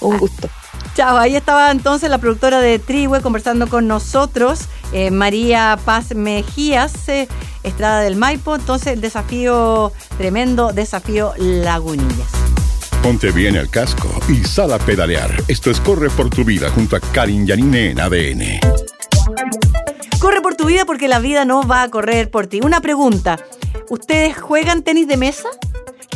Un 0.00 0.14
ah. 0.14 0.18
gusto. 0.18 0.48
Chao, 0.94 1.16
ahí 1.18 1.36
estaba 1.36 1.70
entonces 1.70 2.10
la 2.10 2.18
productora 2.18 2.60
de 2.60 2.78
Trihue 2.78 3.20
conversando 3.20 3.68
con 3.68 3.86
nosotros, 3.86 4.68
eh, 4.92 5.10
María 5.10 5.78
Paz 5.84 6.14
Mejías, 6.14 7.08
eh, 7.08 7.28
Estrada 7.62 8.00
del 8.00 8.16
Maipo. 8.16 8.54
Entonces, 8.54 9.00
desafío, 9.00 9.92
tremendo 10.18 10.72
desafío 10.72 11.34
Lagunillas. 11.36 12.30
Ponte 13.02 13.30
bien 13.30 13.56
el 13.56 13.68
casco 13.70 14.08
y 14.28 14.44
sal 14.44 14.72
a 14.72 14.78
pedalear. 14.78 15.30
Esto 15.48 15.70
es 15.70 15.80
Corre 15.80 16.10
por 16.10 16.30
tu 16.30 16.44
vida 16.44 16.70
junto 16.70 16.96
a 16.96 17.00
Karin 17.00 17.46
Yanine 17.46 17.90
en 17.90 18.00
ADN. 18.00 18.60
Corre 20.18 20.40
por 20.40 20.56
tu 20.56 20.66
vida 20.66 20.84
porque 20.86 21.08
la 21.08 21.18
vida 21.18 21.44
no 21.44 21.62
va 21.62 21.82
a 21.82 21.88
correr 21.90 22.30
por 22.30 22.46
ti. 22.46 22.60
Una 22.62 22.80
pregunta. 22.80 23.38
¿Ustedes 23.90 24.36
juegan 24.36 24.82
tenis 24.82 25.06
de 25.06 25.16
mesa? 25.16 25.48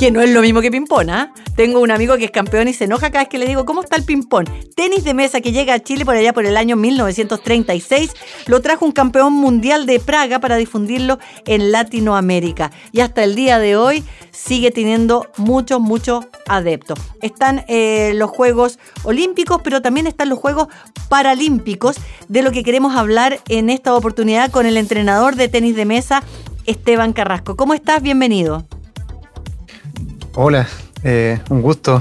Que 0.01 0.11
no 0.11 0.23
es 0.23 0.31
lo 0.31 0.41
mismo 0.41 0.63
que 0.63 0.71
ping-pong, 0.71 1.11
¿ah? 1.11 1.31
Tengo 1.57 1.79
un 1.79 1.91
amigo 1.91 2.17
que 2.17 2.25
es 2.25 2.31
campeón 2.31 2.69
y 2.69 2.73
se 2.73 2.85
enoja 2.85 3.11
cada 3.11 3.25
vez 3.25 3.29
que 3.29 3.37
le 3.37 3.45
digo, 3.45 3.67
¿cómo 3.67 3.83
está 3.83 3.97
el 3.97 4.05
ping-pong? 4.05 4.49
Tenis 4.75 5.05
de 5.05 5.13
mesa 5.13 5.43
que 5.43 5.53
llega 5.53 5.75
a 5.75 5.79
Chile 5.79 6.07
por 6.07 6.15
allá 6.15 6.33
por 6.33 6.47
el 6.47 6.57
año 6.57 6.75
1936, 6.75 8.15
lo 8.47 8.63
trajo 8.63 8.87
un 8.87 8.93
campeón 8.93 9.35
mundial 9.35 9.85
de 9.85 10.01
Praga 10.01 10.39
para 10.39 10.57
difundirlo 10.57 11.19
en 11.45 11.71
Latinoamérica. 11.71 12.71
Y 12.93 13.01
hasta 13.01 13.25
el 13.25 13.35
día 13.35 13.59
de 13.59 13.77
hoy 13.77 14.03
sigue 14.31 14.71
teniendo 14.71 15.27
muchos, 15.37 15.83
muchos 15.83 16.25
adeptos. 16.49 16.99
Están 17.21 17.67
eh, 17.69 18.13
los 18.15 18.31
Juegos 18.31 18.79
Olímpicos, 19.03 19.61
pero 19.63 19.83
también 19.83 20.07
están 20.07 20.31
los 20.31 20.39
Juegos 20.39 20.69
Paralímpicos, 21.11 21.97
de 22.27 22.41
lo 22.41 22.53
que 22.53 22.63
queremos 22.63 22.97
hablar 22.97 23.39
en 23.49 23.69
esta 23.69 23.95
oportunidad 23.95 24.51
con 24.51 24.65
el 24.65 24.79
entrenador 24.79 25.37
de 25.37 25.49
tenis 25.49 25.77
de 25.77 25.85
mesa, 25.85 26.23
Esteban 26.65 27.13
Carrasco. 27.13 27.55
¿Cómo 27.55 27.75
estás? 27.75 28.01
Bienvenido. 28.01 28.67
Hola, 30.37 30.69
eh, 31.03 31.41
un 31.51 31.61
gusto. 31.61 32.01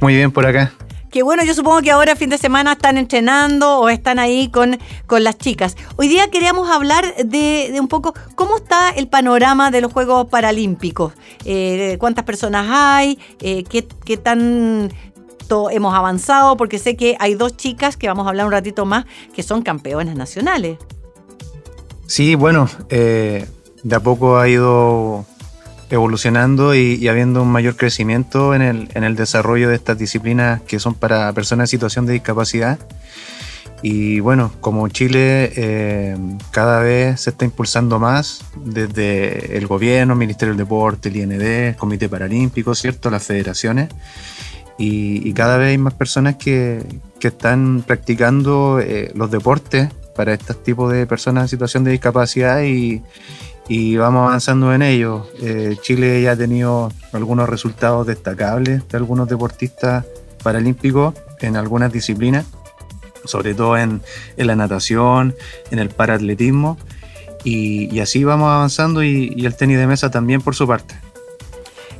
Muy 0.00 0.14
bien 0.14 0.30
por 0.30 0.46
acá. 0.46 0.72
Qué 1.10 1.24
bueno, 1.24 1.44
yo 1.44 1.54
supongo 1.54 1.82
que 1.82 1.90
ahora 1.90 2.14
fin 2.14 2.30
de 2.30 2.38
semana 2.38 2.72
están 2.72 2.98
entrenando 2.98 3.80
o 3.80 3.88
están 3.88 4.20
ahí 4.20 4.48
con, 4.48 4.78
con 5.06 5.24
las 5.24 5.38
chicas. 5.38 5.76
Hoy 5.96 6.06
día 6.06 6.28
queríamos 6.30 6.70
hablar 6.70 7.16
de, 7.24 7.76
un 7.80 7.88
poco 7.88 8.14
cómo 8.36 8.58
está 8.58 8.90
el 8.90 9.08
panorama 9.08 9.72
de 9.72 9.80
los 9.80 9.92
Juegos 9.92 10.28
Paralímpicos. 10.28 11.14
Eh, 11.44 11.96
¿Cuántas 11.98 12.24
personas 12.24 12.66
hay? 12.70 13.18
Eh, 13.40 13.64
qué, 13.64 13.86
¿Qué 14.04 14.16
tan 14.16 14.92
hemos 15.70 15.94
avanzado? 15.94 16.56
Porque 16.56 16.78
sé 16.78 16.96
que 16.96 17.16
hay 17.18 17.34
dos 17.34 17.56
chicas 17.56 17.96
que 17.96 18.08
vamos 18.08 18.26
a 18.26 18.30
hablar 18.30 18.46
un 18.46 18.52
ratito 18.52 18.84
más 18.86 19.04
que 19.34 19.42
son 19.42 19.62
campeonas 19.62 20.16
nacionales. 20.16 20.78
Sí, 22.06 22.34
bueno, 22.34 22.68
de 22.88 23.46
a 23.94 24.00
poco 24.00 24.38
ha 24.38 24.48
ido 24.48 25.26
evolucionando 25.94 26.74
y, 26.74 27.06
habiendo 27.08 27.42
un 27.42 27.50
mayor 27.50 27.76
crecimiento 27.76 28.54
en 28.54 28.62
el, 28.62 28.88
en 28.94 29.04
el, 29.04 29.16
desarrollo 29.16 29.68
de 29.68 29.76
estas 29.76 29.96
disciplinas 29.96 30.60
que 30.62 30.78
son 30.78 30.94
para 30.94 31.32
personas 31.32 31.68
en 31.68 31.70
situación 31.70 32.06
de 32.06 32.12
discapacidad. 32.14 32.78
Y 33.82 34.20
bueno, 34.20 34.50
como 34.60 34.88
Chile 34.88 35.52
eh, 35.56 36.16
cada 36.50 36.80
vez 36.80 37.20
se 37.20 37.30
está 37.30 37.44
impulsando 37.44 37.98
más 37.98 38.42
desde 38.56 39.56
el 39.56 39.66
gobierno, 39.66 40.14
Ministerio 40.14 40.54
del 40.54 40.58
Deporte, 40.58 41.10
el 41.10 41.16
IND, 41.16 41.42
el 41.42 41.76
Comité 41.76 42.08
Paralímpico, 42.08 42.74
¿cierto? 42.74 43.10
Las 43.10 43.24
federaciones. 43.24 43.88
Y, 44.78 45.32
cada 45.34 45.58
vez 45.58 45.68
hay 45.68 45.78
más 45.78 45.94
personas 45.94 46.36
que, 46.36 46.82
que 47.20 47.28
están 47.28 47.84
practicando 47.86 48.80
eh, 48.80 49.12
los 49.14 49.30
deportes 49.30 49.90
para 50.16 50.32
este 50.32 50.54
tipo 50.54 50.88
de 50.88 51.06
personas 51.06 51.44
en 51.44 51.48
situación 51.48 51.84
de 51.84 51.92
discapacidad 51.92 52.62
y, 52.62 53.02
y 53.68 53.96
vamos 53.96 54.28
avanzando 54.28 54.74
en 54.74 54.82
ello. 54.82 55.26
Eh, 55.40 55.76
Chile 55.80 56.22
ya 56.22 56.32
ha 56.32 56.36
tenido 56.36 56.92
algunos 57.12 57.48
resultados 57.48 58.06
destacables 58.06 58.86
de 58.88 58.96
algunos 58.96 59.28
deportistas 59.28 60.04
paralímpicos 60.42 61.14
en 61.40 61.56
algunas 61.56 61.92
disciplinas, 61.92 62.46
sobre 63.24 63.54
todo 63.54 63.76
en, 63.78 64.02
la 64.36 64.56
natación, 64.56 65.34
en 65.70 65.78
el 65.78 65.88
paratletismo, 65.88 66.76
y, 67.42 68.00
así 68.00 68.24
vamos 68.24 68.50
avanzando 68.50 69.02
y, 69.02 69.32
y 69.36 69.44
el 69.44 69.54
tenis 69.54 69.78
de 69.78 69.86
mesa 69.86 70.10
también 70.10 70.40
por 70.40 70.54
su 70.54 70.66
parte. 70.66 70.94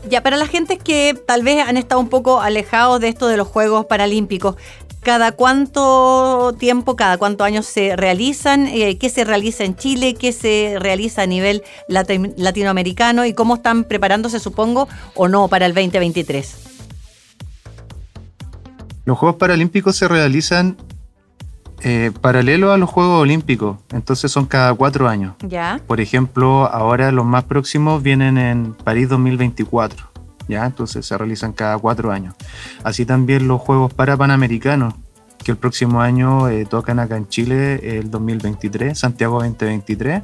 Ya, 0.09 0.23
para 0.23 0.37
la 0.37 0.47
gente 0.47 0.77
que 0.77 1.19
tal 1.27 1.43
vez 1.43 1.67
han 1.67 1.79
estado 1.79 2.01
un 2.01 2.11
poco 2.11 2.41
alejados 2.41 3.01
de 3.01 3.09
esto 3.09 3.27
de 3.27 3.39
los 3.39 3.49
Juegos 3.49 3.87
Paralímpicos, 3.87 4.57
¿Cada 5.05 5.33
cuánto 5.33 6.55
tiempo, 6.59 6.97
cada 6.97 7.19
cuántos 7.19 7.47
años 7.47 7.67
se 7.67 7.95
realizan? 7.95 8.67
Eh, 8.67 8.97
¿Qué 8.97 9.11
se 9.11 9.25
realiza 9.25 9.63
en 9.63 9.77
Chile? 9.77 10.15
¿Qué 10.15 10.33
se 10.33 10.79
realiza 10.81 11.21
a 11.21 11.27
nivel 11.27 11.63
latinoamericano? 11.89 13.27
¿Y 13.27 13.35
cómo 13.35 13.57
están 13.57 13.85
preparándose, 13.85 14.41
supongo, 14.41 14.89
o 15.15 15.29
no, 15.29 15.49
para 15.49 15.67
el 15.67 15.75
2023? 15.75 16.57
Los 19.05 19.19
Juegos 19.19 19.37
Paralímpicos 19.37 19.95
se 19.95 20.09
realizan 20.09 20.79
eh, 21.83 22.11
paralelo 22.23 22.73
a 22.73 22.79
los 22.79 22.89
Juegos 22.89 23.21
Olímpicos, 23.21 23.77
entonces 23.93 24.33
son 24.33 24.47
cada 24.47 24.73
cuatro 24.73 25.07
años. 25.07 25.35
Ya. 25.47 25.83
Por 25.87 26.01
ejemplo, 26.01 26.67
ahora 26.73 27.13
los 27.13 27.27
más 27.27 27.45
próximos 27.45 28.03
vienen 28.03 28.39
en 28.39 28.73
París 28.73 29.11
2024. 29.11 30.14
¿Ya? 30.49 30.65
Entonces 30.65 31.07
se 31.07 31.17
realizan 31.17 31.53
cada 31.53 31.79
cuatro 31.79 32.13
años. 32.13 32.35
Así 32.83 33.05
también 33.07 33.49
los 33.49 33.61
Juegos 33.61 33.93
para 33.93 34.17
Panamericanos, 34.17 34.95
que 35.45 35.53
el 35.53 35.59
próximo 35.59 36.01
año 36.01 36.49
eh, 36.49 36.65
tocan 36.65 36.99
acá 36.99 37.17
en 37.17 37.29
Chile, 37.29 37.99
el 37.99 38.11
2023, 38.11 38.99
Santiago 38.99 39.37
2023. 39.41 40.23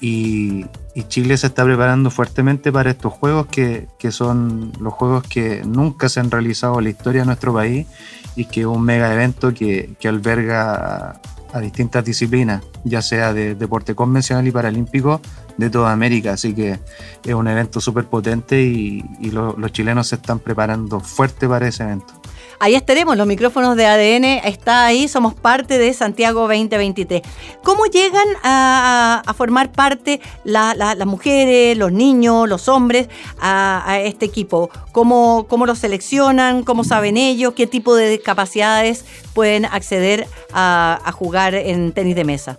Y, 0.00 0.66
Chile 1.08 1.36
se 1.36 1.46
está 1.46 1.64
preparando 1.64 2.10
fuertemente 2.10 2.72
para 2.72 2.90
estos 2.90 3.12
juegos 3.12 3.46
que, 3.46 3.86
son 4.10 4.72
los 4.80 4.92
juegos 4.92 5.22
que 5.22 5.62
nunca 5.64 6.08
se 6.08 6.18
han 6.18 6.28
realizado 6.28 6.78
en 6.78 6.84
la 6.84 6.90
historia 6.90 7.20
de 7.20 7.26
nuestro 7.26 7.54
país 7.54 7.86
y 8.34 8.46
que 8.46 8.60
es 8.60 8.66
un 8.66 8.82
mega 8.82 9.12
evento 9.12 9.54
que, 9.54 9.96
alberga 10.04 11.20
a, 11.52 11.60
distintas 11.60 12.04
disciplinas, 12.04 12.64
ya 12.82 13.00
sea 13.00 13.32
de 13.32 13.54
deporte 13.54 13.94
convencional 13.94 14.46
y 14.48 14.50
paralímpico, 14.50 15.20
de 15.58 15.68
toda 15.68 15.92
América, 15.92 16.32
así 16.32 16.54
que 16.54 16.78
es 17.24 17.34
un 17.34 17.48
evento 17.48 17.80
súper 17.80 18.04
potente 18.04 18.62
y, 18.62 19.04
los 19.30 19.72
chilenos 19.72 20.06
se 20.06 20.14
están 20.14 20.38
preparando 20.38 21.00
fuerte 21.00 21.46
para 21.46 21.68
ese 21.68 21.82
evento. 21.82 22.14
Ahí 22.60 22.74
estaremos, 22.74 23.16
los 23.16 23.26
micrófonos 23.26 23.76
de 23.76 23.86
ADN 23.86 24.24
está 24.24 24.86
ahí, 24.86 25.06
somos 25.06 25.34
parte 25.34 25.78
de 25.78 25.92
Santiago 25.92 26.40
2023. 26.40 27.22
¿Cómo 27.62 27.84
llegan 27.86 28.26
a, 28.42 29.22
formar 29.36 29.70
parte 29.70 30.20
las 30.44 31.06
mujeres, 31.06 31.76
los 31.76 31.92
niños, 31.92 32.48
los 32.48 32.68
hombres 32.68 33.08
a, 33.40 34.00
este 34.02 34.26
equipo? 34.26 34.70
¿Cómo, 34.92 35.46
¿Cómo 35.48 35.66
los 35.66 35.78
seleccionan? 35.78 36.64
¿Cómo 36.64 36.82
saben 36.82 37.16
ellos? 37.16 37.54
¿Qué 37.54 37.66
tipo 37.66 37.94
de 37.94 38.08
discapacidades 38.08 39.04
pueden 39.34 39.64
acceder 39.64 40.26
a 40.52 41.12
jugar 41.14 41.54
en 41.54 41.92
tenis 41.92 42.16
de 42.16 42.24
mesa? 42.24 42.58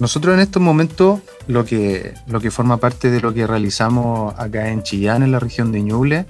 Nosotros 0.00 0.34
en 0.34 0.40
estos 0.40 0.60
momentos 0.60 1.20
lo 1.46 1.64
que, 1.64 2.14
lo 2.26 2.40
que 2.40 2.50
forma 2.50 2.78
parte 2.78 3.10
de 3.10 3.20
lo 3.20 3.32
que 3.32 3.46
realizamos 3.46 4.34
acá 4.38 4.68
en 4.68 4.82
Chillán, 4.82 5.22
en 5.22 5.32
la 5.32 5.38
región 5.38 5.70
de 5.72 5.82
Ñuble, 5.82 6.26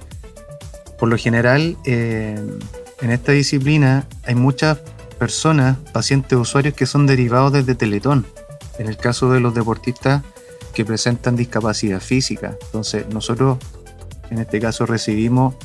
por 0.99 1.09
lo 1.09 1.17
general 1.17 1.75
eh, 1.85 2.39
en 3.01 3.11
esta 3.11 3.31
disciplina 3.31 4.05
hay 4.23 4.35
muchas 4.35 4.79
personas, 5.17 5.77
pacientes, 5.93 6.37
usuarios 6.37 6.73
que 6.73 6.85
son 6.85 7.07
derivados 7.07 7.53
desde 7.53 7.75
Teletón. 7.75 8.25
En 8.77 8.87
el 8.87 8.97
caso 8.97 9.31
de 9.31 9.39
los 9.39 9.55
deportistas 9.55 10.21
que 10.73 10.85
presentan 10.85 11.35
discapacidad 11.35 12.01
física. 12.01 12.55
Entonces 12.65 13.07
nosotros 13.07 13.57
en 14.29 14.39
este 14.39 14.59
caso 14.59 14.85
recibimos 14.85 15.55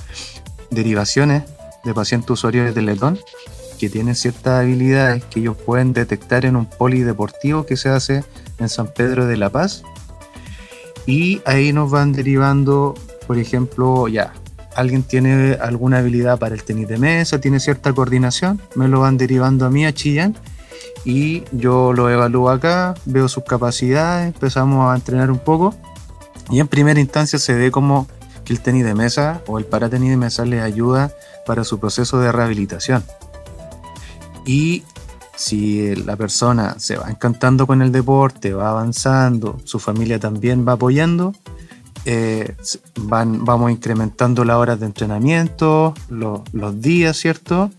derivaciones 0.70 1.42
de 1.84 1.94
pacientes 1.94 2.30
usuarios 2.30 2.66
de 2.66 2.72
Teletón 2.72 3.18
que 3.80 3.88
tienen 3.88 4.14
ciertas 4.14 4.60
habilidades 4.60 5.24
que 5.24 5.40
ellos 5.40 5.56
pueden 5.56 5.94
detectar 5.94 6.44
en 6.44 6.54
un 6.54 6.66
polideportivo 6.66 7.64
que 7.64 7.78
se 7.78 7.88
hace 7.88 8.22
en 8.58 8.68
San 8.68 8.88
Pedro 8.88 9.24
de 9.24 9.38
la 9.38 9.48
Paz. 9.48 9.84
Y 11.06 11.40
ahí 11.46 11.72
nos 11.72 11.90
van 11.90 12.12
derivando, 12.12 12.94
por 13.26 13.38
ejemplo, 13.38 14.06
ya, 14.06 14.34
alguien 14.76 15.02
tiene 15.02 15.54
alguna 15.54 15.98
habilidad 15.98 16.38
para 16.38 16.54
el 16.54 16.62
tenis 16.62 16.88
de 16.88 16.98
mesa, 16.98 17.40
tiene 17.40 17.58
cierta 17.58 17.90
coordinación, 17.94 18.60
me 18.74 18.86
lo 18.86 19.00
van 19.00 19.16
derivando 19.16 19.64
a 19.64 19.70
mí, 19.70 19.86
a 19.86 19.94
Chillán, 19.94 20.36
y 21.06 21.44
yo 21.50 21.94
lo 21.94 22.10
evalúo 22.10 22.50
acá, 22.50 22.94
veo 23.06 23.28
sus 23.28 23.44
capacidades, 23.44 24.34
empezamos 24.34 24.92
a 24.92 24.94
entrenar 24.94 25.30
un 25.30 25.38
poco, 25.38 25.74
y 26.50 26.60
en 26.60 26.68
primera 26.68 27.00
instancia 27.00 27.38
se 27.38 27.54
ve 27.54 27.70
como 27.70 28.06
que 28.44 28.52
el 28.52 28.60
tenis 28.60 28.84
de 28.84 28.94
mesa 28.94 29.40
o 29.46 29.58
el 29.58 29.64
paratenis 29.64 30.10
de 30.10 30.18
mesa 30.18 30.44
le 30.44 30.60
ayuda 30.60 31.12
para 31.46 31.64
su 31.64 31.80
proceso 31.80 32.20
de 32.20 32.30
rehabilitación. 32.30 33.02
Y 34.50 34.82
si 35.36 35.94
la 35.94 36.16
persona 36.16 36.74
se 36.76 36.96
va 36.96 37.08
encantando 37.08 37.68
con 37.68 37.82
el 37.82 37.92
deporte, 37.92 38.52
va 38.52 38.70
avanzando, 38.70 39.58
su 39.62 39.78
familia 39.78 40.18
también 40.18 40.66
va 40.66 40.72
apoyando, 40.72 41.32
eh, 42.04 42.56
van, 42.96 43.44
vamos 43.44 43.70
incrementando 43.70 44.44
las 44.44 44.56
horas 44.56 44.80
de 44.80 44.86
entrenamiento, 44.86 45.94
los 46.08 46.80
días, 46.80 47.16
¿cierto? 47.16 47.70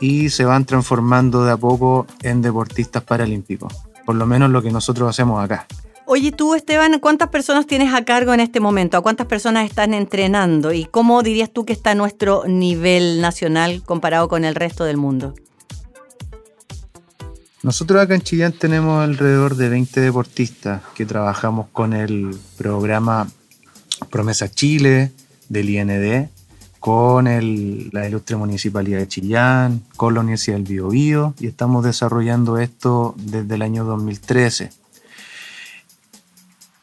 Y 0.00 0.30
se 0.30 0.46
van 0.46 0.64
transformando 0.64 1.44
de 1.44 1.52
a 1.52 1.58
poco 1.58 2.06
en 2.22 2.40
deportistas 2.40 3.02
paralímpicos. 3.02 3.74
Por 4.06 4.14
lo 4.14 4.24
menos 4.24 4.48
lo 4.48 4.62
que 4.62 4.70
nosotros 4.70 5.10
hacemos 5.10 5.44
acá. 5.44 5.66
Oye, 6.06 6.32
tú, 6.32 6.54
Esteban, 6.54 7.00
¿cuántas 7.00 7.28
personas 7.28 7.66
tienes 7.66 7.92
a 7.92 8.02
cargo 8.06 8.32
en 8.32 8.40
este 8.40 8.60
momento? 8.60 8.96
¿A 8.96 9.02
cuántas 9.02 9.26
personas 9.26 9.66
están 9.66 9.92
entrenando? 9.92 10.72
¿Y 10.72 10.86
cómo 10.86 11.22
dirías 11.22 11.50
tú 11.50 11.66
que 11.66 11.74
está 11.74 11.94
nuestro 11.94 12.44
nivel 12.46 13.20
nacional 13.20 13.82
comparado 13.84 14.30
con 14.30 14.46
el 14.46 14.54
resto 14.54 14.84
del 14.84 14.96
mundo? 14.96 15.34
Nosotros 17.64 18.00
acá 18.00 18.14
en 18.14 18.20
Chillán 18.20 18.52
tenemos 18.52 19.02
alrededor 19.02 19.56
de 19.56 19.70
20 19.70 20.00
deportistas 20.00 20.82
que 20.94 21.06
trabajamos 21.06 21.66
con 21.72 21.94
el 21.94 22.36
programa 22.56 23.26
Promesa 24.10 24.50
Chile 24.50 25.10
del 25.48 25.70
IND, 25.70 26.28
con 26.78 27.24
la 27.24 28.06
Ilustre 28.06 28.36
Municipalidad 28.36 28.98
de 28.98 29.08
Chillán, 29.08 29.82
con 29.96 30.12
la 30.12 30.20
Universidad 30.20 30.58
del 30.58 30.64
Biobío 30.64 31.34
y 31.40 31.46
estamos 31.46 31.84
desarrollando 31.84 32.58
esto 32.58 33.14
desde 33.16 33.54
el 33.54 33.62
año 33.62 33.84
2013 33.84 34.70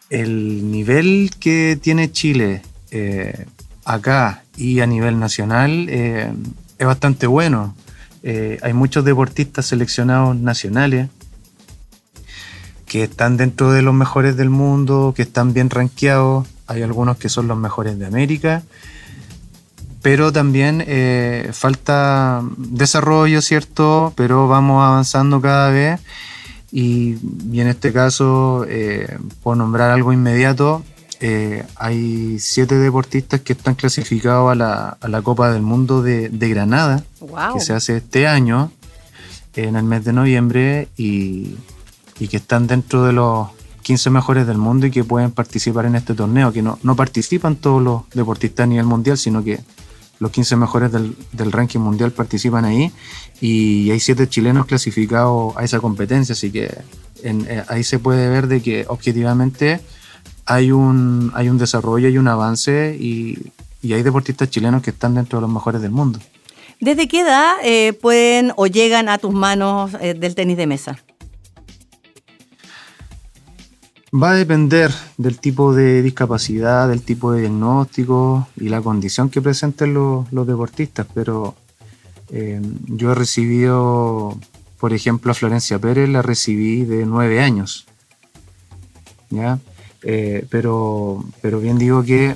el 0.10 0.70
nivel 0.72 1.32
que 1.40 1.80
tiene 1.82 2.12
Chile 2.12 2.62
eh, 2.92 3.46
acá 3.86 4.44
y 4.58 4.82
a 4.82 4.86
nivel 4.86 5.20
nacional 5.20 5.88
eh, 5.90 6.34
es 6.78 6.86
bastante 6.86 7.28
bueno. 7.28 7.76
Eh, 8.24 8.60
hay 8.62 8.74
muchos 8.74 9.06
deportistas 9.06 9.66
seleccionados 9.66 10.36
nacionales 10.36 11.10
que 12.86 13.04
están 13.04 13.38
dentro 13.38 13.72
de 13.72 13.82
los 13.82 13.94
mejores 13.94 14.36
del 14.38 14.50
mundo, 14.50 15.14
que 15.16 15.22
están 15.22 15.54
bien 15.54 15.70
rankeados. 15.70 16.48
Hay 16.68 16.84
algunos 16.84 17.18
que 17.18 17.30
son 17.30 17.48
los 17.48 17.58
mejores 17.58 17.98
de 17.98 18.06
América. 18.06 18.64
Pero 20.02 20.32
también 20.32 20.84
falta 21.54 22.42
desarrollo, 22.58 23.40
¿cierto? 23.42 24.14
Pero 24.16 24.48
vamos 24.48 24.84
avanzando 24.84 25.40
cada 25.42 25.70
vez 25.70 26.02
y, 26.72 27.18
en 27.54 27.68
este 27.68 27.92
caso, 27.92 28.66
eh, 28.68 29.18
por 29.44 29.58
nombrar 29.58 29.92
algo 29.92 30.14
inmediato, 30.14 30.84
eh, 31.24 31.64
hay 31.76 32.40
siete 32.40 32.76
deportistas 32.80 33.42
que 33.42 33.54
están 33.54 33.76
clasificados 33.76 34.52
a 34.52 34.56
la, 34.56 34.98
a 35.00 35.08
la 35.08 35.22
Copa 35.22 35.52
del 35.52 35.62
Mundo 35.62 36.02
de, 36.02 36.30
de 36.30 36.50
Granada, 36.50 37.04
que 37.54 37.60
se 37.60 37.74
hace 37.74 37.98
este 37.98 38.28
año, 38.28 38.72
en 39.56 39.76
el 39.76 39.84
mes 39.84 40.04
de 40.04 40.14
noviembre, 40.14 40.88
y, 40.98 41.58
y, 42.20 42.28
que 42.28 42.38
están 42.38 42.66
dentro 42.66 43.04
de 43.04 43.14
los 43.14 43.50
15 43.84 44.10
mejores 44.10 44.48
del 44.48 44.58
mundo 44.58 44.88
y 44.88 44.92
que 44.92 45.04
pueden 45.04 45.30
participar 45.30 45.86
en 45.86 45.96
este 45.96 46.16
torneo, 46.16 46.52
que 46.52 46.64
no, 46.64 46.80
no 46.82 46.96
participan 46.96 47.56
todos 47.56 47.84
los 47.84 48.10
deportistas 48.14 48.64
a 48.64 48.68
nivel 48.68 48.86
mundial, 48.86 49.18
sino 49.18 49.44
que 49.44 49.60
los 50.18 50.32
15 50.32 50.56
mejores 50.56 50.92
del, 50.92 51.52
ranking 51.52 51.80
mundial 51.80 52.12
participan 52.12 52.66
ahí. 52.66 52.92
Y 53.42 53.92
hay 53.92 54.00
siete 54.00 54.28
chilenos 54.28 54.66
clasificados 54.66 55.56
a 55.56 55.64
esa 55.64 55.80
competencia, 55.80 56.34
así 56.34 56.52
que 56.52 56.76
eh, 57.24 57.64
ahí 57.68 57.84
se 57.84 58.00
puede 58.00 58.28
ver 58.28 58.48
de 58.48 58.62
que 58.62 58.86
objetivamente 58.88 59.82
hay 60.52 60.72
un, 60.74 61.32
hay 61.34 61.48
un 61.48 61.58
desarrollo 61.58 62.10
y 62.10 62.18
un 62.18 62.28
avance 62.28 62.98
y, 63.00 63.38
hay 63.84 64.04
deportistas 64.04 64.50
chilenos 64.50 64.84
que 64.84 64.92
están 64.92 65.16
dentro 65.16 65.40
de 65.40 65.42
los 65.42 65.52
mejores 65.52 65.82
del 65.82 65.92
mundo. 65.92 66.20
¿Desde 66.80 67.08
qué 67.08 67.22
edad 67.22 67.54
eh, 67.64 67.94
pueden 67.94 68.54
o 68.58 68.68
llegan 68.68 69.10
a 69.10 69.18
tus 69.18 69.34
manos 69.34 69.92
eh, 70.02 70.14
del 70.14 70.36
tenis 70.36 70.58
de 70.58 70.68
mesa? 70.68 71.00
Va 74.14 74.32
a 74.32 74.36
depender 74.36 74.92
del 75.18 75.40
tipo 75.40 75.74
de 75.74 76.02
discapacidad, 76.02 76.90
del 76.90 77.02
tipo 77.02 77.32
de 77.32 77.42
diagnóstico 77.42 78.48
y 78.58 78.70
la 78.70 78.82
condición 78.82 79.30
que 79.30 79.42
presenten 79.42 79.94
los, 79.94 80.30
deportistas, 80.32 81.08
pero 81.14 81.56
eh, 82.30 82.62
yo 82.88 83.14
he 83.14 83.16
recibido, 83.16 84.38
por 84.80 84.94
ejemplo, 84.94 85.32
a 85.32 85.34
Florencia 85.34 85.80
Pérez 85.80 86.10
la 86.10 86.22
recibí 86.22 86.84
de 86.84 87.06
nueve 87.06 87.42
años, 87.42 87.88
¿ya? 89.30 89.60
Eh, 90.04 90.46
pero, 90.50 91.24
pero 91.42 91.60
bien 91.60 91.78
digo 91.78 92.04
que 92.04 92.36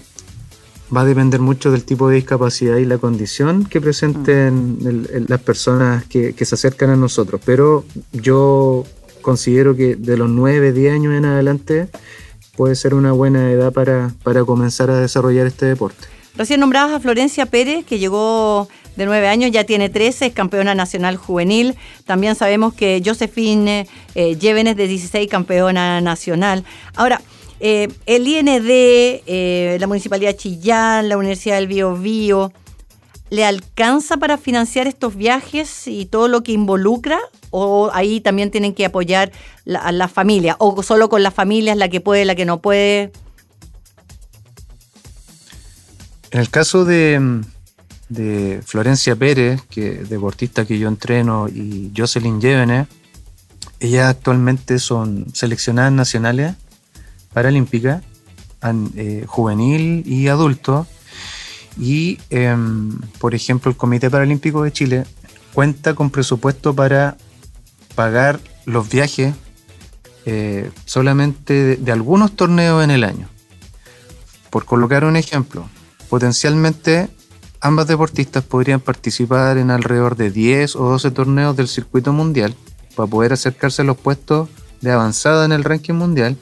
va 0.96 1.02
a 1.02 1.06
depender 1.06 1.40
mucho 1.40 1.72
del 1.72 1.84
tipo 1.84 2.10
de 2.10 2.18
discapacidad 2.18 2.78
y 2.78 2.86
la 2.86 3.00
condición 3.00 3.66
que 3.66 3.82
presenten 3.82 4.78
mm. 4.80 5.26
las 5.28 5.42
personas 5.42 6.06
que, 6.06 6.34
que, 6.34 6.46
se 6.46 6.56
acercan 6.56 6.92
a 6.92 6.96
nosotros. 6.96 7.42
Pero 7.44 7.86
yo 8.12 8.86
considero 9.22 9.76
que 9.76 9.96
de 9.96 10.18
los 10.18 10.30
9, 10.30 10.72
10 10.72 10.94
años 10.94 11.14
en 11.16 11.26
adelante 11.26 11.90
puede 12.56 12.76
ser 12.76 12.94
una 12.94 13.12
buena 13.12 13.52
edad 13.52 13.74
para, 13.74 14.12
comenzar 14.46 14.90
a 14.90 15.00
desarrollar 15.00 15.48
este 15.48 15.66
deporte. 15.66 16.08
Recién 16.36 16.60
nombrabas 16.60 16.94
a 16.94 17.00
Florencia 17.00 17.46
Pérez, 17.46 17.86
que 17.86 17.98
llegó 17.98 18.68
de 18.96 19.06
9 19.06 19.28
años, 19.28 19.52
ya 19.52 19.64
tiene 19.64 19.90
13, 19.90 20.28
es 20.28 20.34
campeona 20.34 20.76
nacional 20.76 21.18
juvenil. 21.18 21.76
También 22.06 22.36
sabemos 22.36 22.74
que 22.74 23.02
Josephine 23.06 23.88
eh, 24.16 24.36
de 24.36 24.88
16, 24.88 25.30
campeona 25.30 26.02
nacional. 26.02 26.64
Ahora, 26.96 27.22
eh, 27.60 27.88
el 28.06 28.28
IND, 28.28 28.68
eh, 28.70 29.78
la 29.80 29.88
Municipalidad 29.88 30.32
de 30.32 30.38
Chillán, 30.38 31.10
la 31.10 31.18
Universidad 31.18 31.56
del 31.56 31.68
Bio 31.68 31.96
Bio, 31.96 32.54
¿le 33.30 33.46
alcanza 33.46 34.18
para 34.18 34.38
financiar 34.38 34.88
estos 34.88 35.16
viajes 35.16 35.88
y 35.88 36.06
todo 36.06 36.28
lo 36.28 36.44
que 36.44 36.52
involucra? 36.52 37.20
o 37.58 37.90
ahí 37.94 38.20
también 38.20 38.52
tienen 38.52 38.74
que 38.74 38.84
apoyar 38.84 39.32
a 39.82 39.92
la 39.94 40.10
familia, 40.10 40.58
o 40.60 40.84
solo 40.84 41.08
con 41.08 41.24
las 41.24 41.34
familias, 41.34 41.78
la 41.78 41.88
que 41.88 42.02
puede, 42.02 42.26
la 42.26 42.36
que 42.36 42.44
no 42.44 42.62
puede. 42.62 43.14
En 46.32 46.42
el 46.42 46.50
caso 46.50 46.84
de, 46.84 47.42
Florencia 48.66 49.16
Pérez, 49.16 49.62
que 49.70 50.04
deportista 50.04 50.66
que 50.66 50.78
yo 50.78 50.90
entreno, 50.90 51.48
y 51.48 51.94
Jocelyn 51.96 52.42
Llévenes, 52.42 52.88
ellas 53.80 54.10
actualmente 54.10 54.78
son 54.78 55.28
seleccionadas 55.34 55.94
nacionales 55.94 56.56
paralímpicas, 57.36 58.02
eh, 58.96 59.26
juvenil 59.28 60.04
y 60.08 60.30
adulto. 60.30 60.88
Y, 61.78 62.18
em, 62.30 62.98
por 63.20 63.36
ejemplo, 63.36 63.70
el 63.70 63.76
Comité 63.76 64.10
Paralímpico 64.10 64.64
de 64.64 64.72
Chile 64.72 65.04
cuenta 65.54 65.94
con 65.94 66.10
presupuesto 66.10 66.74
para 66.74 67.18
pagar 67.94 68.40
los 68.66 68.90
viajes 68.90 69.36
eh, 70.26 70.72
solamente 70.86 71.76
de, 71.76 71.92
algunos 71.92 72.36
torneos 72.38 72.82
en 72.84 72.92
el 72.92 73.04
año. 73.04 73.28
Por 74.50 74.64
colocar 74.64 75.04
un 75.04 75.18
ejemplo, 75.18 75.68
potencialmente 76.10 77.10
ambas 77.60 77.88
deportistas 77.88 78.46
podrían 78.46 78.80
participar 78.80 79.58
en 79.58 79.72
alrededor 79.72 80.16
de 80.16 80.32
10 80.32 80.78
o 80.78 80.90
12 80.90 81.12
torneos 81.12 81.58
del 81.58 81.68
circuito 81.68 82.14
mundial 82.14 82.56
para 82.96 83.10
poder 83.10 83.34
acercarse 83.34 83.82
a 83.82 83.86
los 83.86 83.98
puestos 83.98 84.48
de 84.80 84.92
avanzada 84.92 85.44
en 85.46 85.52
el 85.52 85.66
ranking 85.66 85.94
mundial. 85.94 86.38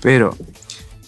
Pero 0.00 0.36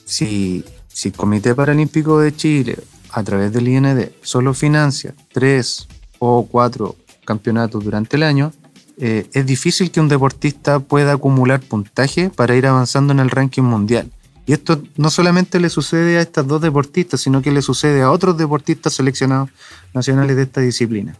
si, 0.04 0.64
si 0.88 1.08
el 1.08 1.14
Comité 1.14 1.54
Paralímpico 1.54 2.20
de 2.20 2.34
Chile, 2.34 2.78
a 3.10 3.22
través 3.22 3.52
del 3.52 3.68
IND, 3.68 4.10
solo 4.22 4.54
financia 4.54 5.14
3 5.32 5.88
o 6.18 6.46
4 6.46 6.96
campeonatos 7.24 7.84
durante 7.84 8.16
el 8.16 8.22
año, 8.22 8.52
eh, 9.00 9.28
es 9.32 9.46
difícil 9.46 9.90
que 9.90 10.00
un 10.00 10.08
deportista 10.08 10.80
pueda 10.80 11.12
acumular 11.12 11.60
puntaje 11.60 12.30
para 12.30 12.56
ir 12.56 12.66
avanzando 12.66 13.12
en 13.12 13.20
el 13.20 13.30
ranking 13.30 13.62
mundial. 13.62 14.10
Y 14.44 14.54
esto 14.54 14.82
no 14.96 15.10
solamente 15.10 15.60
le 15.60 15.68
sucede 15.68 16.18
a 16.18 16.22
estas 16.22 16.46
dos 16.46 16.60
deportistas, 16.62 17.20
sino 17.20 17.42
que 17.42 17.52
le 17.52 17.62
sucede 17.62 18.02
a 18.02 18.10
otros 18.10 18.36
deportistas 18.36 18.94
seleccionados 18.94 19.50
nacionales 19.92 20.36
de 20.36 20.42
esta 20.42 20.60
disciplina. 20.62 21.14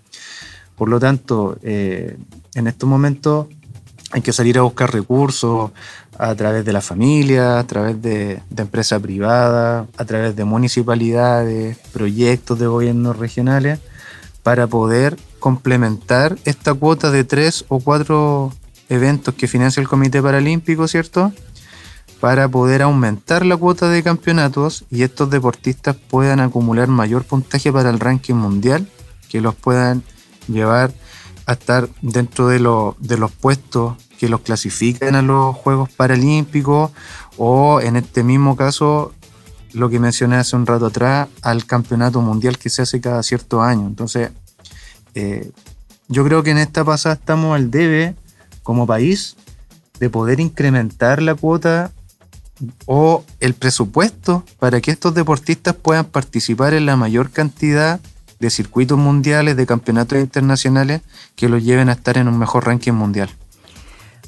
Por 0.76 0.88
lo 0.88 0.98
tanto, 0.98 1.58
eh, 1.62 2.16
en 2.54 2.66
estos 2.66 2.88
momentos 2.88 3.46
hay 4.12 4.22
que 4.22 4.32
salir 4.32 4.58
a 4.58 4.62
buscar 4.62 4.92
recursos 4.92 5.72
a 6.18 6.34
través 6.34 6.64
de 6.64 6.72
la 6.72 6.80
familia, 6.80 7.60
a 7.60 7.64
través 7.64 8.02
de, 8.02 8.42
empresas 8.56 9.00
privadas, 9.00 9.86
a 9.96 10.04
través 10.04 10.34
de 10.34 10.44
municipalidades, 10.44 11.78
proyectos 11.92 12.58
de 12.58 12.66
gobiernos 12.66 13.16
regionales, 13.16 13.78
para 14.42 14.66
poder 14.66 15.16
complementar 15.38 16.36
esta 16.44 16.74
cuota 16.74 17.12
de 17.12 17.22
tres 17.22 17.64
o 17.68 17.78
cuatro 17.78 18.52
eventos 18.88 19.34
que 19.34 19.46
financia 19.46 19.80
el 19.80 19.88
Comité 19.88 20.20
Paralímpico, 20.20 20.88
¿cierto? 20.88 21.32
Para 22.20 22.48
poder 22.48 22.82
aumentar 22.82 23.46
la 23.46 23.56
cuota 23.56 23.88
de 23.88 24.02
campeonatos 24.02 24.84
y 24.90 25.04
estos 25.04 25.30
deportistas 25.30 25.94
puedan 25.94 26.40
acumular 26.40 26.88
mayor 26.88 27.22
puntaje 27.24 27.72
para 27.72 27.90
el 27.90 28.00
ranking 28.00 28.34
mundial, 28.34 28.88
que 29.28 29.40
los 29.40 29.54
puedan 29.54 30.02
llevar 30.48 30.92
a 31.46 31.52
estar 31.52 31.88
dentro 32.02 32.48
de, 32.48 32.58
de 32.98 33.18
los 33.18 33.30
puestos 33.30 33.94
que 34.18 34.28
los 34.28 34.40
clasifican 34.40 35.14
a 35.14 35.22
los 35.22 35.56
Juegos 35.56 35.90
Paralímpicos 35.90 36.90
o 37.36 37.80
en 37.80 37.96
este 37.96 38.22
mismo 38.22 38.56
caso 38.56 39.14
lo 39.72 39.88
que 39.88 40.00
mencioné 40.00 40.36
hace 40.36 40.56
un 40.56 40.66
rato 40.66 40.86
atrás 40.86 41.28
al 41.42 41.64
campeonato 41.64 42.20
mundial 42.20 42.58
que 42.58 42.68
se 42.68 42.82
hace 42.82 43.00
cada 43.00 43.22
cierto 43.22 43.62
año. 43.62 43.86
Entonces, 43.86 44.30
eh, 45.14 45.50
yo 46.08 46.24
creo 46.24 46.42
que 46.42 46.50
en 46.50 46.58
esta 46.58 46.84
pasada 46.84 47.14
estamos 47.14 47.54
al 47.54 47.70
debe 47.70 48.16
como 48.62 48.86
país 48.86 49.36
de 50.00 50.10
poder 50.10 50.40
incrementar 50.40 51.22
la 51.22 51.34
cuota 51.34 51.92
o 52.86 53.24
el 53.40 53.54
presupuesto 53.54 54.44
para 54.58 54.80
que 54.80 54.90
estos 54.90 55.14
deportistas 55.14 55.74
puedan 55.74 56.06
participar 56.06 56.74
en 56.74 56.86
la 56.86 56.96
mayor 56.96 57.30
cantidad 57.30 58.00
de 58.40 58.50
circuitos 58.50 58.98
mundiales, 58.98 59.56
de 59.56 59.66
campeonatos 59.66 60.18
internacionales 60.18 61.02
que 61.36 61.48
los 61.48 61.62
lleven 61.62 61.88
a 61.88 61.92
estar 61.92 62.18
en 62.18 62.28
un 62.28 62.38
mejor 62.38 62.66
ranking 62.66 62.92
mundial. 62.92 63.30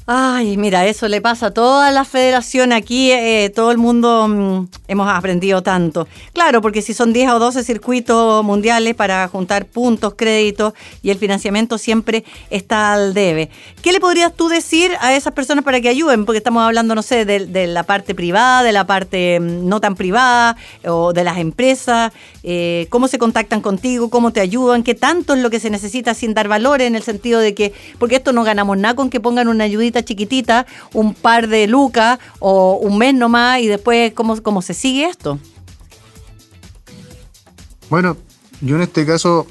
Ay, 0.07 0.57
mira, 0.57 0.87
eso 0.87 1.07
le 1.07 1.21
pasa 1.21 1.47
a 1.47 1.51
toda 1.51 1.91
la 1.91 2.05
federación 2.05 2.73
aquí, 2.73 3.11
eh, 3.11 3.51
todo 3.53 3.71
el 3.71 3.77
mundo 3.77 4.27
mm, 4.27 4.67
hemos 4.87 5.07
aprendido 5.07 5.61
tanto. 5.61 6.07
Claro, 6.33 6.59
porque 6.59 6.81
si 6.81 6.95
son 6.95 7.13
10 7.13 7.29
o 7.31 7.39
12 7.39 7.63
circuitos 7.63 8.43
mundiales 8.43 8.95
para 8.95 9.27
juntar 9.27 9.67
puntos, 9.67 10.15
créditos 10.17 10.73
y 11.03 11.11
el 11.11 11.19
financiamiento 11.19 11.77
siempre 11.77 12.23
está 12.49 12.93
al 12.93 13.13
debe. 13.13 13.51
¿Qué 13.83 13.91
le 13.91 13.99
podrías 13.99 14.33
tú 14.33 14.47
decir 14.49 14.91
a 15.01 15.15
esas 15.15 15.33
personas 15.33 15.63
para 15.63 15.79
que 15.81 15.89
ayuden? 15.89 16.25
Porque 16.25 16.39
estamos 16.39 16.63
hablando, 16.63 16.95
no 16.95 17.03
sé, 17.03 17.23
de, 17.25 17.67
la 17.67 17.83
parte 17.83 18.15
privada, 18.15 18.63
de 18.63 18.71
la 18.71 18.87
parte 18.87 19.39
mm, 19.39 19.69
no 19.69 19.81
tan 19.81 19.93
privada 19.93 20.57
o 20.83 21.13
de 21.13 21.23
las 21.23 21.37
empresas. 21.37 22.11
Eh, 22.41 22.87
¿Cómo 22.89 23.07
se 23.07 23.19
contactan 23.19 23.61
contigo? 23.61 24.09
¿Cómo 24.09 24.33
te 24.33 24.39
ayudan? 24.39 24.81
¿Qué 24.81 24.95
tanto 24.95 25.35
es 25.35 25.41
lo 25.41 25.51
que 25.51 25.59
se 25.59 25.69
necesita 25.69 26.15
sin 26.15 26.33
dar 26.33 26.47
valores 26.47 26.87
en 26.87 26.95
el 26.95 27.03
sentido 27.03 27.39
de 27.39 27.53
que, 27.53 27.71
porque 27.99 28.15
esto 28.15 28.33
no 28.33 28.43
ganamos 28.43 28.79
nada 28.79 28.95
con 28.95 29.11
que 29.11 29.19
pongan 29.19 29.47
una 29.47 29.65
ayudita 29.65 29.90
chiquitita, 29.99 30.65
un 30.93 31.13
par 31.13 31.47
de 31.47 31.67
lucas 31.67 32.19
o 32.39 32.75
un 32.75 32.97
mes 32.97 33.13
nomás 33.13 33.59
y 33.59 33.67
después 33.67 34.13
cómo, 34.13 34.41
cómo 34.41 34.61
se 34.61 34.73
sigue 34.73 35.05
esto. 35.05 35.39
Bueno, 37.89 38.15
yo 38.61 38.77
en 38.77 38.83
este 38.83 39.05
caso 39.05 39.47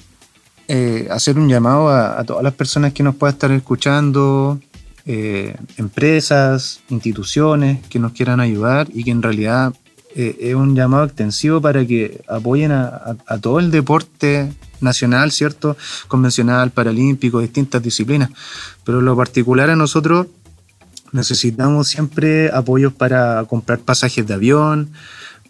eh, 0.67 1.09
hacer 1.11 1.39
un 1.39 1.49
llamado 1.49 1.91
a, 1.91 2.25
todas 2.25 2.43
las 2.43 2.55
personas 2.55 2.93
que 2.93 3.03
nos 3.03 3.17
puedan 3.17 3.35
estar 3.35 3.51
escuchando, 3.51 4.61
eh, 5.05 5.57
empresas, 5.77 6.81
instituciones 6.89 7.85
que 7.89 7.99
nos 7.99 8.13
quieran 8.13 8.39
ayudar 8.39 8.89
y 8.95 9.05
que 9.05 9.11
en 9.11 9.21
realidad 9.21 9.75
eh, 10.15 10.37
es 10.41 10.55
un 10.55 10.75
llamado 10.75 11.05
extensivo 11.05 11.61
para 11.61 11.87
que 11.87 12.23
apoyen 12.29 12.73
a, 12.73 13.17
todo 13.41 13.61
el 13.61 13.71
deporte 13.71 14.53
nacional, 14.81 15.31
¿cierto? 15.31 15.77
Convencional, 16.09 16.71
paralímpico, 16.71 17.41
distintas 17.41 17.83
disciplinas. 17.83 18.31
Pero 18.85 19.01
lo 19.01 19.17
particular 19.17 19.71
a 19.71 19.77
nosotros 19.77 20.27
necesitamos 21.13 21.89
siempre 21.89 22.51
apoyos 22.51 22.93
para 22.93 23.45
comprar 23.45 23.81
pasajes 23.81 24.27
de 24.27 24.35
avión, 24.35 24.91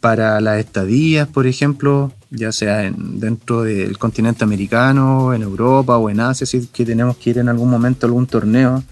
para 0.00 0.40
las 0.40 0.58
estadías, 0.58 1.28
por 1.28 1.46
ejemplo, 1.46 2.12
ya 2.30 2.52
sea 2.52 2.84
en, 2.84 3.20
dentro 3.20 3.62
del 3.62 3.98
continente 3.98 4.44
americano, 4.44 5.34
en 5.34 5.42
Europa 5.42 5.96
o 5.96 6.08
en 6.10 6.20
Asia, 6.20 6.46
si 6.46 6.60
tenemos 6.66 7.16
que 7.16 7.30
ir 7.30 7.38
en 7.38 7.48
algún 7.48 7.70
momento 7.70 8.06
a 8.06 8.08
algún 8.08 8.26
torneo. 8.26 8.82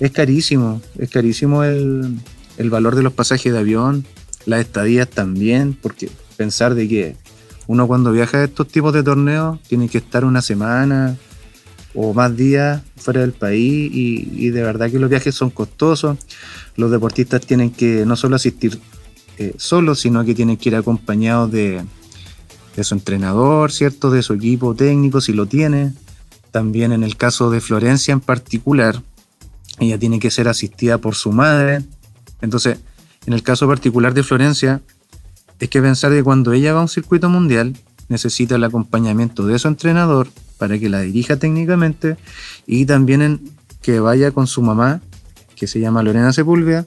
Es 0.00 0.10
carísimo, 0.10 0.82
es 0.98 1.10
carísimo 1.10 1.64
el 1.64 2.20
valor 2.58 2.94
de 2.94 3.02
los 3.02 3.12
pasajes 3.12 3.52
de 3.52 3.58
avión, 3.58 4.06
las 4.46 4.60
estadías 4.60 5.08
también, 5.08 5.76
porque 5.80 6.10
pensar 6.36 6.74
de 6.74 6.88
que 6.88 7.16
uno 7.66 7.86
cuando 7.86 8.12
viaja 8.12 8.38
a 8.38 8.44
estos 8.44 8.68
tipos 8.68 8.92
de 8.92 9.02
torneos 9.02 9.60
tiene 9.62 9.88
que 9.88 9.98
estar 9.98 10.24
una 10.24 10.42
semana 10.42 11.16
o 11.94 12.12
más 12.12 12.36
días 12.36 12.82
fuera 12.96 13.20
del 13.20 13.32
país 13.32 13.90
y, 13.92 14.50
de 14.50 14.62
verdad 14.62 14.90
que 14.90 14.98
los 14.98 15.08
viajes 15.08 15.34
son 15.34 15.50
costosos. 15.50 16.18
Los 16.76 16.90
deportistas 16.90 17.40
tienen 17.40 17.70
que 17.70 18.04
no 18.04 18.16
solo 18.16 18.36
asistir 18.36 18.80
eh, 19.38 19.54
solos, 19.58 20.00
sino 20.00 20.24
que 20.24 20.34
tienen 20.34 20.56
que 20.56 20.70
ir 20.70 20.76
acompañados 20.76 21.52
de, 21.52 21.84
de 22.76 22.84
su 22.84 22.94
entrenador, 22.94 23.70
¿cierto? 23.70 24.10
De 24.10 24.22
su 24.22 24.34
equipo 24.34 24.74
técnico, 24.74 25.20
si 25.20 25.32
lo 25.32 25.46
tiene. 25.46 25.92
También 26.50 26.92
en 26.92 27.04
el 27.04 27.16
caso 27.16 27.50
de 27.50 27.60
Florencia 27.60 28.12
en 28.12 28.20
particular, 28.20 29.00
ella 29.78 29.98
tiene 29.98 30.18
que 30.18 30.30
ser 30.30 30.48
asistida 30.48 30.98
por 30.98 31.14
su 31.14 31.32
madre. 31.32 31.82
Entonces, 32.40 32.78
en 33.26 33.32
el 33.32 33.42
caso 33.42 33.66
particular 33.66 34.14
de 34.14 34.22
Florencia, 34.22 34.80
es 35.60 35.68
que 35.68 35.80
pensar 35.80 36.12
que 36.12 36.22
cuando 36.22 36.52
ella 36.52 36.72
va 36.72 36.80
a 36.80 36.82
un 36.82 36.88
circuito 36.88 37.28
mundial, 37.28 37.74
necesita 38.08 38.56
el 38.56 38.64
acompañamiento 38.64 39.46
de 39.46 39.58
su 39.58 39.68
entrenador 39.68 40.28
para 40.58 40.78
que 40.78 40.88
la 40.88 41.00
dirija 41.00 41.36
técnicamente 41.36 42.16
y 42.66 42.86
también 42.86 43.40
que 43.82 44.00
vaya 44.00 44.30
con 44.30 44.46
su 44.46 44.62
mamá, 44.62 45.00
que 45.56 45.66
se 45.66 45.80
llama 45.80 46.02
Lorena 46.02 46.32
Sepúlveda, 46.32 46.86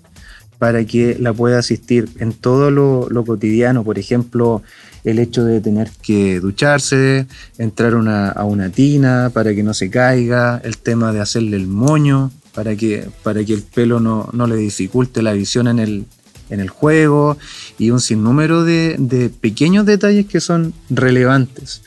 para 0.57 0.83
que 0.85 1.17
la 1.19 1.33
pueda 1.33 1.59
asistir 1.59 2.09
en 2.19 2.33
todo 2.33 2.71
lo, 2.71 3.25
cotidiano, 3.25 3.83
por 3.83 3.99
ejemplo, 3.99 4.63
el 5.03 5.19
hecho 5.19 5.43
de 5.43 5.61
tener 5.61 5.91
que 6.01 6.39
ducharse, 6.39 7.27
entrar 7.57 7.93
a 7.93 8.43
una 8.43 8.69
tina 8.69 9.29
para 9.33 9.53
que 9.53 9.63
no 9.63 9.73
se 9.73 9.89
caiga, 9.89 10.59
el 10.63 10.77
tema 10.77 11.13
de 11.13 11.21
hacerle 11.21 11.57
el 11.57 11.67
moño 11.67 12.31
para 12.55 12.75
que, 12.75 13.07
para 13.21 13.43
que 13.43 13.53
el 13.53 13.61
pelo 13.61 13.99
no, 13.99 14.29
no 14.33 14.47
le 14.47 14.55
dificulte 14.55 15.21
la 15.21 15.33
visión 15.33 15.67
en 15.67 15.77
el, 15.77 16.05
en 16.49 16.59
el 16.59 16.69
juego 16.69 17.37
y 17.77 17.91
un 17.91 17.99
sinnúmero 17.99 18.63
de, 18.63 19.31
pequeños 19.41 19.85
detalles 19.85 20.25
que 20.25 20.39
son 20.39 20.73
relevantes. 20.89 21.81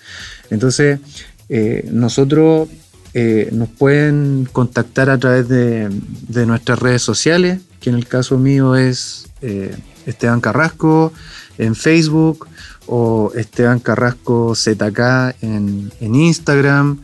Entonces, 0.50 1.00
eh, 1.48 1.88
nosotros 1.90 2.68
eh, 3.14 3.48
nos 3.52 3.68
pueden 3.68 4.48
contactar 4.52 5.10
a 5.10 5.18
través 5.18 5.48
de, 5.48 5.90
nuestras 6.46 6.78
redes 6.78 7.02
sociales, 7.02 7.60
que 7.80 7.90
en 7.90 7.96
el 7.96 8.06
caso 8.06 8.38
mío 8.38 8.76
es 8.76 9.28
eh, 9.42 9.74
Esteban 10.06 10.40
Carrasco 10.40 11.12
en 11.58 11.74
Facebook 11.74 12.46
o 12.86 13.32
Esteban 13.34 13.80
Carrasco 13.80 14.54
ZK 14.54 15.34
en, 15.42 15.90
Instagram 16.00 17.00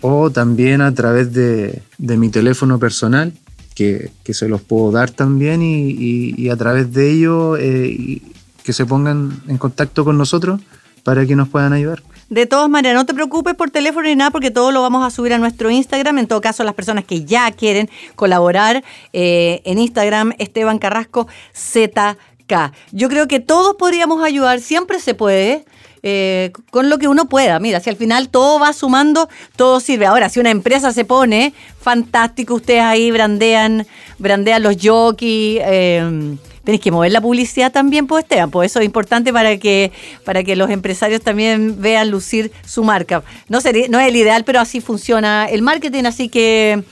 o 0.00 0.30
también 0.30 0.80
a 0.80 0.92
través 0.92 1.32
de, 1.32 1.82
de 1.98 2.16
mi 2.16 2.28
teléfono 2.28 2.78
personal 2.78 3.32
que, 3.74 4.10
se 4.32 4.48
los 4.48 4.62
puedo 4.62 4.90
dar 4.90 5.10
también 5.10 5.60
y, 5.62 6.48
a 6.48 6.56
través 6.56 6.92
de 6.92 7.10
ello 7.10 7.56
eh, 7.56 8.20
que 8.62 8.72
se 8.72 8.86
pongan 8.86 9.42
en 9.48 9.58
contacto 9.58 10.04
con 10.04 10.16
nosotros 10.16 10.60
para 11.02 11.26
que 11.26 11.36
nos 11.36 11.48
puedan 11.48 11.72
ayudar. 11.72 12.02
De 12.30 12.46
todas 12.46 12.70
maneras, 12.70 12.96
no 12.96 13.06
te 13.06 13.12
preocupes 13.14 13.54
por 13.54 13.70
teléfono 13.70 14.08
ni 14.08 14.16
nada 14.16 14.30
porque 14.30 14.50
todo 14.50 14.72
lo 14.72 14.80
vamos 14.80 15.04
a 15.04 15.10
subir 15.10 15.34
a 15.34 15.38
nuestro 15.38 15.70
Instagram. 15.70 16.18
En 16.18 16.26
todo 16.26 16.40
caso, 16.40 16.64
las 16.64 16.74
personas 16.74 17.04
que 17.04 17.24
ya 17.24 17.50
quieren 17.52 17.90
colaborar 18.16 18.82
eh, 19.12 19.60
en 19.64 19.78
Instagram, 19.78 20.32
Esteban 20.38 20.78
Carrasco 20.78 21.28
ZK. 21.54 22.72
Yo 22.92 23.08
creo 23.08 23.28
que 23.28 23.40
todos 23.40 23.76
podríamos 23.76 24.22
ayudar, 24.22 24.60
siempre 24.60 25.00
se 25.00 25.14
puede. 25.14 25.64
Eh, 26.06 26.52
con 26.70 26.90
lo 26.90 26.98
que 26.98 27.08
uno 27.08 27.30
pueda. 27.30 27.58
Mira, 27.58 27.80
si 27.80 27.88
al 27.88 27.96
final 27.96 28.28
todo 28.28 28.60
va 28.60 28.74
sumando, 28.74 29.26
todo 29.56 29.80
sirve. 29.80 30.04
Ahora, 30.04 30.28
si 30.28 30.38
una 30.38 30.50
empresa 30.50 30.92
se 30.92 31.06
pone, 31.06 31.54
fantástico, 31.80 32.56
ustedes 32.56 32.82
ahí 32.82 33.10
brandean, 33.10 33.86
brandean 34.18 34.62
los 34.62 34.76
jockeys. 34.76 35.62
Eh, 35.64 36.36
tenéis 36.62 36.82
que 36.82 36.90
mover 36.90 37.10
la 37.10 37.22
publicidad 37.22 37.72
también, 37.72 38.06
pues 38.06 38.24
Esteban, 38.24 38.50
pues 38.50 38.70
eso 38.70 38.80
es 38.80 38.84
importante 38.84 39.32
para 39.32 39.56
que, 39.56 39.92
para 40.26 40.44
que 40.44 40.56
los 40.56 40.68
empresarios 40.68 41.22
también 41.22 41.80
vean 41.80 42.10
lucir 42.10 42.52
su 42.66 42.84
marca. 42.84 43.22
No, 43.48 43.62
sería, 43.62 43.88
no 43.88 43.98
es 43.98 44.08
el 44.08 44.16
ideal, 44.16 44.44
pero 44.44 44.60
así 44.60 44.82
funciona 44.82 45.46
el 45.46 45.62
marketing, 45.62 46.04
así 46.04 46.28
que 46.28 46.84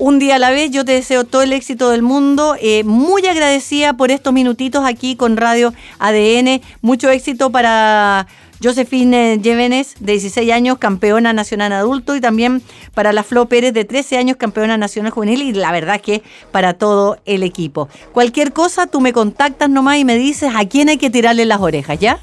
un 0.00 0.18
día 0.18 0.36
a 0.36 0.38
la 0.38 0.50
vez. 0.50 0.72
Yo 0.72 0.84
te 0.84 0.92
deseo 0.92 1.24
todo 1.24 1.42
el 1.42 1.52
éxito 1.52 1.90
del 1.90 2.02
mundo. 2.02 2.56
Eh, 2.60 2.82
muy 2.82 3.24
agradecida 3.26 3.92
por 3.92 4.10
estos 4.10 4.32
minutitos 4.32 4.84
aquí 4.84 5.14
con 5.14 5.36
Radio 5.36 5.72
ADN. 6.00 6.60
Mucho 6.82 7.08
éxito 7.10 7.52
para 7.52 8.26
Josefine 8.62 9.38
Llévenes, 9.38 9.94
de 10.00 10.12
16 10.12 10.52
años, 10.52 10.78
campeona 10.78 11.32
nacional 11.32 11.72
adulto, 11.72 12.14
y 12.14 12.20
también 12.20 12.62
para 12.94 13.12
la 13.12 13.22
Flo 13.22 13.46
Pérez, 13.46 13.72
de 13.72 13.84
13 13.84 14.18
años, 14.18 14.36
campeona 14.36 14.76
nacional 14.76 15.12
juvenil, 15.12 15.40
y 15.42 15.52
la 15.52 15.72
verdad 15.72 16.00
que 16.00 16.22
para 16.50 16.74
todo 16.74 17.18
el 17.24 17.42
equipo. 17.42 17.88
Cualquier 18.12 18.52
cosa, 18.52 18.86
tú 18.86 19.00
me 19.00 19.12
contactas 19.12 19.70
nomás 19.70 19.96
y 19.96 20.04
me 20.04 20.16
dices 20.16 20.52
a 20.54 20.66
quién 20.66 20.90
hay 20.90 20.98
que 20.98 21.08
tirarle 21.08 21.46
las 21.46 21.60
orejas, 21.60 21.98
¿ya? 21.98 22.20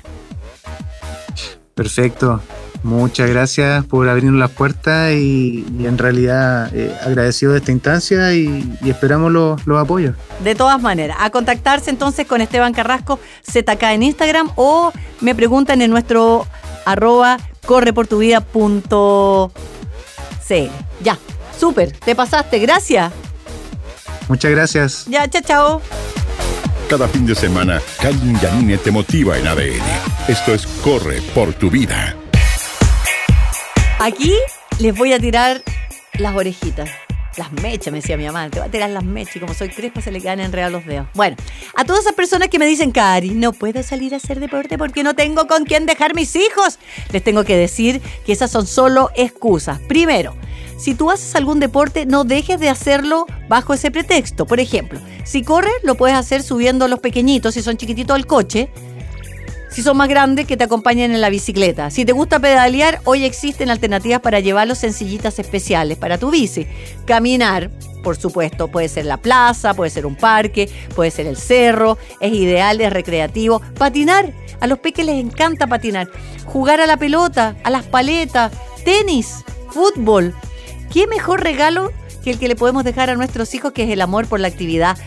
Perfecto. 1.74 2.42
Muchas 2.84 3.30
gracias 3.30 3.86
por 3.86 4.08
abrirnos 4.08 4.40
las 4.40 4.52
puertas 4.52 5.14
y, 5.14 5.66
en 5.80 5.98
realidad 5.98 6.70
eh, 6.74 6.96
agradecido 7.04 7.54
de 7.54 7.60
esta 7.60 7.72
instancia 7.72 8.34
y, 8.34 8.78
esperamos 8.86 9.32
los, 9.32 9.60
apoyos. 9.78 10.16
De 10.44 10.56
todas 10.56 10.82
maneras, 10.82 11.18
a 11.20 11.30
contactarse 11.30 11.90
entonces 11.90 12.26
con 12.28 12.42
Esteban 12.42 12.74
Carrasco 12.74 13.20
ZK 13.50 13.84
en 13.84 14.04
Instagram 14.04 14.52
o 14.56 14.92
me 15.22 15.36
preguntan 15.36 15.82
en 15.82 15.92
nuestro 15.92 16.48
arroba 16.86 17.38
correportuvida.cl. 17.66 19.52
Ya, 21.04 21.18
súper, 21.58 21.92
te 21.92 22.16
pasaste, 22.16 22.60
gracias. 22.60 23.12
Muchas 24.30 24.52
gracias. 24.52 25.06
Ya, 25.08 25.28
chao, 25.30 25.42
chao. 25.42 25.82
Cada 26.90 27.08
fin 27.08 27.26
de 27.26 27.36
semana, 27.36 27.82
Karin 28.02 28.40
Yanine 28.40 28.78
te 28.78 28.92
motiva 28.92 29.38
en 29.38 29.48
ADN. 29.48 29.84
Esto 30.30 30.54
es 30.54 30.66
Corre 30.82 31.22
por 31.34 31.54
tu 31.54 31.70
vida. 31.70 32.16
Aquí 34.00 34.32
les 34.80 34.95
voy 34.95 35.14
a 35.14 35.20
tirar 35.20 35.64
las 36.20 36.36
orejitas. 36.36 36.88
Las 37.36 37.52
mechas, 37.52 37.91
me 37.91 38.00
decía 38.00 38.16
mi 38.16 38.26
mamá, 38.26 38.50
te 38.50 38.60
va 38.60 38.66
a 38.66 38.70
tirar 38.70 38.91
las 38.91 39.04
mechas 39.04 39.36
y 39.36 39.39
como 39.39 39.54
soy 39.56 39.70
crespa 39.70 40.02
se 40.02 40.12
le 40.12 40.22
quedan 40.22 40.39
enredados 40.39 40.72
los 40.72 40.86
dedos. 40.86 41.08
Bueno, 41.16 41.36
a 41.76 41.84
todas 41.84 42.02
esas 42.02 42.14
personas 42.14 42.50
que 42.50 42.60
me 42.60 42.66
dicen, 42.68 42.91
Cari, 42.91 43.32
no 43.32 43.54
puedo 43.54 43.82
salir 43.82 44.14
a 44.14 44.18
hacer 44.18 44.39
deporte 44.39 44.78
porque 44.78 45.04
no 45.04 45.16
tengo 45.16 45.48
con 45.48 45.66
quién 45.66 45.86
dejar 45.88 46.14
mis 46.16 46.36
hijos, 46.36 46.80
les 47.12 47.24
tengo 47.24 47.43
que 47.43 47.58
decir 47.58 48.02
que 48.26 48.34
esas 48.34 48.52
son 48.52 48.68
solo 48.68 49.10
excusas. 49.16 49.80
Primero, 49.88 50.36
si 50.78 50.93
tú 50.93 51.10
haces 51.10 51.36
algún 51.36 51.60
deporte, 51.60 52.06
no 52.06 52.24
dejes 52.24 52.60
de 52.60 52.70
hacerlo 52.70 53.26
bajo 53.48 53.74
ese 53.74 53.89
pretexto. 53.89 54.45
Por 54.45 54.60
ejemplo, 54.60 55.00
si 55.24 55.43
corres, 55.43 55.74
lo 55.84 55.95
puedes 55.95 56.16
hacer 56.16 56.43
subiendo 56.43 56.88
los 56.88 57.00
pequeñitos, 57.00 57.56
si 57.56 57.64
son 57.64 57.78
chiquititos 57.78 58.16
al 58.16 58.28
coche. 58.28 58.70
Si 59.78 59.84
son 59.84 59.96
más 59.96 60.10
grandes, 60.10 60.48
que 60.48 60.58
te 60.58 60.64
acompañen 60.64 61.12
en 61.12 61.22
la 61.22 61.30
bicicleta. 61.30 61.92
Si 61.92 62.04
te 62.04 62.12
gusta 62.12 62.40
pedalear, 62.40 63.00
hoy 63.04 63.26
existen 63.26 63.70
alternativas 63.70 64.22
para 64.22 64.40
llevarlos 64.40 64.80
sencillitas 64.80 65.38
especiales 65.38 66.00
para 66.00 66.18
tu 66.18 66.32
bici. 66.32 66.66
Caminar, 67.06 67.70
por 68.02 68.18
supuesto, 68.18 68.70
puede 68.70 68.90
ser 68.90 69.06
la 69.06 69.18
plaza, 69.18 69.76
puede 69.76 69.92
ser 69.92 70.08
un 70.08 70.16
parque, 70.16 70.68
puede 70.96 71.12
ser 71.12 71.28
el 71.28 71.38
cerro, 71.38 72.00
es 72.22 72.34
ideal, 72.34 72.82
es 72.82 72.92
recreativo. 72.92 73.62
Patinar, 73.78 74.34
a 74.60 74.66
los 74.66 74.80
peques 74.80 75.06
les 75.06 75.24
encanta 75.24 75.68
patinar. 75.68 76.10
Jugar 76.48 76.82
a 76.82 76.88
la 76.88 76.98
pelota, 76.98 77.56
a 77.64 77.70
las 77.70 77.84
paletas, 77.84 78.52
tenis, 78.84 79.46
fútbol. 79.70 80.34
¿Qué 80.92 81.06
mejor 81.06 81.44
regalo 81.44 81.92
que 82.24 82.32
el 82.32 82.40
que 82.40 82.48
le 82.48 82.56
podemos 82.56 82.84
dejar 82.84 83.12
a 83.12 83.16
nuestros 83.16 83.54
hijos, 83.54 83.74
que 83.74 83.84
es 83.84 83.92
el 83.92 84.02
amor 84.02 84.26
por 84.26 84.40
la 84.40 84.48
actividad 84.48 84.98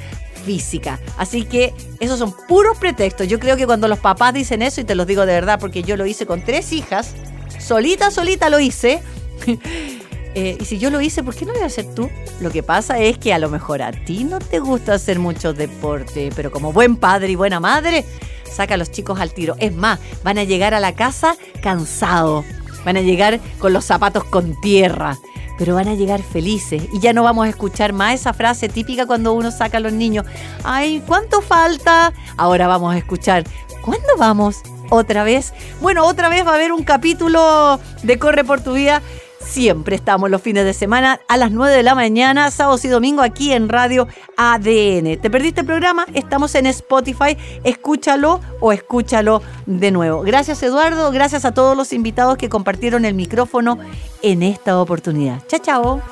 física. 0.45 0.99
Así 1.17 1.45
que 1.45 1.73
esos 2.01 2.19
son 2.19 2.35
puros 2.49 2.79
pretextos. 2.79 3.29
Yo 3.29 3.39
creo 3.39 3.57
que 3.57 3.67
cuando 3.67 3.89
los 3.89 3.99
papás 3.99 4.35
dicen 4.35 4.63
eso, 4.63 4.81
y 4.81 4.85
te 4.85 4.95
los 4.95 5.07
digo 5.07 5.27
de 5.27 5.35
verdad 5.35 5.59
porque 5.61 5.83
yo 5.83 5.97
lo 5.97 6.07
hice 6.07 6.27
con 6.27 6.43
tres 6.43 6.73
hijas, 6.73 7.15
solita, 7.59 8.11
solita 8.11 8.51
lo 8.51 8.61
hice. 8.61 9.03
Eh, 10.37 10.57
y 10.61 10.65
si 10.65 10.79
yo 10.79 10.91
lo 10.91 11.01
hice, 11.01 11.25
¿por 11.25 11.35
qué 11.35 11.45
no 11.45 11.51
lo 11.51 11.59
voy 11.59 11.65
a 11.65 11.67
hacer 11.67 11.93
tú? 11.93 12.09
Lo 12.41 12.53
que 12.53 12.63
pasa 12.63 13.01
es 13.01 13.19
que 13.19 13.35
a 13.35 13.41
lo 13.41 13.51
mejor 13.51 13.83
a 13.83 13.91
ti 13.91 14.23
no 14.23 14.39
te 14.39 14.61
gusta 14.61 14.95
hacer 14.95 15.19
mucho 15.19 15.53
deporte, 15.53 16.31
pero 16.37 16.53
como 16.53 16.73
buen 16.73 16.95
padre 16.95 17.33
y 17.33 17.35
buena 17.35 17.59
madre, 17.59 18.05
saca 18.49 18.75
a 18.75 18.77
los 18.77 18.93
chicos 18.93 19.19
al 19.19 19.33
tiro. 19.33 19.57
Es 19.59 19.75
más, 19.75 19.99
van 20.23 20.39
a 20.39 20.45
llegar 20.45 20.73
a 20.73 20.79
la 20.79 20.95
casa 20.95 21.35
cansados, 21.65 22.45
van 22.85 22.97
a 22.97 23.01
llegar 23.01 23.41
con 23.59 23.73
los 23.73 23.85
zapatos 23.85 24.23
con 24.23 24.55
tierra 24.61 25.19
pero 25.61 25.75
van 25.75 25.89
a 25.89 25.95
llegar 25.95 26.23
felices 26.23 26.85
y 26.91 27.01
ya 27.01 27.13
no 27.13 27.23
vamos 27.23 27.45
a 27.45 27.51
escuchar 27.51 27.93
más 27.93 28.15
esa 28.15 28.33
frase 28.33 28.71
típica 28.71 29.05
cuando 29.05 29.35
uno 29.35 29.51
saca 29.51 29.77
a 29.77 29.81
los 29.81 29.93
niños, 29.93 30.25
ay, 30.65 31.03
¿cuánto 31.07 31.43
falta? 31.43 32.15
Ahora 32.39 32.67
vamos 32.67 32.95
a 32.95 32.97
escuchar, 32.97 33.45
¿cuándo 33.83 34.09
vamos? 34.19 34.63
Otra 34.89 35.23
vez. 35.23 35.53
Bueno, 35.83 36.07
otra 36.07 36.31
vez 36.31 36.47
va 36.47 36.53
a 36.53 36.55
haber 36.55 36.73
un 36.73 36.83
capítulo 36.83 37.79
de 38.03 38.19
Corre 38.19 38.43
por 38.43 38.63
tu 38.63 38.73
vida 38.73 39.03
Siempre 39.45 39.97
estamos 39.97 40.31
los 40.31 40.43
fines 40.43 40.65
de 40.65 40.75
semana 40.75 41.21
a 41.27 41.37
las 41.37 41.51
9 41.51 41.75
de 41.75 41.83
la 41.83 41.95
mañana, 41.95 42.51
sábados 42.51 42.85
y 42.85 42.89
domingo 42.89 43.23
aquí 43.23 43.53
en 43.53 43.69
Radio 43.69 44.07
ADN. 44.37 45.21
¿Te 45.21 45.31
perdiste 45.31 45.63
el 45.63 45.67
programa? 45.67 46.07
Estamos 46.15 46.55
en 46.55 46.67
Spotify. 46.67 47.37
Escúchalo 47.65 48.41
o 48.61 48.73
escúchalo 48.73 49.43
de 49.67 49.91
nuevo. 49.91 50.23
Gracias 50.23 50.63
Eduardo, 50.63 51.11
gracias 51.11 51.45
a 51.45 51.53
todos 51.53 51.77
los 51.77 51.93
invitados 51.93 52.37
que 52.37 52.49
compartieron 52.49 53.05
el 53.05 53.15
micrófono 53.15 53.79
en 54.23 54.43
esta 54.43 54.79
oportunidad. 54.79 55.43
Chao, 55.49 55.61
chao. 55.61 56.03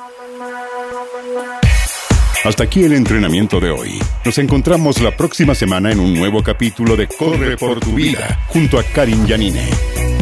Hasta 2.43 2.63
aquí 2.63 2.83
el 2.83 2.93
entrenamiento 2.93 3.59
de 3.59 3.69
hoy. 3.69 3.99
Nos 4.25 4.37
encontramos 4.37 5.01
la 5.01 5.15
próxima 5.15 5.53
semana 5.53 5.91
en 5.91 5.99
un 5.99 6.13
nuevo 6.13 6.41
capítulo 6.41 6.95
de 6.95 7.07
Corre 7.07 7.57
por 7.57 7.79
tu 7.79 7.93
vida 7.93 8.45
junto 8.47 8.79
a 8.79 8.83
Karin 8.83 9.27
Yanine. 9.27 10.18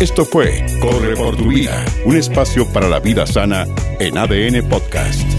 Esto 0.00 0.24
fue 0.24 0.64
Corre 0.80 1.16
por 1.16 1.36
tu 1.36 1.48
vida, 1.48 1.84
un 2.04 2.16
espacio 2.16 2.66
para 2.72 2.88
la 2.88 3.00
vida 3.00 3.26
sana 3.26 3.66
en 3.98 4.16
ADN 4.16 4.68
Podcast. 4.68 5.37